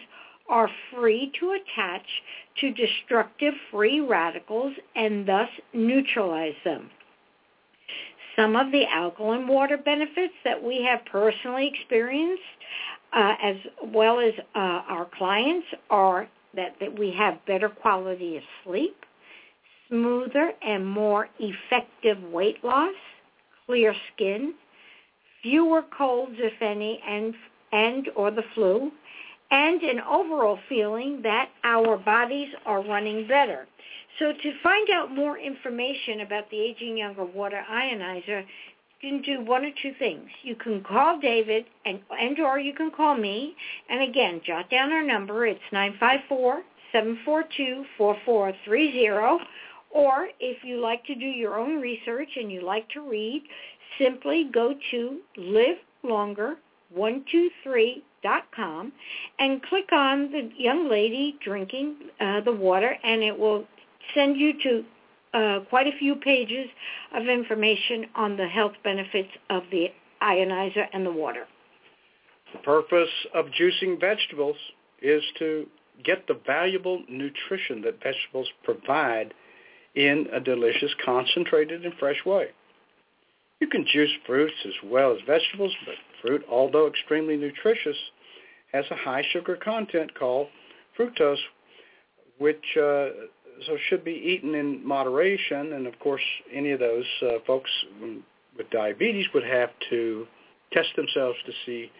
are 0.49 0.69
free 0.93 1.31
to 1.39 1.51
attach 1.51 2.05
to 2.59 2.71
destructive 2.71 3.53
free 3.71 3.99
radicals 3.99 4.73
and 4.95 5.27
thus 5.27 5.49
neutralize 5.73 6.55
them. 6.65 6.89
Some 8.39 8.55
of 8.55 8.71
the 8.71 8.85
alkaline 8.85 9.47
water 9.47 9.77
benefits 9.77 10.33
that 10.45 10.61
we 10.63 10.81
have 10.83 11.03
personally 11.05 11.67
experienced, 11.73 12.41
uh, 13.11 13.35
as 13.41 13.55
well 13.83 14.19
as 14.19 14.33
uh, 14.55 14.59
our 14.87 15.07
clients, 15.17 15.67
are 15.89 16.27
that, 16.55 16.75
that 16.79 16.97
we 16.97 17.13
have 17.17 17.45
better 17.45 17.67
quality 17.67 18.37
of 18.37 18.43
sleep, 18.63 18.95
smoother 19.89 20.53
and 20.61 20.87
more 20.87 21.27
effective 21.39 22.21
weight 22.31 22.63
loss, 22.63 22.95
clear 23.65 23.93
skin, 24.13 24.53
fewer 25.43 25.83
colds, 25.95 26.35
if 26.37 26.61
any, 26.61 27.01
and 27.07 27.33
and 27.71 28.09
or 28.15 28.31
the 28.31 28.43
flu, 28.55 28.91
and 29.51 29.81
an 29.81 29.99
overall 30.01 30.59
feeling 30.67 31.21
that 31.23 31.49
our 31.63 31.97
bodies 31.97 32.49
are 32.65 32.83
running 32.83 33.27
better. 33.27 33.67
So 34.19 34.33
to 34.33 34.53
find 34.61 34.89
out 34.89 35.13
more 35.13 35.37
information 35.37 36.21
about 36.21 36.49
the 36.49 36.59
Aging 36.59 36.97
Younger 36.97 37.25
Water 37.25 37.63
Ionizer, 37.71 38.43
you 39.01 39.09
can 39.09 39.21
do 39.21 39.41
one 39.45 39.63
or 39.63 39.71
two 39.81 39.93
things. 39.97 40.27
You 40.43 40.55
can 40.55 40.83
call 40.83 41.19
David 41.19 41.65
and 41.85 41.99
and 42.19 42.39
or 42.39 42.59
you 42.59 42.73
can 42.73 42.91
call 42.91 43.15
me. 43.15 43.55
And 43.89 44.03
again, 44.03 44.41
jot 44.45 44.69
down 44.69 44.91
our 44.91 45.03
number. 45.03 45.47
It's 45.47 45.59
nine 45.71 45.95
five 45.99 46.19
four 46.27 46.63
seven 46.91 47.17
four 47.23 47.43
two 47.55 47.85
four 47.97 48.17
four 48.25 48.51
three 48.65 48.91
zero. 48.91 49.39
Or 49.91 50.27
if 50.39 50.63
you 50.63 50.81
like 50.81 51.03
to 51.05 51.15
do 51.15 51.25
your 51.25 51.57
own 51.57 51.79
research 51.79 52.29
and 52.35 52.51
you 52.51 52.61
like 52.61 52.89
to 52.89 53.01
read, 53.01 53.43
simply 53.97 54.49
go 54.53 54.75
to 54.91 55.19
livelonger123.com 58.23 58.91
and 59.39 59.61
click 59.63 59.91
on 59.91 60.31
the 60.31 60.49
young 60.57 60.89
lady 60.89 61.37
drinking 61.43 61.95
uh, 62.19 62.41
the 62.41 62.51
water 62.51 62.95
and 63.03 63.23
it 63.23 63.37
will 63.37 63.65
send 64.13 64.37
you 64.37 64.53
to 64.63 64.83
uh, 65.33 65.59
quite 65.69 65.87
a 65.87 65.97
few 65.99 66.15
pages 66.15 66.67
of 67.15 67.27
information 67.27 68.05
on 68.15 68.35
the 68.37 68.47
health 68.47 68.73
benefits 68.83 69.29
of 69.49 69.63
the 69.71 69.87
ionizer 70.21 70.85
and 70.93 71.05
the 71.05 71.11
water. 71.11 71.45
The 72.53 72.59
purpose 72.59 73.09
of 73.35 73.45
juicing 73.47 73.99
vegetables 73.99 74.57
is 75.01 75.21
to 75.37 75.67
get 76.03 76.27
the 76.27 76.39
valuable 76.45 77.03
nutrition 77.07 77.81
that 77.83 78.01
vegetables 78.01 78.47
provide 78.63 79.33
in 79.95 80.27
a 80.33 80.39
delicious, 80.39 80.91
concentrated, 81.05 81.85
and 81.85 81.93
fresh 81.99 82.25
way. 82.25 82.47
You 83.59 83.67
can 83.67 83.85
juice 83.91 84.11
fruits 84.25 84.53
as 84.65 84.73
well 84.89 85.11
as 85.11 85.19
vegetables, 85.27 85.73
but 85.85 85.95
fruit, 86.21 86.43
although 86.49 86.87
extremely 86.87 87.37
nutritious, 87.37 87.97
has 88.71 88.85
a 88.91 88.95
high 88.95 89.23
sugar 89.31 89.55
content 89.55 90.13
called 90.17 90.47
fructose, 90.97 91.37
which 92.37 92.63
uh, 92.77 93.09
so 93.65 93.77
should 93.87 94.03
be 94.03 94.11
eaten 94.11 94.55
in 94.55 94.85
moderation. 94.85 95.73
And 95.73 95.87
of 95.87 95.97
course, 95.99 96.21
any 96.53 96.71
of 96.71 96.79
those 96.79 97.05
uh, 97.21 97.39
folks 97.45 97.69
with 98.57 98.69
diabetes 98.69 99.25
would 99.33 99.43
have 99.45 99.69
to 99.89 100.27
test 100.71 100.89
themselves 100.95 101.37
to 101.45 101.51
see 101.65 101.91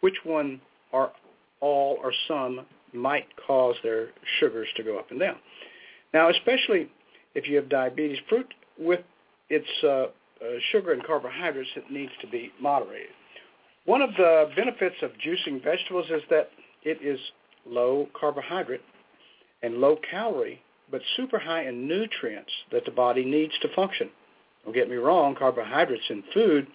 which 0.00 0.16
one 0.24 0.60
or 0.92 1.12
all 1.60 1.98
or 2.02 2.12
some 2.28 2.66
might 2.92 3.26
cause 3.46 3.74
their 3.82 4.08
sugars 4.38 4.68
to 4.76 4.82
go 4.82 4.98
up 4.98 5.10
and 5.10 5.20
down. 5.20 5.36
Now, 6.12 6.30
especially 6.30 6.88
if 7.34 7.48
you 7.48 7.56
have 7.56 7.68
diabetes, 7.68 8.18
fruit 8.28 8.52
with 8.78 9.00
its 9.50 9.66
uh, 9.82 9.88
uh, 9.88 10.06
sugar 10.70 10.92
and 10.92 11.04
carbohydrates, 11.04 11.70
it 11.76 11.90
needs 11.90 12.12
to 12.20 12.26
be 12.28 12.52
moderated. 12.60 13.10
One 13.86 14.00
of 14.00 14.10
the 14.16 14.50
benefits 14.56 14.96
of 15.02 15.10
juicing 15.18 15.62
vegetables 15.62 16.06
is 16.10 16.22
that 16.30 16.50
it 16.82 16.98
is 17.02 17.20
low 17.66 18.08
carbohydrate 18.18 18.82
and 19.62 19.76
low 19.76 19.98
calorie 20.10 20.62
but 20.90 21.00
super 21.16 21.38
high 21.38 21.66
in 21.66 21.88
nutrients 21.88 22.52
that 22.70 22.84
the 22.84 22.90
body 22.90 23.24
needs 23.24 23.52
to 23.60 23.74
function. 23.74 24.10
Don't 24.64 24.74
get 24.74 24.88
me 24.88 24.96
wrong, 24.96 25.34
carbohydrates 25.34 26.04
in 26.08 26.22
food 26.32 26.66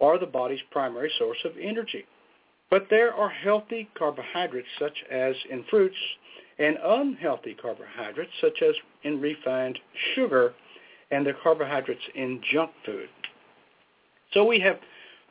are 0.00 0.18
the 0.18 0.26
body's 0.26 0.60
primary 0.70 1.10
source 1.18 1.38
of 1.44 1.52
energy. 1.60 2.04
But 2.70 2.86
there 2.90 3.14
are 3.14 3.28
healthy 3.28 3.88
carbohydrates 3.96 4.68
such 4.78 5.04
as 5.10 5.34
in 5.50 5.64
fruits 5.70 5.96
and 6.58 6.78
unhealthy 6.82 7.54
carbohydrates 7.54 8.32
such 8.40 8.62
as 8.62 8.74
in 9.04 9.20
refined 9.20 9.78
sugar 10.14 10.54
and 11.10 11.24
the 11.24 11.32
carbohydrates 11.42 12.02
in 12.14 12.40
junk 12.52 12.70
food. 12.84 13.08
So 14.32 14.44
we 14.44 14.58
have 14.60 14.78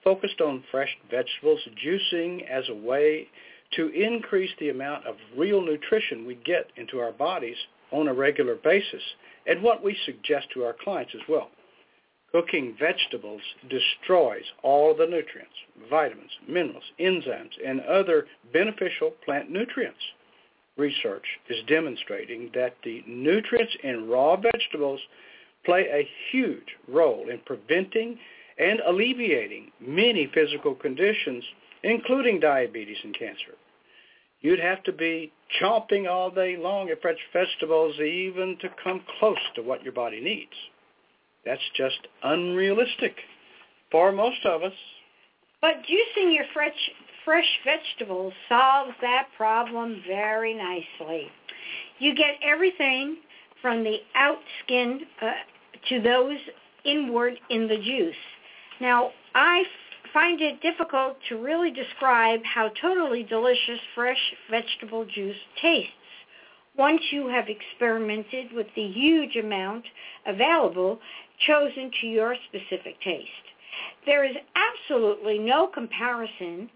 focused 0.05 0.39
on 0.39 0.63
fresh 0.71 0.95
vegetables, 1.11 1.59
juicing 1.83 2.47
as 2.47 2.63
a 2.69 2.73
way 2.73 3.27
to 3.75 3.89
increase 3.89 4.51
the 4.59 4.69
amount 4.69 5.05
of 5.05 5.15
real 5.35 5.61
nutrition 5.61 6.25
we 6.25 6.35
get 6.35 6.67
into 6.77 6.99
our 6.99 7.11
bodies 7.11 7.57
on 7.91 8.07
a 8.07 8.13
regular 8.13 8.55
basis 8.55 9.01
and 9.47 9.61
what 9.61 9.83
we 9.83 9.97
suggest 10.05 10.47
to 10.53 10.63
our 10.63 10.75
clients 10.83 11.11
as 11.15 11.27
well. 11.27 11.49
Cooking 12.31 12.75
vegetables 12.79 13.41
destroys 13.69 14.43
all 14.61 14.93
the 14.95 15.07
nutrients, 15.07 15.55
vitamins, 15.89 16.31
minerals, 16.47 16.83
enzymes, 16.99 17.51
and 17.65 17.81
other 17.81 18.27
beneficial 18.53 19.11
plant 19.23 19.49
nutrients. 19.49 19.99
Research 20.77 21.25
is 21.49 21.63
demonstrating 21.67 22.51
that 22.53 22.75
the 22.83 23.03
nutrients 23.07 23.73
in 23.83 24.09
raw 24.09 24.35
vegetables 24.35 24.99
play 25.63 25.87
a 25.91 26.07
huge 26.31 26.75
role 26.87 27.29
in 27.29 27.39
preventing 27.45 28.19
and 28.57 28.79
alleviating 28.87 29.71
many 29.79 30.29
physical 30.33 30.75
conditions, 30.75 31.43
including 31.83 32.39
diabetes 32.39 32.97
and 33.03 33.17
cancer. 33.17 33.55
You'd 34.41 34.59
have 34.59 34.83
to 34.83 34.91
be 34.91 35.31
chomping 35.61 36.09
all 36.09 36.29
day 36.29 36.55
long 36.57 36.89
at 36.89 37.01
fresh 37.01 37.17
vegetables 37.33 37.95
even 37.99 38.57
to 38.61 38.69
come 38.83 39.01
close 39.19 39.39
to 39.55 39.63
what 39.63 39.83
your 39.83 39.93
body 39.93 40.21
needs. 40.21 40.53
That's 41.45 41.61
just 41.75 42.07
unrealistic 42.23 43.15
for 43.91 44.11
most 44.11 44.45
of 44.45 44.63
us. 44.63 44.73
But 45.61 45.77
juicing 45.77 46.33
your 46.33 46.45
fresh 46.53 46.73
fresh 47.23 47.59
vegetables 47.65 48.33
solves 48.47 48.91
that 49.01 49.27
problem 49.35 50.01
very 50.07 50.53
nicely. 50.53 51.27
You 51.97 52.13
get 52.13 52.35
everything 52.43 53.17
from 53.61 53.83
the 53.83 53.97
out 54.13 54.37
skin 54.63 55.01
uh, 55.21 55.31
to 55.89 56.01
those 56.01 56.37
inward 56.83 57.33
in 57.49 57.67
the 57.67 57.77
juice. 57.77 58.15
Now, 58.81 59.11
I 59.33 59.63
find 60.13 60.41
it 60.41 60.61
difficult 60.61 61.17
to 61.29 61.37
really 61.37 61.71
describe 61.71 62.41
how 62.43 62.69
totally 62.81 63.23
delicious 63.23 63.79
fresh 63.93 64.33
vegetable 64.49 65.05
juice 65.05 65.35
tastes 65.61 65.91
once 66.77 67.01
you 67.11 67.27
have 67.27 67.45
experimented 67.47 68.51
with 68.53 68.67
the 68.75 68.85
huge 68.85 69.35
amount 69.35 69.85
available 70.25 70.99
chosen 71.45 71.91
to 72.01 72.07
your 72.07 72.35
specific 72.47 72.99
taste. 73.01 73.29
There 74.05 74.23
is 74.23 74.35
absolutely 74.55 75.39
no 75.39 75.67
comparison 75.67 76.69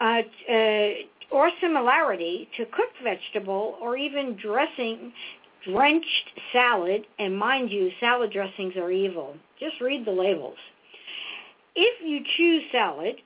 uh, 0.00 0.22
uh, 0.48 0.88
or 1.30 1.50
similarity 1.60 2.48
to 2.56 2.64
cooked 2.66 2.96
vegetable 3.02 3.76
or 3.80 3.96
even 3.96 4.36
dressing 4.36 5.12
drenched 5.64 6.40
salad, 6.52 7.02
and 7.18 7.38
mind 7.38 7.70
you, 7.70 7.90
salad 8.00 8.32
dressings 8.32 8.74
are 8.76 8.90
evil. 8.90 9.36
Just 9.58 9.80
read 9.80 10.06
the 10.06 10.10
labels. 10.10 10.56
If 11.74 12.04
you 12.04 12.20
choose 12.36 12.62
salad, 12.72 13.16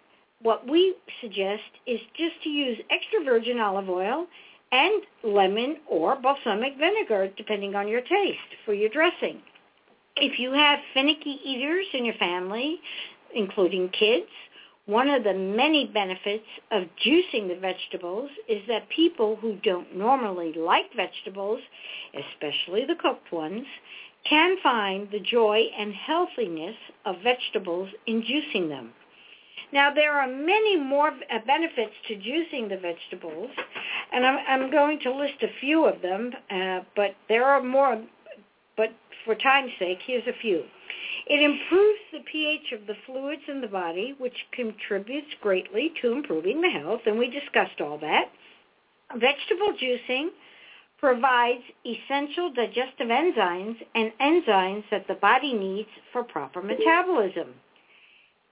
what 0.42 0.68
we 0.68 0.95
suggest 1.20 1.62
is 1.86 2.01
just 2.16 2.42
to 2.42 2.49
use 2.49 2.78
extra 2.90 3.24
virgin 3.24 3.59
olive 3.59 3.88
oil 3.88 4.26
and 4.72 5.03
lemon 5.22 5.78
or 5.88 6.16
balsamic 6.20 6.76
vinegar, 6.78 7.30
depending 7.36 7.74
on 7.74 7.88
your 7.88 8.01
taste, 8.01 8.38
for 8.64 8.74
your 8.74 8.90
dressing. 8.90 9.40
If 10.16 10.38
you 10.38 10.53
have 10.53 10.78
finicky 10.92 11.40
eaters 11.45 11.86
in 11.92 12.05
your 12.05 12.14
family, 12.14 12.78
including 13.34 13.88
kids, 13.90 14.28
one 14.86 15.09
of 15.09 15.24
the 15.24 15.32
many 15.32 15.86
benefits 15.86 16.45
of 16.70 16.82
juicing 17.05 17.49
the 17.49 17.59
vegetables 17.59 18.30
is 18.49 18.62
that 18.68 18.88
people 18.90 19.36
who 19.36 19.57
don't 19.62 19.97
normally 19.97 20.53
like 20.53 20.92
vegetables, 20.95 21.61
especially 22.12 22.84
the 22.84 22.97
cooked 23.01 23.32
ones, 23.32 23.64
can 24.29 24.57
find 24.62 25.09
the 25.11 25.20
joy 25.20 25.64
and 25.79 25.93
healthiness 25.93 26.77
of 27.05 27.16
vegetables 27.22 27.91
in 28.07 28.22
juicing 28.22 28.68
them. 28.68 28.93
Now, 29.72 29.93
there 29.93 30.12
are 30.12 30.29
many 30.29 30.77
more 30.77 31.09
uh, 31.09 31.39
benefits 31.47 31.93
to 32.09 32.14
juicing 32.14 32.68
the 32.68 32.79
vegetables, 32.79 33.51
and 34.12 34.25
I'm, 34.25 34.39
I'm 34.47 34.70
going 34.70 35.01
to 35.01 35.12
list 35.12 35.43
a 35.43 35.49
few 35.61 35.85
of 35.85 36.01
them, 36.01 36.31
uh, 36.51 36.81
but 36.95 37.16
there 37.29 37.45
are 37.45 37.62
more, 37.62 38.01
but 38.77 38.91
for 39.25 39.35
time's 39.35 39.72
sake, 39.79 39.99
here's 40.07 40.27
a 40.27 40.41
few. 40.41 40.62
It 41.27 41.41
improves 41.41 42.01
the 42.12 42.20
pH 42.31 42.72
of 42.72 42.87
the 42.87 42.95
fluids 43.07 43.43
in 43.49 43.61
the 43.61 43.66
body, 43.66 44.14
which 44.18 44.47
contributes 44.53 45.29
greatly 45.41 45.93
to 46.03 46.12
improving 46.12 46.61
the 46.61 46.70
health, 46.70 47.01
and 47.07 47.18
we 47.18 47.29
discussed 47.29 47.81
all 47.81 47.99
that. 47.99 48.31
Vegetable 49.12 49.75
juicing 49.81 50.29
provides 51.05 51.61
essential 51.84 52.50
digestive 52.55 53.09
enzymes 53.09 53.76
and 53.94 54.11
enzymes 54.22 54.84
that 54.90 55.07
the 55.07 55.12
body 55.20 55.52
needs 55.52 55.88
for 56.14 56.24
proper 56.24 56.62
metabolism. 56.62 57.48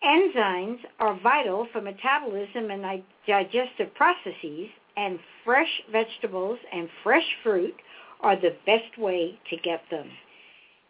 Enzymes 0.04 0.76
are 1.00 1.18
vital 1.22 1.66
for 1.72 1.80
metabolism 1.80 2.70
and 2.70 3.02
digestive 3.26 3.94
processes, 3.94 4.68
and 4.98 5.18
fresh 5.46 5.80
vegetables 5.90 6.58
and 6.74 6.90
fresh 7.02 7.24
fruit 7.42 7.74
are 8.20 8.36
the 8.36 8.54
best 8.66 8.98
way 8.98 9.38
to 9.48 9.56
get 9.56 9.80
them. 9.90 10.10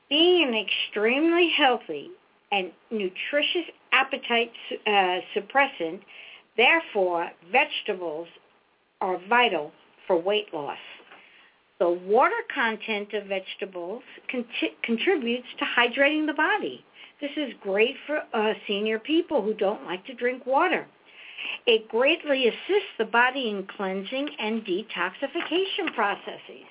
Being 0.08 0.48
an 0.48 0.66
extremely 0.66 1.48
healthy 1.56 2.10
and 2.50 2.72
nutritious 2.90 3.70
appetite 3.92 4.50
uh, 4.84 5.20
suppressant. 5.36 6.00
Therefore, 6.56 7.30
vegetables 7.52 8.26
are 9.00 9.20
vital 9.28 9.70
for 10.08 10.20
weight 10.20 10.52
loss. 10.52 10.76
The 11.82 11.90
water 11.90 12.44
content 12.54 13.12
of 13.12 13.24
vegetables 13.24 14.04
cont- 14.30 14.46
contributes 14.84 15.48
to 15.58 15.64
hydrating 15.64 16.28
the 16.28 16.32
body. 16.32 16.84
This 17.20 17.32
is 17.36 17.54
great 17.60 17.96
for 18.06 18.22
uh, 18.32 18.52
senior 18.68 19.00
people 19.00 19.42
who 19.42 19.52
don't 19.52 19.84
like 19.84 20.06
to 20.06 20.14
drink 20.14 20.46
water. 20.46 20.86
It 21.66 21.88
greatly 21.88 22.46
assists 22.46 22.94
the 22.98 23.04
body 23.04 23.50
in 23.50 23.66
cleansing 23.66 24.28
and 24.38 24.64
detoxification 24.64 25.92
processes. 25.92 26.62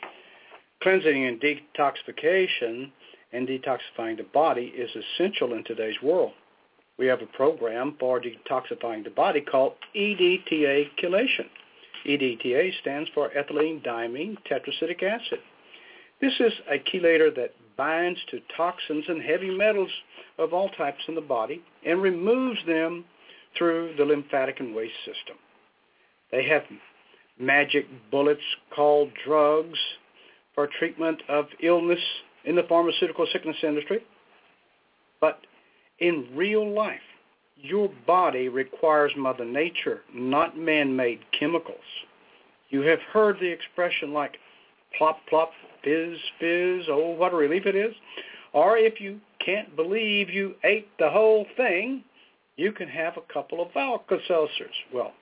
Cleansing 0.81 1.25
and 1.25 1.41
detoxification 1.41 2.89
and 3.33 3.49
detoxifying 3.49 4.15
the 4.15 4.27
body 4.33 4.67
is 4.67 4.89
essential 4.95 5.55
in 5.55 5.65
today's 5.65 6.01
world. 6.01 6.31
We 6.97 7.07
have 7.07 7.21
a 7.21 7.25
program 7.25 7.97
for 7.99 8.21
detoxifying 8.21 9.03
the 9.03 9.09
body 9.09 9.41
called 9.41 9.73
EDTA 9.93 10.91
chelation. 11.03 11.49
EDTA 12.05 12.71
stands 12.81 13.09
for 13.13 13.29
ethylene 13.29 13.83
diamine 13.85 14.37
tetraacetic 14.49 15.03
acid. 15.03 15.39
This 16.19 16.33
is 16.39 16.53
a 16.69 16.77
chelator 16.77 17.35
that 17.35 17.53
binds 17.77 18.19
to 18.29 18.39
toxins 18.55 19.05
and 19.07 19.21
heavy 19.21 19.49
metals 19.49 19.89
of 20.37 20.53
all 20.53 20.69
types 20.69 21.03
in 21.07 21.15
the 21.15 21.21
body 21.21 21.61
and 21.85 22.01
removes 22.01 22.59
them 22.67 23.05
through 23.57 23.95
the 23.97 24.05
lymphatic 24.05 24.59
and 24.59 24.75
waste 24.75 24.93
system. 25.05 25.35
They 26.31 26.47
have 26.47 26.63
magic 27.39 27.87
bullets 28.11 28.41
called 28.75 29.11
drugs 29.25 29.79
for 30.53 30.67
treatment 30.79 31.21
of 31.27 31.45
illness 31.61 31.99
in 32.45 32.55
the 32.55 32.63
pharmaceutical 32.63 33.27
sickness 33.31 33.57
industry. 33.63 34.03
But 35.19 35.39
in 35.99 36.27
real 36.35 36.73
life, 36.73 36.99
your 37.61 37.89
body 38.07 38.49
requires 38.49 39.11
Mother 39.15 39.45
Nature, 39.45 40.01
not 40.13 40.57
man-made 40.57 41.19
chemicals. 41.37 41.77
You 42.69 42.81
have 42.81 42.99
heard 43.13 43.37
the 43.39 43.51
expression 43.51 44.13
like 44.13 44.37
plop, 44.97 45.19
plop, 45.29 45.51
fizz, 45.83 46.17
fizz, 46.39 46.85
oh, 46.89 47.15
what 47.17 47.33
a 47.33 47.35
relief 47.35 47.65
it 47.65 47.75
is. 47.75 47.93
Or 48.53 48.77
if 48.77 48.99
you 48.99 49.19
can't 49.43 49.75
believe 49.75 50.29
you 50.29 50.55
ate 50.63 50.89
the 50.99 51.09
whole 51.09 51.45
thing, 51.57 52.03
you 52.57 52.71
can 52.71 52.87
have 52.87 53.17
a 53.17 53.33
couple 53.33 53.61
of 53.61 53.69
Alka-Seltzers. 53.75 54.49
Well, 54.93 55.13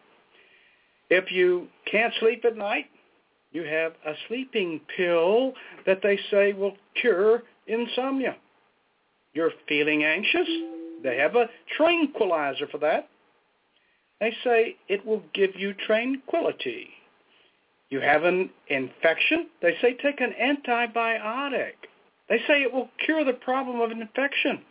if 1.09 1.31
you 1.31 1.67
can't 1.89 2.13
sleep 2.19 2.43
at 2.45 2.57
night, 2.57 2.85
you 3.51 3.63
have 3.63 3.93
a 4.05 4.13
sleeping 4.27 4.81
pill 4.95 5.53
that 5.85 6.01
they 6.03 6.19
say 6.29 6.53
will 6.53 6.77
cure 6.99 7.43
insomnia. 7.67 8.35
You're 9.33 9.51
feeling 9.67 10.03
anxious? 10.03 10.47
They 11.03 11.17
have 11.17 11.35
a 11.35 11.49
tranquilizer 11.77 12.67
for 12.67 12.77
that. 12.79 13.09
They 14.19 14.33
say 14.43 14.75
it 14.87 15.05
will 15.05 15.23
give 15.33 15.55
you 15.55 15.73
tranquility. 15.73 16.89
You 17.89 18.01
have 18.01 18.23
an 18.23 18.49
infection? 18.67 19.47
They 19.61 19.75
say 19.81 19.97
take 20.01 20.21
an 20.21 20.33
antibiotic. 20.41 21.73
They 22.27 22.37
say 22.47 22.61
it 22.61 22.71
will 22.71 22.89
cure 23.03 23.23
the 23.23 23.33
problem 23.33 23.81
of 23.81 23.91
an 23.91 24.01
infection. 24.01 24.61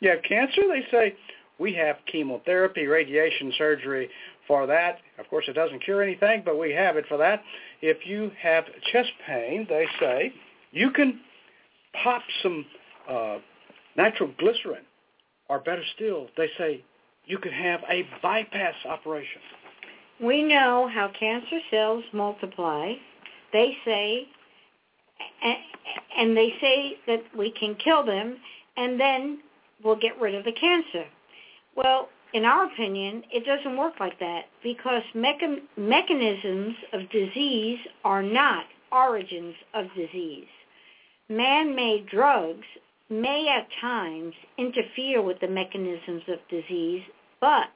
You 0.00 0.10
have 0.10 0.22
cancer? 0.22 0.62
They 0.68 0.86
say 0.90 1.16
we 1.58 1.74
have 1.74 1.96
chemotherapy, 2.10 2.86
radiation 2.86 3.52
surgery 3.58 4.08
for 4.46 4.66
that. 4.66 4.98
Of 5.18 5.28
course, 5.28 5.44
it 5.48 5.52
doesn't 5.52 5.84
cure 5.84 6.02
anything, 6.02 6.42
but 6.44 6.58
we 6.58 6.72
have 6.72 6.96
it 6.96 7.04
for 7.08 7.16
that. 7.18 7.42
If 7.82 8.06
you 8.06 8.30
have 8.40 8.64
chest 8.92 9.10
pain, 9.26 9.66
they 9.68 9.86
say 9.98 10.32
you 10.70 10.90
can 10.90 11.20
pop 12.02 12.22
some 12.42 12.64
uh, 13.08 13.38
nitroglycerin, 13.96 14.84
or 15.50 15.58
better 15.58 15.82
still, 15.96 16.28
they 16.36 16.48
say 16.56 16.82
you 17.26 17.36
can 17.36 17.52
have 17.52 17.80
a 17.90 18.08
bypass 18.22 18.74
operation. 18.88 19.40
We 20.22 20.44
know 20.44 20.88
how 20.92 21.10
cancer 21.18 21.58
cells 21.70 22.04
multiply. 22.12 22.92
They 23.52 23.76
say, 23.84 24.28
and 26.16 26.36
they 26.36 26.54
say 26.60 26.98
that 27.08 27.24
we 27.36 27.50
can 27.50 27.74
kill 27.82 28.06
them, 28.06 28.36
and 28.76 28.98
then 28.98 29.40
we'll 29.82 29.98
get 29.98 30.20
rid 30.20 30.36
of 30.36 30.44
the 30.44 30.52
cancer. 30.52 31.04
Well, 31.74 32.08
in 32.32 32.44
our 32.44 32.66
opinion, 32.66 33.24
it 33.32 33.44
doesn't 33.44 33.76
work 33.76 33.94
like 33.98 34.20
that 34.20 34.42
because 34.62 35.02
mecha- 35.16 35.62
mechanisms 35.76 36.76
of 36.92 37.10
disease 37.10 37.80
are 38.04 38.22
not 38.22 38.66
origins 38.92 39.56
of 39.74 39.86
disease. 39.96 40.46
Man-made 41.28 42.06
drugs 42.06 42.66
may 43.10 43.48
at 43.48 43.68
times 43.80 44.34
interfere 44.56 45.20
with 45.20 45.40
the 45.40 45.48
mechanisms 45.48 46.22
of 46.28 46.38
disease, 46.48 47.02
but 47.40 47.68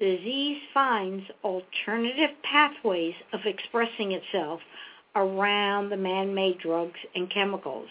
disease 0.00 0.58
finds 0.72 1.24
alternative 1.44 2.30
pathways 2.42 3.14
of 3.32 3.40
expressing 3.44 4.12
itself 4.12 4.60
around 5.14 5.90
the 5.90 5.96
man-made 5.96 6.58
drugs 6.58 6.98
and 7.14 7.30
chemicals. 7.30 7.88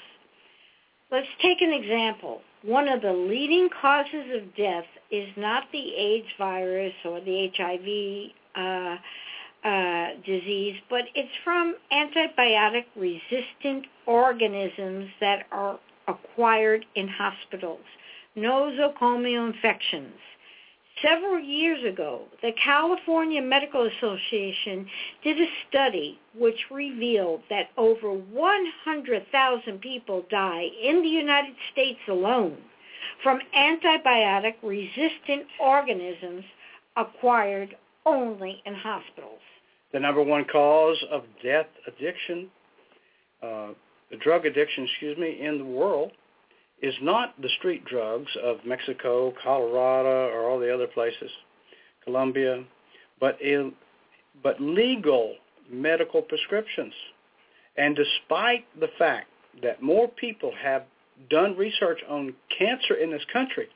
Let's 1.11 1.27
take 1.41 1.61
an 1.61 1.71
example. 1.71 2.41
One 2.63 2.87
of 2.87 3.01
the 3.01 3.13
leading 3.13 3.69
causes 3.81 4.25
of 4.35 4.55
death 4.55 4.85
is 5.11 5.27
not 5.37 5.65
the 5.71 5.95
AIDS 5.95 6.27
virus 6.37 6.93
or 7.05 7.19
the 7.21 7.51
HIV 7.55 8.31
uh, 8.55 8.97
uh, 9.67 10.07
disease, 10.25 10.75
but 10.89 11.03
it's 11.13 11.29
from 11.43 11.75
antibiotic-resistant 11.91 13.85
organisms 14.07 15.09
that 15.19 15.45
are 15.51 15.79
acquired 16.07 16.85
in 16.95 17.07
hospitals, 17.07 17.85
nosocomial 18.37 19.53
infections. 19.53 20.13
Several 21.01 21.39
years 21.39 21.83
ago, 21.83 22.23
the 22.41 22.51
California 22.63 23.41
Medical 23.41 23.87
Association 23.97 24.85
did 25.23 25.39
a 25.41 25.47
study 25.67 26.19
which 26.37 26.69
revealed 26.69 27.41
that 27.49 27.69
over 27.77 28.13
100,000 28.13 29.81
people 29.81 30.25
die 30.29 30.67
in 30.83 31.01
the 31.01 31.07
United 31.09 31.55
States 31.71 31.99
alone 32.07 32.57
from 33.23 33.39
antibiotic-resistant 33.55 35.47
organisms 35.59 36.43
acquired 36.97 37.75
only 38.05 38.61
in 38.65 38.75
hospitals. 38.75 39.39
The 39.93 39.99
number 39.99 40.21
one 40.21 40.45
cause 40.45 41.03
of 41.11 41.23
death 41.43 41.67
addiction, 41.87 42.49
uh, 43.41 43.69
drug 44.17 44.45
addiction, 44.45 44.85
excuse 44.85 45.17
me, 45.17 45.39
in 45.41 45.57
the 45.57 45.65
world 45.65 46.11
is 46.81 46.93
not 47.01 47.39
the 47.41 47.49
street 47.59 47.85
drugs 47.85 48.31
of 48.43 48.57
Mexico, 48.65 49.33
Colorado, 49.43 50.29
or 50.33 50.49
all 50.49 50.59
the 50.59 50.73
other 50.73 50.87
places, 50.87 51.29
Colombia, 52.03 52.63
but 53.19 53.39
in, 53.41 53.73
but 54.43 54.59
legal 54.59 55.35
medical 55.71 56.21
prescriptions. 56.21 56.93
And 57.77 57.95
despite 57.95 58.65
the 58.79 58.89
fact 58.97 59.27
that 59.61 59.81
more 59.81 60.07
people 60.07 60.51
have 60.61 60.83
done 61.29 61.55
research 61.55 61.99
on 62.09 62.33
cancer 62.57 62.95
in 62.95 63.11
this 63.11 63.23
country 63.31 63.67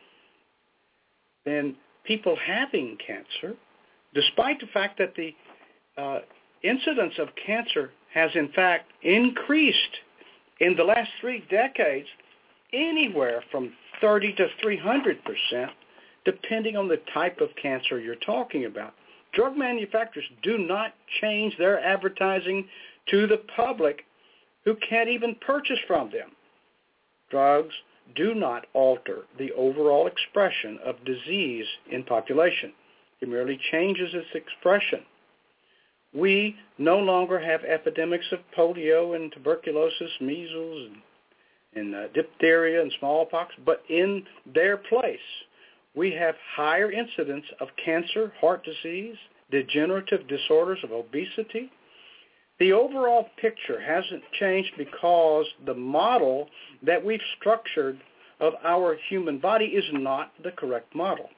than 1.45 1.75
people 2.03 2.35
having 2.43 2.97
cancer, 3.05 3.55
despite 4.13 4.59
the 4.59 4.67
fact 4.67 4.97
that 4.97 5.13
the 5.15 5.33
uh, 6.01 6.19
incidence 6.63 7.13
of 7.19 7.29
cancer 7.45 7.91
has 8.13 8.31
in 8.33 8.49
fact 8.53 8.91
increased 9.03 9.97
in 10.59 10.75
the 10.75 10.83
last 10.83 11.09
three 11.19 11.43
decades 11.49 12.07
anywhere 12.73 13.43
from 13.51 13.73
30 14.01 14.33
to 14.33 14.47
300 14.61 15.17
percent, 15.23 15.71
depending 16.25 16.75
on 16.75 16.87
the 16.87 17.01
type 17.13 17.39
of 17.39 17.49
cancer 17.61 17.99
you're 17.99 18.15
talking 18.15 18.65
about. 18.65 18.93
Drug 19.33 19.57
manufacturers 19.57 20.25
do 20.43 20.57
not 20.57 20.93
change 21.21 21.57
their 21.57 21.79
advertising 21.79 22.67
to 23.09 23.27
the 23.27 23.41
public 23.55 24.05
who 24.63 24.75
can't 24.75 25.09
even 25.09 25.35
purchase 25.35 25.79
from 25.87 26.09
them. 26.09 26.31
Drugs 27.29 27.73
do 28.15 28.33
not 28.33 28.67
alter 28.73 29.23
the 29.37 29.51
overall 29.53 30.07
expression 30.07 30.79
of 30.85 31.03
disease 31.05 31.65
in 31.91 32.03
population. 32.03 32.71
It 33.21 33.29
merely 33.29 33.59
changes 33.71 34.13
its 34.13 34.27
expression. 34.33 35.01
We 36.15 36.55
no 36.77 36.97
longer 36.97 37.39
have 37.39 37.63
epidemics 37.63 38.25
of 38.31 38.39
polio 38.57 39.15
and 39.15 39.31
tuberculosis, 39.33 40.11
measles, 40.21 40.87
and 40.87 41.01
in 41.75 41.93
uh, 41.93 42.07
diphtheria 42.13 42.81
and 42.81 42.91
smallpox, 42.99 43.53
but 43.65 43.83
in 43.89 44.23
their 44.53 44.77
place, 44.77 45.19
we 45.93 46.11
have 46.11 46.35
higher 46.55 46.91
incidence 46.91 47.45
of 47.59 47.67
cancer, 47.83 48.31
heart 48.39 48.63
disease, 48.65 49.15
degenerative 49.51 50.27
disorders 50.27 50.79
of 50.83 50.91
obesity. 50.91 51.69
The 52.59 52.71
overall 52.71 53.27
picture 53.39 53.81
hasn't 53.81 54.23
changed 54.39 54.71
because 54.77 55.45
the 55.65 55.73
model 55.73 56.47
that 56.83 57.03
we've 57.03 57.19
structured 57.37 57.99
of 58.39 58.53
our 58.63 58.97
human 59.09 59.39
body 59.39 59.65
is 59.65 59.85
not 59.91 60.31
the 60.43 60.51
correct 60.51 60.95
model. 60.95 61.29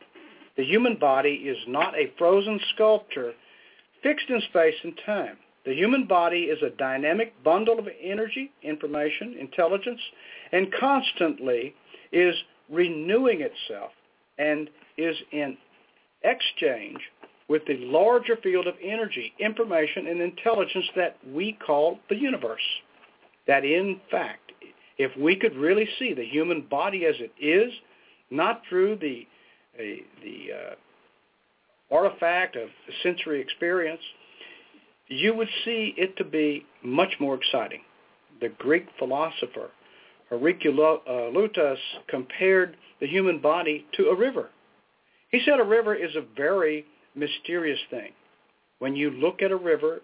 The 0.55 0.63
human 0.63 0.97
body 0.97 1.33
is 1.33 1.57
not 1.67 1.95
a 1.95 2.11
frozen 2.17 2.59
sculpture 2.73 3.33
fixed 4.03 4.29
in 4.29 4.41
space 4.49 4.75
and 4.83 4.99
time. 5.05 5.37
The 5.65 5.73
human 5.73 6.05
body 6.05 6.43
is 6.43 6.61
a 6.63 6.69
dynamic 6.69 7.33
bundle 7.43 7.77
of 7.77 7.87
energy, 8.01 8.51
information, 8.63 9.35
intelligence, 9.39 9.99
and 10.51 10.73
constantly 10.79 11.75
is 12.11 12.35
renewing 12.69 13.41
itself 13.41 13.91
and 14.37 14.69
is 14.97 15.15
in 15.31 15.57
exchange 16.23 16.99
with 17.49 17.63
the 17.65 17.77
larger 17.77 18.35
field 18.37 18.67
of 18.67 18.75
energy, 18.83 19.33
information, 19.39 20.07
and 20.07 20.21
intelligence 20.21 20.85
that 20.95 21.17
we 21.33 21.57
call 21.65 21.99
the 22.09 22.15
universe. 22.15 22.61
That 23.47 23.63
in 23.63 23.99
fact, 24.11 24.51
if 24.97 25.15
we 25.17 25.35
could 25.35 25.55
really 25.55 25.87
see 25.99 26.13
the 26.13 26.25
human 26.25 26.61
body 26.61 27.05
as 27.05 27.15
it 27.19 27.31
is, 27.43 27.71
not 28.29 28.61
through 28.67 28.97
the, 28.97 29.25
a, 29.79 30.03
the 30.23 30.47
uh, 30.53 30.75
artifact 31.91 32.55
of 32.55 32.69
sensory 33.03 33.41
experience, 33.41 34.01
you 35.07 35.33
would 35.35 35.49
see 35.63 35.93
it 35.97 36.17
to 36.17 36.23
be 36.23 36.65
much 36.83 37.13
more 37.19 37.35
exciting. 37.35 37.81
The 38.41 38.49
Greek 38.49 38.87
philosopher 38.99 39.71
Heraclitus 40.29 41.79
compared 42.07 42.75
the 42.99 43.07
human 43.07 43.39
body 43.39 43.85
to 43.93 44.09
a 44.09 44.15
river. 44.15 44.49
He 45.31 45.41
said 45.45 45.59
a 45.59 45.63
river 45.63 45.95
is 45.95 46.15
a 46.15 46.25
very 46.35 46.85
mysterious 47.15 47.79
thing. 47.89 48.11
When 48.79 48.95
you 48.95 49.09
look 49.09 49.41
at 49.41 49.51
a 49.51 49.55
river, 49.55 50.01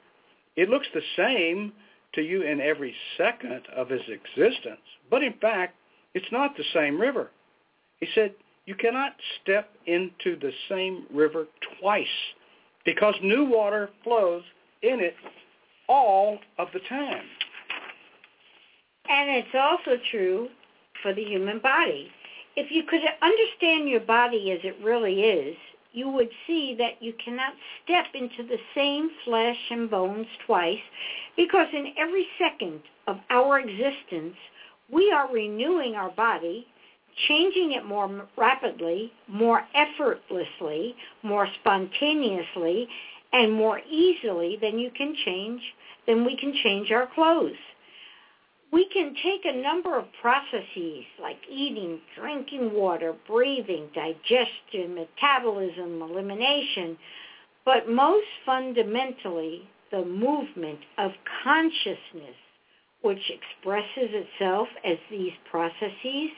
it 0.56 0.70
looks 0.70 0.88
the 0.94 1.02
same 1.18 1.74
to 2.14 2.22
you 2.22 2.44
in 2.44 2.62
every 2.62 2.96
second 3.18 3.64
of 3.76 3.92
its 3.92 4.04
existence, 4.08 4.82
but 5.10 5.24
in 5.24 5.34
fact, 5.34 5.76
it's 6.14 6.32
not 6.32 6.56
the 6.56 6.64
same 6.74 7.00
river. 7.00 7.32
He 8.00 8.08
said, 8.14 8.34
you 8.66 8.76
cannot 8.76 9.14
step 9.42 9.70
into 9.86 10.40
the 10.40 10.52
same 10.70 11.06
river 11.14 11.46
twice 11.80 12.08
because 12.86 13.16
new 13.22 13.46
water 13.46 13.90
flows 14.04 14.44
in 14.82 15.00
it 15.00 15.16
all 15.88 16.38
of 16.58 16.68
the 16.74 16.80
time. 16.88 17.24
And 19.10 19.30
it's 19.30 19.56
also 19.56 20.02
true 20.12 20.48
for 21.02 21.14
the 21.14 21.24
human 21.24 21.60
body. 21.60 22.10
If 22.56 22.72
you 22.72 22.84
could 22.84 23.02
understand 23.22 23.90
your 23.90 24.00
body 24.02 24.52
as 24.52 24.60
it 24.64 24.78
really 24.84 25.22
is, 25.22 25.58
you 25.92 26.10
would 26.10 26.30
see 26.48 26.76
that 26.80 27.02
you 27.02 27.14
cannot 27.24 27.54
step 27.84 28.06
into 28.14 28.44
the 28.44 28.58
same 28.74 29.10
flesh 29.26 29.58
and 29.70 29.90
bones 29.90 30.28
twice 30.46 30.80
because 31.38 31.68
in 31.74 31.94
every 31.98 32.26
second 32.40 32.82
of 33.08 33.18
our 33.30 33.60
existence, 33.60 34.36
we 34.92 35.12
are 35.12 35.32
renewing 35.32 35.96
our 35.96 36.12
body, 36.12 36.66
changing 37.28 37.74
it 37.74 37.86
more 37.86 38.28
rapidly, 38.38 39.12
more 39.28 39.64
effortlessly, 39.76 40.96
more 41.22 41.48
spontaneously, 41.60 42.88
and 43.32 43.52
more 43.52 43.80
easily 43.90 44.58
than 44.62 44.78
you 44.80 44.92
can 44.92 45.16
change, 45.26 45.62
than 46.08 46.26
we 46.26 46.38
can 46.38 46.54
change 46.64 46.92
our 46.92 47.08
clothes. 47.14 47.58
We 48.72 48.88
can 48.92 49.16
take 49.24 49.46
a 49.46 49.62
number 49.62 49.98
of 49.98 50.06
processes 50.20 51.04
like 51.22 51.38
eating, 51.50 52.00
drinking 52.20 52.74
water, 52.74 53.14
breathing, 53.28 53.88
digestion, 53.94 54.96
metabolism, 54.96 56.02
elimination, 56.02 56.98
but 57.66 57.88
most 57.88 58.26
fundamentally, 58.46 59.70
the 59.92 60.04
movement 60.04 60.80
of 60.98 61.12
consciousness, 61.44 62.36
which 63.04 63.30
expresses 63.30 64.10
itself 64.12 64.68
as 64.84 64.98
these 65.12 65.34
processes 65.52 66.32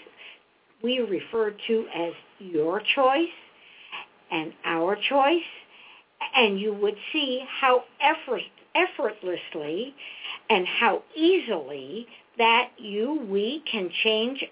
we 0.83 0.99
refer 0.99 1.55
to 1.67 1.85
as 1.93 2.13
your 2.39 2.81
choice 2.95 3.29
and 4.31 4.53
our 4.65 4.95
choice, 4.95 5.43
and 6.35 6.59
you 6.59 6.73
would 6.73 6.95
see 7.13 7.43
how 7.59 7.83
effort, 8.01 8.41
effortlessly 8.73 9.93
and 10.49 10.67
how 10.67 11.03
easily 11.15 12.07
that 12.37 12.71
you, 12.77 13.25
we 13.29 13.63
can 13.71 13.89
change 14.03 14.43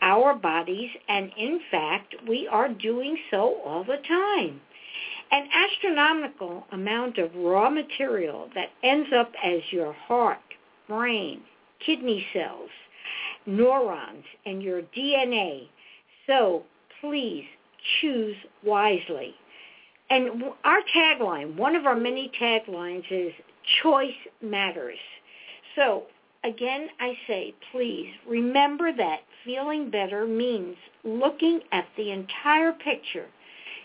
our 0.00 0.34
bodies, 0.34 0.90
and 1.08 1.30
in 1.36 1.60
fact, 1.70 2.14
we 2.28 2.46
are 2.48 2.68
doing 2.68 3.16
so 3.30 3.60
all 3.64 3.84
the 3.84 3.98
time. 4.08 4.60
An 5.30 5.48
astronomical 5.52 6.66
amount 6.72 7.18
of 7.18 7.34
raw 7.34 7.68
material 7.70 8.48
that 8.54 8.70
ends 8.82 9.08
up 9.14 9.32
as 9.42 9.60
your 9.70 9.92
heart, 9.92 10.38
brain, 10.86 11.40
kidney 11.84 12.24
cells, 12.32 12.70
neurons, 13.46 14.24
and 14.44 14.62
your 14.62 14.82
DNA. 14.96 15.68
So 16.26 16.62
please 17.00 17.44
choose 18.00 18.36
wisely. 18.64 19.34
And 20.10 20.44
our 20.64 20.80
tagline, 20.94 21.56
one 21.56 21.74
of 21.74 21.86
our 21.86 21.96
many 21.96 22.30
taglines 22.40 23.04
is 23.10 23.32
choice 23.82 24.14
matters. 24.40 24.98
So 25.74 26.04
again, 26.44 26.88
I 27.00 27.14
say, 27.26 27.54
please 27.72 28.10
remember 28.28 28.92
that 28.96 29.20
feeling 29.44 29.90
better 29.90 30.26
means 30.26 30.76
looking 31.04 31.60
at 31.72 31.86
the 31.96 32.12
entire 32.12 32.72
picture, 32.72 33.26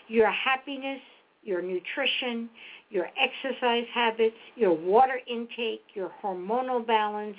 your 0.08 0.30
happiness, 0.30 1.00
your 1.42 1.60
nutrition, 1.60 2.48
your 2.90 3.08
exercise 3.18 3.86
habits, 3.92 4.36
your 4.54 4.72
water 4.72 5.18
intake, 5.26 5.82
your 5.94 6.12
hormonal 6.22 6.86
balance, 6.86 7.36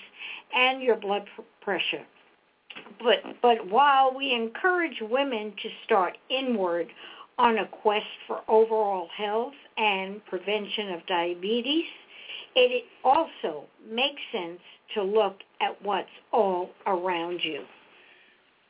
and 0.54 0.82
your 0.82 0.98
blood 0.98 1.24
pressure. 1.62 2.04
But, 3.04 3.20
but 3.42 3.70
while 3.70 4.14
we 4.16 4.34
encourage 4.34 5.02
women 5.02 5.54
to 5.62 5.70
start 5.86 6.18
inward 6.30 6.88
on 7.38 7.58
a 7.58 7.68
quest 7.68 8.06
for 8.28 8.42
overall 8.48 9.08
health 9.16 9.54
and 9.78 10.24
prevention 10.26 10.92
of 10.92 11.06
diabetes, 11.08 11.86
it 12.56 12.86
also 13.04 13.64
makes 13.90 14.22
sense 14.32 14.60
to 14.94 15.04
look 15.04 15.38
at 15.60 15.82
what's 15.84 16.10
all 16.32 16.70
around 16.86 17.40
you. 17.44 17.64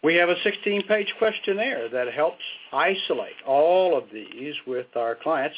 We 0.04 0.16
have 0.16 0.30
a 0.30 0.36
16-page 0.36 1.14
questionnaire 1.18 1.89
that 1.89 2.14
helps 2.14 2.43
isolate 2.74 3.36
all 3.47 3.97
of 3.97 4.06
these 4.14 4.54
with 4.68 4.88
our 4.95 5.16
clients 5.16 5.56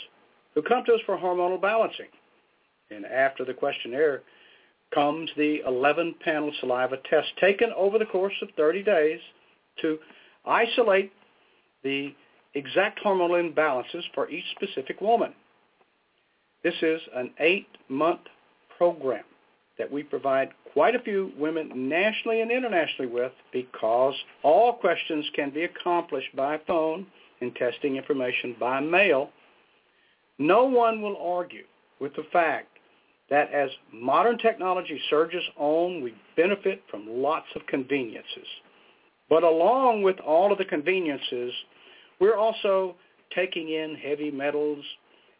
who 0.53 0.61
come 0.61 0.83
to 0.85 0.93
us 0.93 1.01
for 1.05 1.17
hormonal 1.17 1.59
balancing. 1.59 2.07
And 2.91 3.05
after 3.05 3.43
the 3.43 3.53
questionnaire 3.53 4.21
comes 4.95 5.29
the 5.37 5.59
11-panel 5.67 6.51
saliva 6.61 6.97
test 7.09 7.27
taken 7.39 7.69
over 7.75 7.99
the 7.99 8.05
course 8.05 8.33
of 8.41 8.49
30 8.57 8.81
days 8.81 9.19
to 9.81 9.99
isolate 10.45 11.11
the 11.83 12.15
exact 12.55 12.99
hormonal 13.03 13.53
imbalances 13.53 14.03
for 14.13 14.29
each 14.29 14.45
specific 14.55 15.01
woman. 15.01 15.33
This 16.63 16.73
is 16.81 17.01
an 17.13 17.31
eight-month 17.39 18.21
program 18.77 19.25
that 19.77 19.91
we 19.91 20.01
provide 20.03 20.49
quite 20.73 20.95
a 20.95 20.99
few 20.99 21.31
women 21.37 21.89
nationally 21.89 22.41
and 22.41 22.51
internationally 22.51 23.11
with 23.11 23.33
because 23.51 24.13
all 24.43 24.73
questions 24.73 25.25
can 25.35 25.49
be 25.49 25.65
accomplished 25.65 26.33
by 26.35 26.59
phone 26.65 27.05
and 27.41 27.53
testing 27.55 27.97
information 27.97 28.55
by 28.59 28.79
mail. 28.79 29.29
No 30.39 30.63
one 30.63 31.01
will 31.01 31.17
argue 31.17 31.65
with 31.99 32.15
the 32.15 32.25
fact 32.31 32.74
that 33.29 33.51
as 33.51 33.69
modern 33.91 34.37
technology 34.37 34.99
surges 35.09 35.43
on, 35.57 36.01
we 36.01 36.13
benefit 36.37 36.83
from 36.89 37.07
lots 37.07 37.47
of 37.55 37.65
conveniences. 37.67 38.47
But 39.29 39.43
along 39.43 40.03
with 40.03 40.19
all 40.19 40.51
of 40.51 40.57
the 40.57 40.65
conveniences, 40.65 41.51
we're 42.19 42.37
also 42.37 42.95
taking 43.33 43.69
in 43.69 43.95
heavy 43.95 44.29
metals 44.29 44.83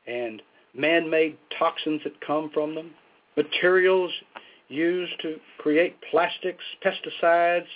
and 0.07 0.41
man-made 0.73 1.37
toxins 1.57 2.01
that 2.03 2.19
come 2.25 2.49
from 2.53 2.75
them 2.75 2.91
materials 3.35 4.11
used 4.67 5.13
to 5.21 5.37
create 5.57 5.95
plastics, 6.09 6.63
pesticides, 6.83 7.67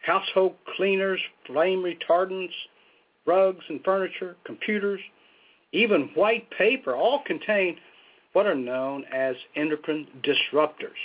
household 0.00 0.54
cleaners, 0.76 1.20
flame 1.46 1.82
retardants, 1.82 2.52
rugs 3.26 3.64
and 3.68 3.82
furniture, 3.84 4.36
computers, 4.44 5.00
even 5.72 6.10
white 6.14 6.48
paper 6.50 6.96
all 6.96 7.22
contain 7.26 7.76
what 8.32 8.46
are 8.46 8.54
known 8.54 9.04
as 9.12 9.36
endocrine 9.56 10.06
disruptors. 10.22 10.98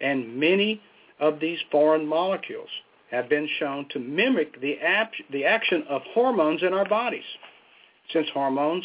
And 0.00 0.36
many 0.38 0.80
of 1.20 1.40
these 1.40 1.58
foreign 1.70 2.06
molecules 2.06 2.68
have 3.10 3.28
been 3.28 3.48
shown 3.58 3.86
to 3.90 3.98
mimic 3.98 4.60
the, 4.60 4.78
ap- 4.80 5.12
the 5.30 5.44
action 5.44 5.84
of 5.88 6.02
hormones 6.12 6.62
in 6.62 6.72
our 6.72 6.88
bodies. 6.88 7.24
Since 8.12 8.28
hormones 8.32 8.84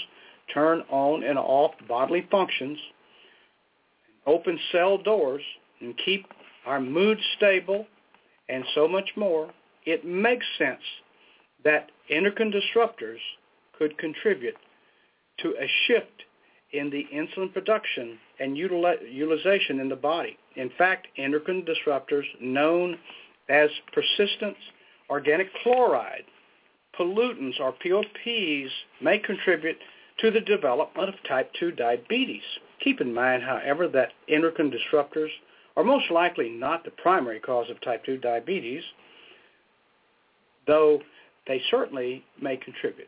turn 0.54 0.84
on 0.90 1.24
and 1.24 1.38
off 1.38 1.72
bodily 1.88 2.28
functions, 2.30 2.78
open 4.26 4.60
cell 4.72 4.98
doors 4.98 5.42
and 5.82 5.96
keep 6.06 6.28
our 6.66 6.80
mood 6.80 7.18
stable 7.38 7.88
and 8.48 8.64
so 8.76 8.88
much 8.88 9.10
more, 9.16 9.52
it 9.86 10.06
makes 10.06 10.46
sense 10.58 10.82
that 11.64 11.92
endocrine 12.10 12.52
disruptors 12.52 13.20
could 13.78 13.98
contribute 13.98 14.56
to 15.40 15.50
a 15.60 15.68
shift 15.88 16.24
in 16.72 16.90
the 16.90 17.06
insulin 17.14 17.54
production 17.54 18.18
and 18.40 18.58
utilization 18.58 19.80
in 19.80 19.90
the 19.90 19.96
body. 19.96 20.38
In 20.56 20.70
fact, 20.78 21.08
endocrine 21.18 21.66
disruptors 21.66 22.26
known 22.40 22.98
as 23.50 23.70
persistent 23.92 24.56
organic 25.10 25.48
chloride, 25.64 26.26
pollutants 26.98 27.60
or 27.60 27.72
POPs 27.72 28.72
may 29.02 29.18
contribute 29.18 29.78
to 30.20 30.30
the 30.30 30.42
development 30.42 31.10
of 31.10 31.16
type 31.28 31.52
2 31.60 31.72
diabetes. 31.72 32.44
Keep 32.84 33.02
in 33.02 33.14
mind, 33.14 33.42
however, 33.42 33.88
that 33.88 34.12
endocrine 34.28 34.72
disruptors 34.72 35.30
are 35.76 35.84
most 35.84 36.12
likely 36.12 36.50
not 36.50 36.84
the 36.84 36.92
primary 36.92 37.40
cause 37.40 37.70
of 37.70 37.82
type 37.82 38.06
2 38.06 38.18
diabetes, 38.18 38.84
though 40.68 41.02
they 41.48 41.62
certainly 41.72 42.24
may 42.40 42.58
contribute. 42.58 43.08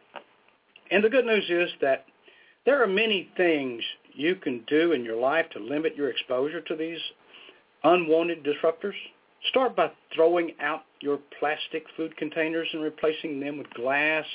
And 0.89 1.03
the 1.03 1.09
good 1.09 1.25
news 1.25 1.49
is 1.49 1.69
that 1.81 2.05
there 2.65 2.81
are 2.81 2.87
many 2.87 3.29
things 3.37 3.81
you 4.13 4.35
can 4.35 4.63
do 4.67 4.91
in 4.91 5.03
your 5.03 5.19
life 5.19 5.49
to 5.51 5.59
limit 5.59 5.95
your 5.95 6.09
exposure 6.09 6.61
to 6.61 6.75
these 6.75 6.99
unwanted 7.83 8.43
disruptors. 8.43 8.93
Start 9.49 9.75
by 9.75 9.91
throwing 10.13 10.51
out 10.59 10.83
your 10.99 11.19
plastic 11.39 11.85
food 11.97 12.15
containers 12.17 12.67
and 12.73 12.83
replacing 12.83 13.39
them 13.39 13.57
with 13.57 13.69
glass 13.73 14.25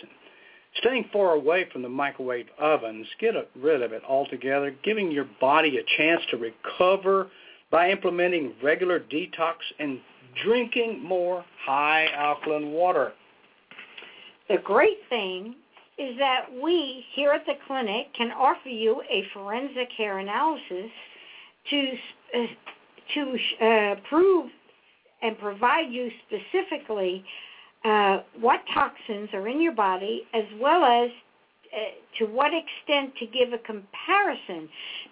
staying 0.81 1.09
far 1.13 1.33
away 1.33 1.67
from 1.73 1.83
the 1.83 1.89
microwave 1.89 2.47
ovens. 2.59 3.07
Get 3.21 3.35
rid 3.61 3.83
of 3.83 3.93
it 3.93 4.03
altogether, 4.09 4.75
giving 4.83 5.11
your 5.11 5.27
body 5.41 5.79
a 5.79 5.97
chance 5.97 6.23
to 6.31 6.37
recover 6.37 7.29
by 7.71 7.91
implementing 7.91 8.53
regular 8.63 9.01
detox 9.01 9.55
and 9.79 10.01
drinking 10.45 11.03
more 11.03 11.45
high 11.65 12.09
alkaline 12.15 12.73
water. 12.73 13.13
The 14.49 14.59
great 14.59 14.99
thing 15.09 15.57
is 15.99 16.17
that 16.19 16.47
we 16.63 17.05
here 17.15 17.31
at 17.31 17.47
the 17.47 17.55
clinic 17.67 18.13
can 18.15 18.31
offer 18.33 18.69
you 18.69 19.03
a 19.11 19.25
forensic 19.33 19.91
hair 19.97 20.19
analysis 20.19 20.91
to 21.71 21.93
uh, 22.35 22.47
to 23.15 23.39
uh, 23.65 23.95
prove 24.09 24.51
and 25.23 25.39
provide 25.39 25.91
you 25.91 26.11
specifically 26.27 27.25
uh, 27.85 28.19
what 28.41 28.61
toxins 28.75 29.29
are 29.33 29.49
in 29.49 29.61
your 29.61 29.75
body 29.75 30.23
as 30.35 30.45
well 30.61 30.85
as 30.85 31.11
uh, 31.73 31.79
to 32.19 32.27
what 32.27 32.53
extent 32.55 33.13
to 33.19 33.27
give 33.27 33.53
a 33.53 33.59
comparison 33.59 34.69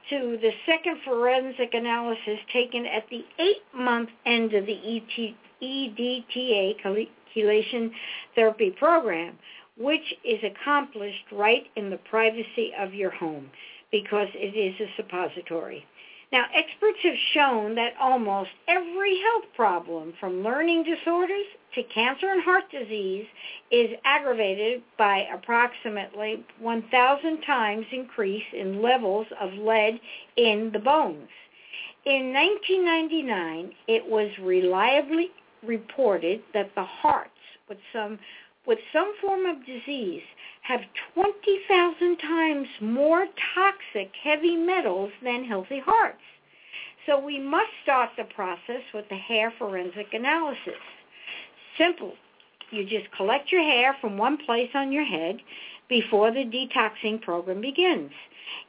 to 0.09 0.39
the 0.41 0.51
second 0.67 0.97
forensic 1.05 1.75
analysis 1.75 2.39
taken 2.53 2.87
at 2.87 3.05
the 3.11 3.25
eight-month 3.39 4.09
end 4.25 4.55
of 4.55 4.65
the 4.67 4.73
ET, 4.73 5.35
EDTA 5.63 6.77
chelation 7.35 7.91
therapy 8.35 8.71
program, 8.71 9.37
which 9.77 10.15
is 10.25 10.41
accomplished 10.45 11.25
right 11.33 11.67
in 11.77 11.91
the 11.91 11.97
privacy 11.97 12.73
of 12.79 12.95
your 12.95 13.11
home 13.11 13.51
because 13.91 14.29
it 14.35 14.57
is 14.57 14.75
a 14.81 14.93
suppository. 14.97 15.85
Now, 16.33 16.47
experts 16.53 16.99
have 17.05 17.19
shown 17.33 17.77
that 17.77 17.95
almost 18.01 18.51
every 18.67 19.21
health 19.21 19.45
problem, 19.55 20.15
from 20.19 20.43
learning 20.43 20.83
disorders 20.83 21.47
to 21.75 21.83
cancer 21.85 22.29
and 22.29 22.43
heart 22.43 22.65
disease, 22.73 23.27
is 23.71 23.91
aggravated 24.05 24.83
by 24.99 25.29
approximately 25.33 26.45
1,000 26.59 27.41
times 27.43 27.87
increase 27.93 28.43
in 28.53 28.83
levels 28.83 29.29
of 29.41 29.53
lead 29.53 30.01
in 30.37 30.73
the 30.73 30.81
bones. 30.81 31.29
In 32.05 32.33
1999, 32.33 33.73
it 33.87 34.05
was 34.05 34.31
reliably 34.41 35.31
reported 35.63 36.43
that 36.53 36.75
the 36.75 36.85
hearts 36.85 37.31
with 37.69 37.79
some 37.93 38.19
with 38.67 38.79
some 38.93 39.15
form 39.21 39.47
of 39.47 39.67
disease 39.67 40.23
have 40.63 40.81
20,000 41.15 42.17
times 42.17 42.69
more 42.81 43.27
toxic 43.55 44.11
heavy 44.23 44.57
metals 44.57 45.11
than 45.23 45.45
healthy 45.45 45.81
hearts. 45.85 46.23
So 47.07 47.19
we 47.19 47.39
must 47.39 47.71
start 47.83 48.11
the 48.17 48.25
process 48.25 48.83
with 48.95 49.09
the 49.11 49.17
hair 49.17 49.53
forensic 49.59 50.15
analysis. 50.15 50.81
Simple. 51.77 52.15
You 52.71 52.85
just 52.85 53.11
collect 53.13 53.53
your 53.53 53.63
hair 53.63 53.97
from 54.01 54.17
one 54.17 54.39
place 54.39 54.71
on 54.75 54.91
your 54.91 55.05
head 55.05 55.41
before 55.89 56.31
the 56.31 56.45
detoxing 56.45 57.21
program 57.21 57.61
begins. 57.61 58.11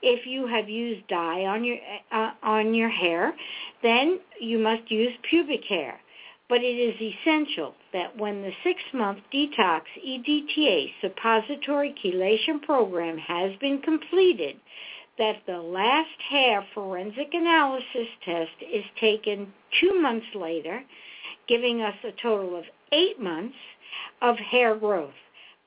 If 0.01 0.25
you 0.25 0.47
have 0.47 0.69
used 0.69 1.07
dye 1.07 1.45
on 1.45 1.63
your 1.63 1.77
uh, 2.11 2.31
on 2.43 2.73
your 2.73 2.89
hair, 2.89 3.33
then 3.81 4.19
you 4.39 4.57
must 4.59 4.91
use 4.91 5.13
pubic 5.29 5.63
hair. 5.63 5.99
But 6.47 6.61
it 6.61 6.77
is 6.77 6.95
essential 7.01 7.73
that 7.91 8.17
when 8.17 8.41
the 8.41 8.51
six-month 8.63 9.19
detox 9.33 9.81
EDTA 10.05 10.91
suppository 11.01 11.95
chelation 12.03 12.61
program 12.61 13.17
has 13.17 13.55
been 13.59 13.81
completed, 13.81 14.57
that 15.17 15.37
the 15.47 15.57
last 15.57 16.21
hair 16.29 16.65
forensic 16.73 17.33
analysis 17.33 18.07
test 18.23 18.51
is 18.61 18.83
taken 18.99 19.53
two 19.79 19.99
months 19.99 20.27
later, 20.35 20.83
giving 21.47 21.81
us 21.81 21.95
a 22.03 22.11
total 22.21 22.57
of 22.57 22.65
eight 22.91 23.19
months 23.19 23.55
of 24.21 24.37
hair 24.37 24.75
growth 24.75 25.13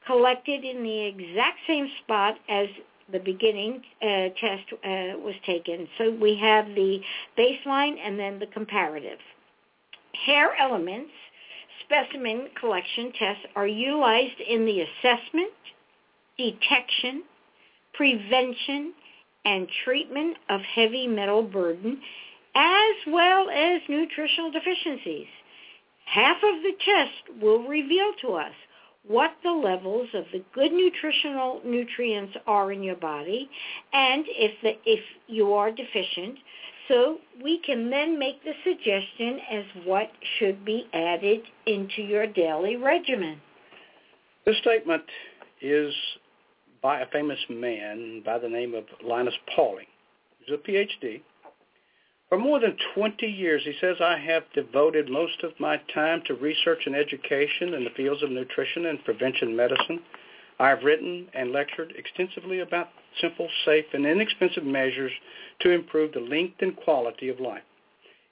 collected 0.07 0.65
in 0.65 0.83
the 0.83 1.01
exact 1.07 1.59
same 1.67 1.89
spot 2.03 2.37
as 2.49 2.67
the 3.13 3.19
beginning 3.19 3.83
uh, 4.03 4.29
test 4.41 4.65
uh, 4.73 5.19
was 5.19 5.35
taken. 5.47 5.89
So 5.99 6.11
we 6.11 6.37
have 6.37 6.67
the 6.75 7.01
baseline 7.39 7.97
and 8.03 8.19
then 8.19 8.39
the 8.39 8.47
comparative. 8.47 9.19
Hair 10.15 10.57
elements 10.61 11.11
specimen 11.85 12.49
collection 12.59 13.13
tests 13.19 13.45
are 13.57 13.67
utilized 13.67 14.41
in 14.41 14.67
the 14.67 14.81
assessment, 14.81 15.53
detection, 16.37 17.23
prevention, 17.95 18.93
and 19.45 19.69
treatment 19.85 20.37
of 20.51 20.61
heavy 20.61 21.07
metal 21.07 21.43
burden 21.43 22.01
as 22.55 22.97
well 23.07 23.49
as 23.51 23.81
nutritional 23.89 24.51
deficiencies. 24.51 25.27
Half 26.05 26.39
of 26.39 26.63
the 26.63 26.73
test 26.85 27.41
will 27.41 27.63
reveal 27.67 28.13
to 28.23 28.35
us 28.35 28.53
what 29.07 29.33
the 29.43 29.53
levels 29.53 30.09
of 30.15 30.25
the 30.33 30.43
good 30.53 30.73
nutritional 30.73 31.61
nutrients 31.65 32.35
are 32.47 32.73
in 32.73 32.83
your 32.83 32.97
body 32.97 33.49
and 33.93 34.25
if 34.29 34.53
the, 34.63 34.77
if 34.85 35.01
you 35.27 35.55
are 35.55 35.71
deficient 35.71 36.39
so 36.89 37.19
we 37.43 37.61
can 37.65 37.91
then 37.91 38.19
make 38.19 38.43
the 38.43 38.55
suggestion 38.65 39.39
as 39.51 39.65
what 39.85 40.11
should 40.39 40.65
be 40.65 40.87
added 40.93 41.41
into 41.67 42.03
your 42.03 42.27
daily 42.27 42.77
regimen. 42.77 43.41
This 44.45 44.57
statement 44.59 45.05
is 45.61 45.95
by 46.83 47.01
a 47.01 47.07
famous 47.07 47.39
man 47.51 48.23
by 48.25 48.39
the 48.39 48.49
name 48.49 48.75
of 48.75 48.85
Linus 49.07 49.35
Pauling. 49.55 49.87
He's 50.41 50.55
a 50.55 50.59
PhD. 50.59 51.21
For 52.29 52.39
more 52.39 52.61
than 52.61 52.77
20 52.95 53.27
years, 53.27 53.63
he 53.65 53.73
says, 53.81 53.97
I 54.01 54.19
have 54.19 54.43
devoted 54.55 55.09
most 55.09 55.43
of 55.43 55.59
my 55.59 55.81
time 55.95 56.23
to 56.27 56.35
research 56.35 56.81
and 56.85 56.95
education 56.95 57.73
in 57.75 57.85
the 57.85 57.91
fields 57.97 58.23
of 58.23 58.31
nutrition 58.31 58.87
and 58.87 59.03
prevention 59.05 59.57
medicine. 59.57 60.01
I 60.59 60.69
have 60.69 60.83
written 60.83 61.29
and 61.35 61.53
lectured 61.53 61.93
extensively 61.97 62.61
about 62.61 62.89
simple, 63.21 63.49
safe, 63.65 63.85
and 63.93 64.05
inexpensive 64.05 64.65
measures 64.65 65.13
to 65.61 65.71
improve 65.71 66.13
the 66.13 66.21
length 66.21 66.57
and 66.61 66.77
quality 66.77 67.29
of 67.29 67.39
life. 67.39 67.63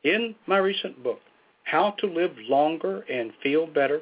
In 0.03 0.35
my 0.47 0.59
recent 0.59 1.03
book, 1.03 1.20
How 1.64 1.93
to 1.99 2.07
Live 2.07 2.37
Longer 2.49 3.03
and 3.03 3.33
Feel 3.43 3.66
Better, 3.66 4.01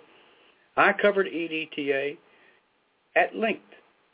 I 0.76 0.92
covered 0.92 1.26
EDTA 1.26 2.16
at 3.14 3.36
length. 3.36 3.62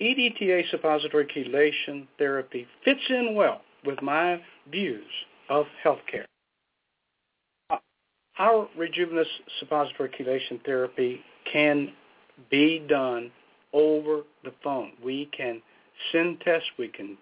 EDTA 0.01 0.71
suppository 0.71 1.27
chelation 1.27 2.07
therapy 2.19 2.67
fits 2.85 3.01
in 3.09 3.35
well 3.35 3.61
with 3.85 4.01
my 4.03 4.41
views 4.71 5.05
of 5.49 5.67
healthcare. 5.85 6.25
Our 8.39 8.69
Rejuvenous 8.77 9.29
suppository 9.59 10.11
chelation 10.11 10.65
therapy 10.65 11.21
can 11.53 11.93
be 12.51 12.79
done 12.89 13.31
over 13.73 14.23
the 14.45 14.53
phone. 14.63 14.93
We 15.05 15.29
can 15.37 15.63
send 16.13 16.41
tests, 16.41 16.69
we 16.79 16.89
can 16.89 17.17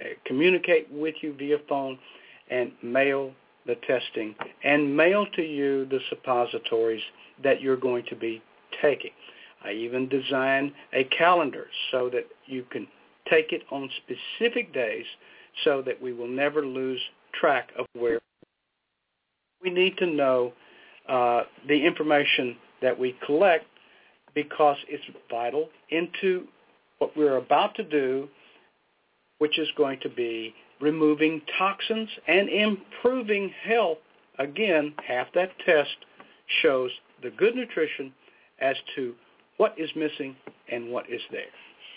uh, 0.00 0.08
communicate 0.24 0.90
with 0.90 1.14
you 1.20 1.34
via 1.34 1.58
phone 1.68 1.98
and 2.50 2.72
mail 2.82 3.32
the 3.66 3.76
testing 3.86 4.34
and 4.64 4.96
mail 4.96 5.26
to 5.36 5.42
you 5.42 5.86
the 5.86 6.00
suppositories 6.08 7.02
that 7.42 7.60
you're 7.60 7.76
going 7.76 8.04
to 8.08 8.16
be 8.16 8.42
taking. 8.80 9.12
I 9.64 9.72
even 9.72 10.08
design 10.08 10.72
a 10.92 11.04
calendar 11.04 11.66
so 11.90 12.10
that 12.10 12.26
you 12.46 12.64
can 12.70 12.88
take 13.30 13.52
it 13.52 13.62
on 13.70 13.88
specific 14.04 14.74
days 14.74 15.04
so 15.64 15.82
that 15.82 16.00
we 16.00 16.12
will 16.12 16.28
never 16.28 16.66
lose 16.66 17.00
track 17.38 17.70
of 17.78 17.86
where 17.94 18.20
we 19.62 19.70
need 19.70 19.96
to 19.98 20.06
know 20.06 20.52
uh, 21.08 21.42
the 21.68 21.86
information 21.86 22.56
that 22.80 22.98
we 22.98 23.16
collect 23.24 23.66
because 24.34 24.76
it's 24.88 25.04
vital 25.30 25.68
into 25.90 26.46
what 26.98 27.16
we're 27.16 27.36
about 27.36 27.74
to 27.76 27.84
do, 27.84 28.28
which 29.38 29.58
is 29.58 29.68
going 29.76 29.98
to 30.00 30.08
be 30.08 30.54
removing 30.80 31.42
toxins 31.58 32.08
and 32.26 32.48
improving 32.48 33.52
health. 33.64 33.98
Again, 34.38 34.94
half 35.06 35.28
that 35.34 35.50
test 35.64 35.96
shows 36.62 36.90
the 37.22 37.30
good 37.30 37.54
nutrition 37.54 38.12
as 38.60 38.76
to 38.96 39.14
what 39.56 39.74
is 39.78 39.90
missing 39.94 40.36
and 40.70 40.90
what 40.90 41.08
is 41.10 41.20
there. 41.30 41.42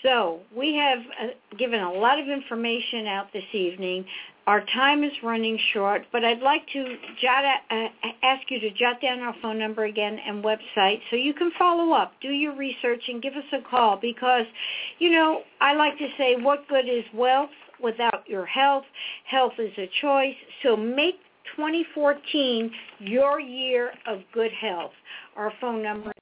So 0.06 0.38
we 0.56 0.76
have 0.76 0.98
uh, 1.20 1.56
given 1.58 1.80
a 1.80 1.92
lot 1.92 2.20
of 2.20 2.28
information 2.28 3.08
out 3.08 3.32
this 3.32 3.44
evening. 3.52 4.04
Our 4.46 4.64
time 4.66 5.02
is 5.02 5.10
running 5.24 5.58
short, 5.72 6.02
but 6.12 6.24
I'd 6.24 6.42
like 6.42 6.62
to 6.74 6.96
jot, 7.20 7.44
uh, 7.44 7.88
ask 8.22 8.48
you 8.48 8.60
to 8.60 8.70
jot 8.70 9.02
down 9.02 9.18
our 9.18 9.34
phone 9.42 9.58
number 9.58 9.86
again 9.86 10.20
and 10.24 10.44
website 10.44 11.00
so 11.10 11.16
you 11.16 11.34
can 11.34 11.50
follow 11.58 11.92
up, 11.92 12.12
do 12.22 12.28
your 12.28 12.54
research, 12.54 13.02
and 13.08 13.20
give 13.20 13.34
us 13.34 13.44
a 13.52 13.68
call 13.68 13.98
because, 14.00 14.46
you 15.00 15.10
know, 15.10 15.42
I 15.60 15.74
like 15.74 15.98
to 15.98 16.06
say 16.16 16.36
what 16.40 16.68
good 16.68 16.88
is 16.88 17.02
wealth 17.12 17.50
without 17.82 18.22
your 18.28 18.46
health? 18.46 18.84
Health 19.28 19.54
is 19.58 19.72
a 19.76 19.90
choice. 20.00 20.36
So 20.62 20.76
make 20.76 21.16
2014 21.56 22.70
your 23.00 23.40
year 23.40 23.90
of 24.06 24.20
good 24.32 24.52
health. 24.52 24.92
Our 25.34 25.52
phone 25.60 25.82
number 25.82 26.12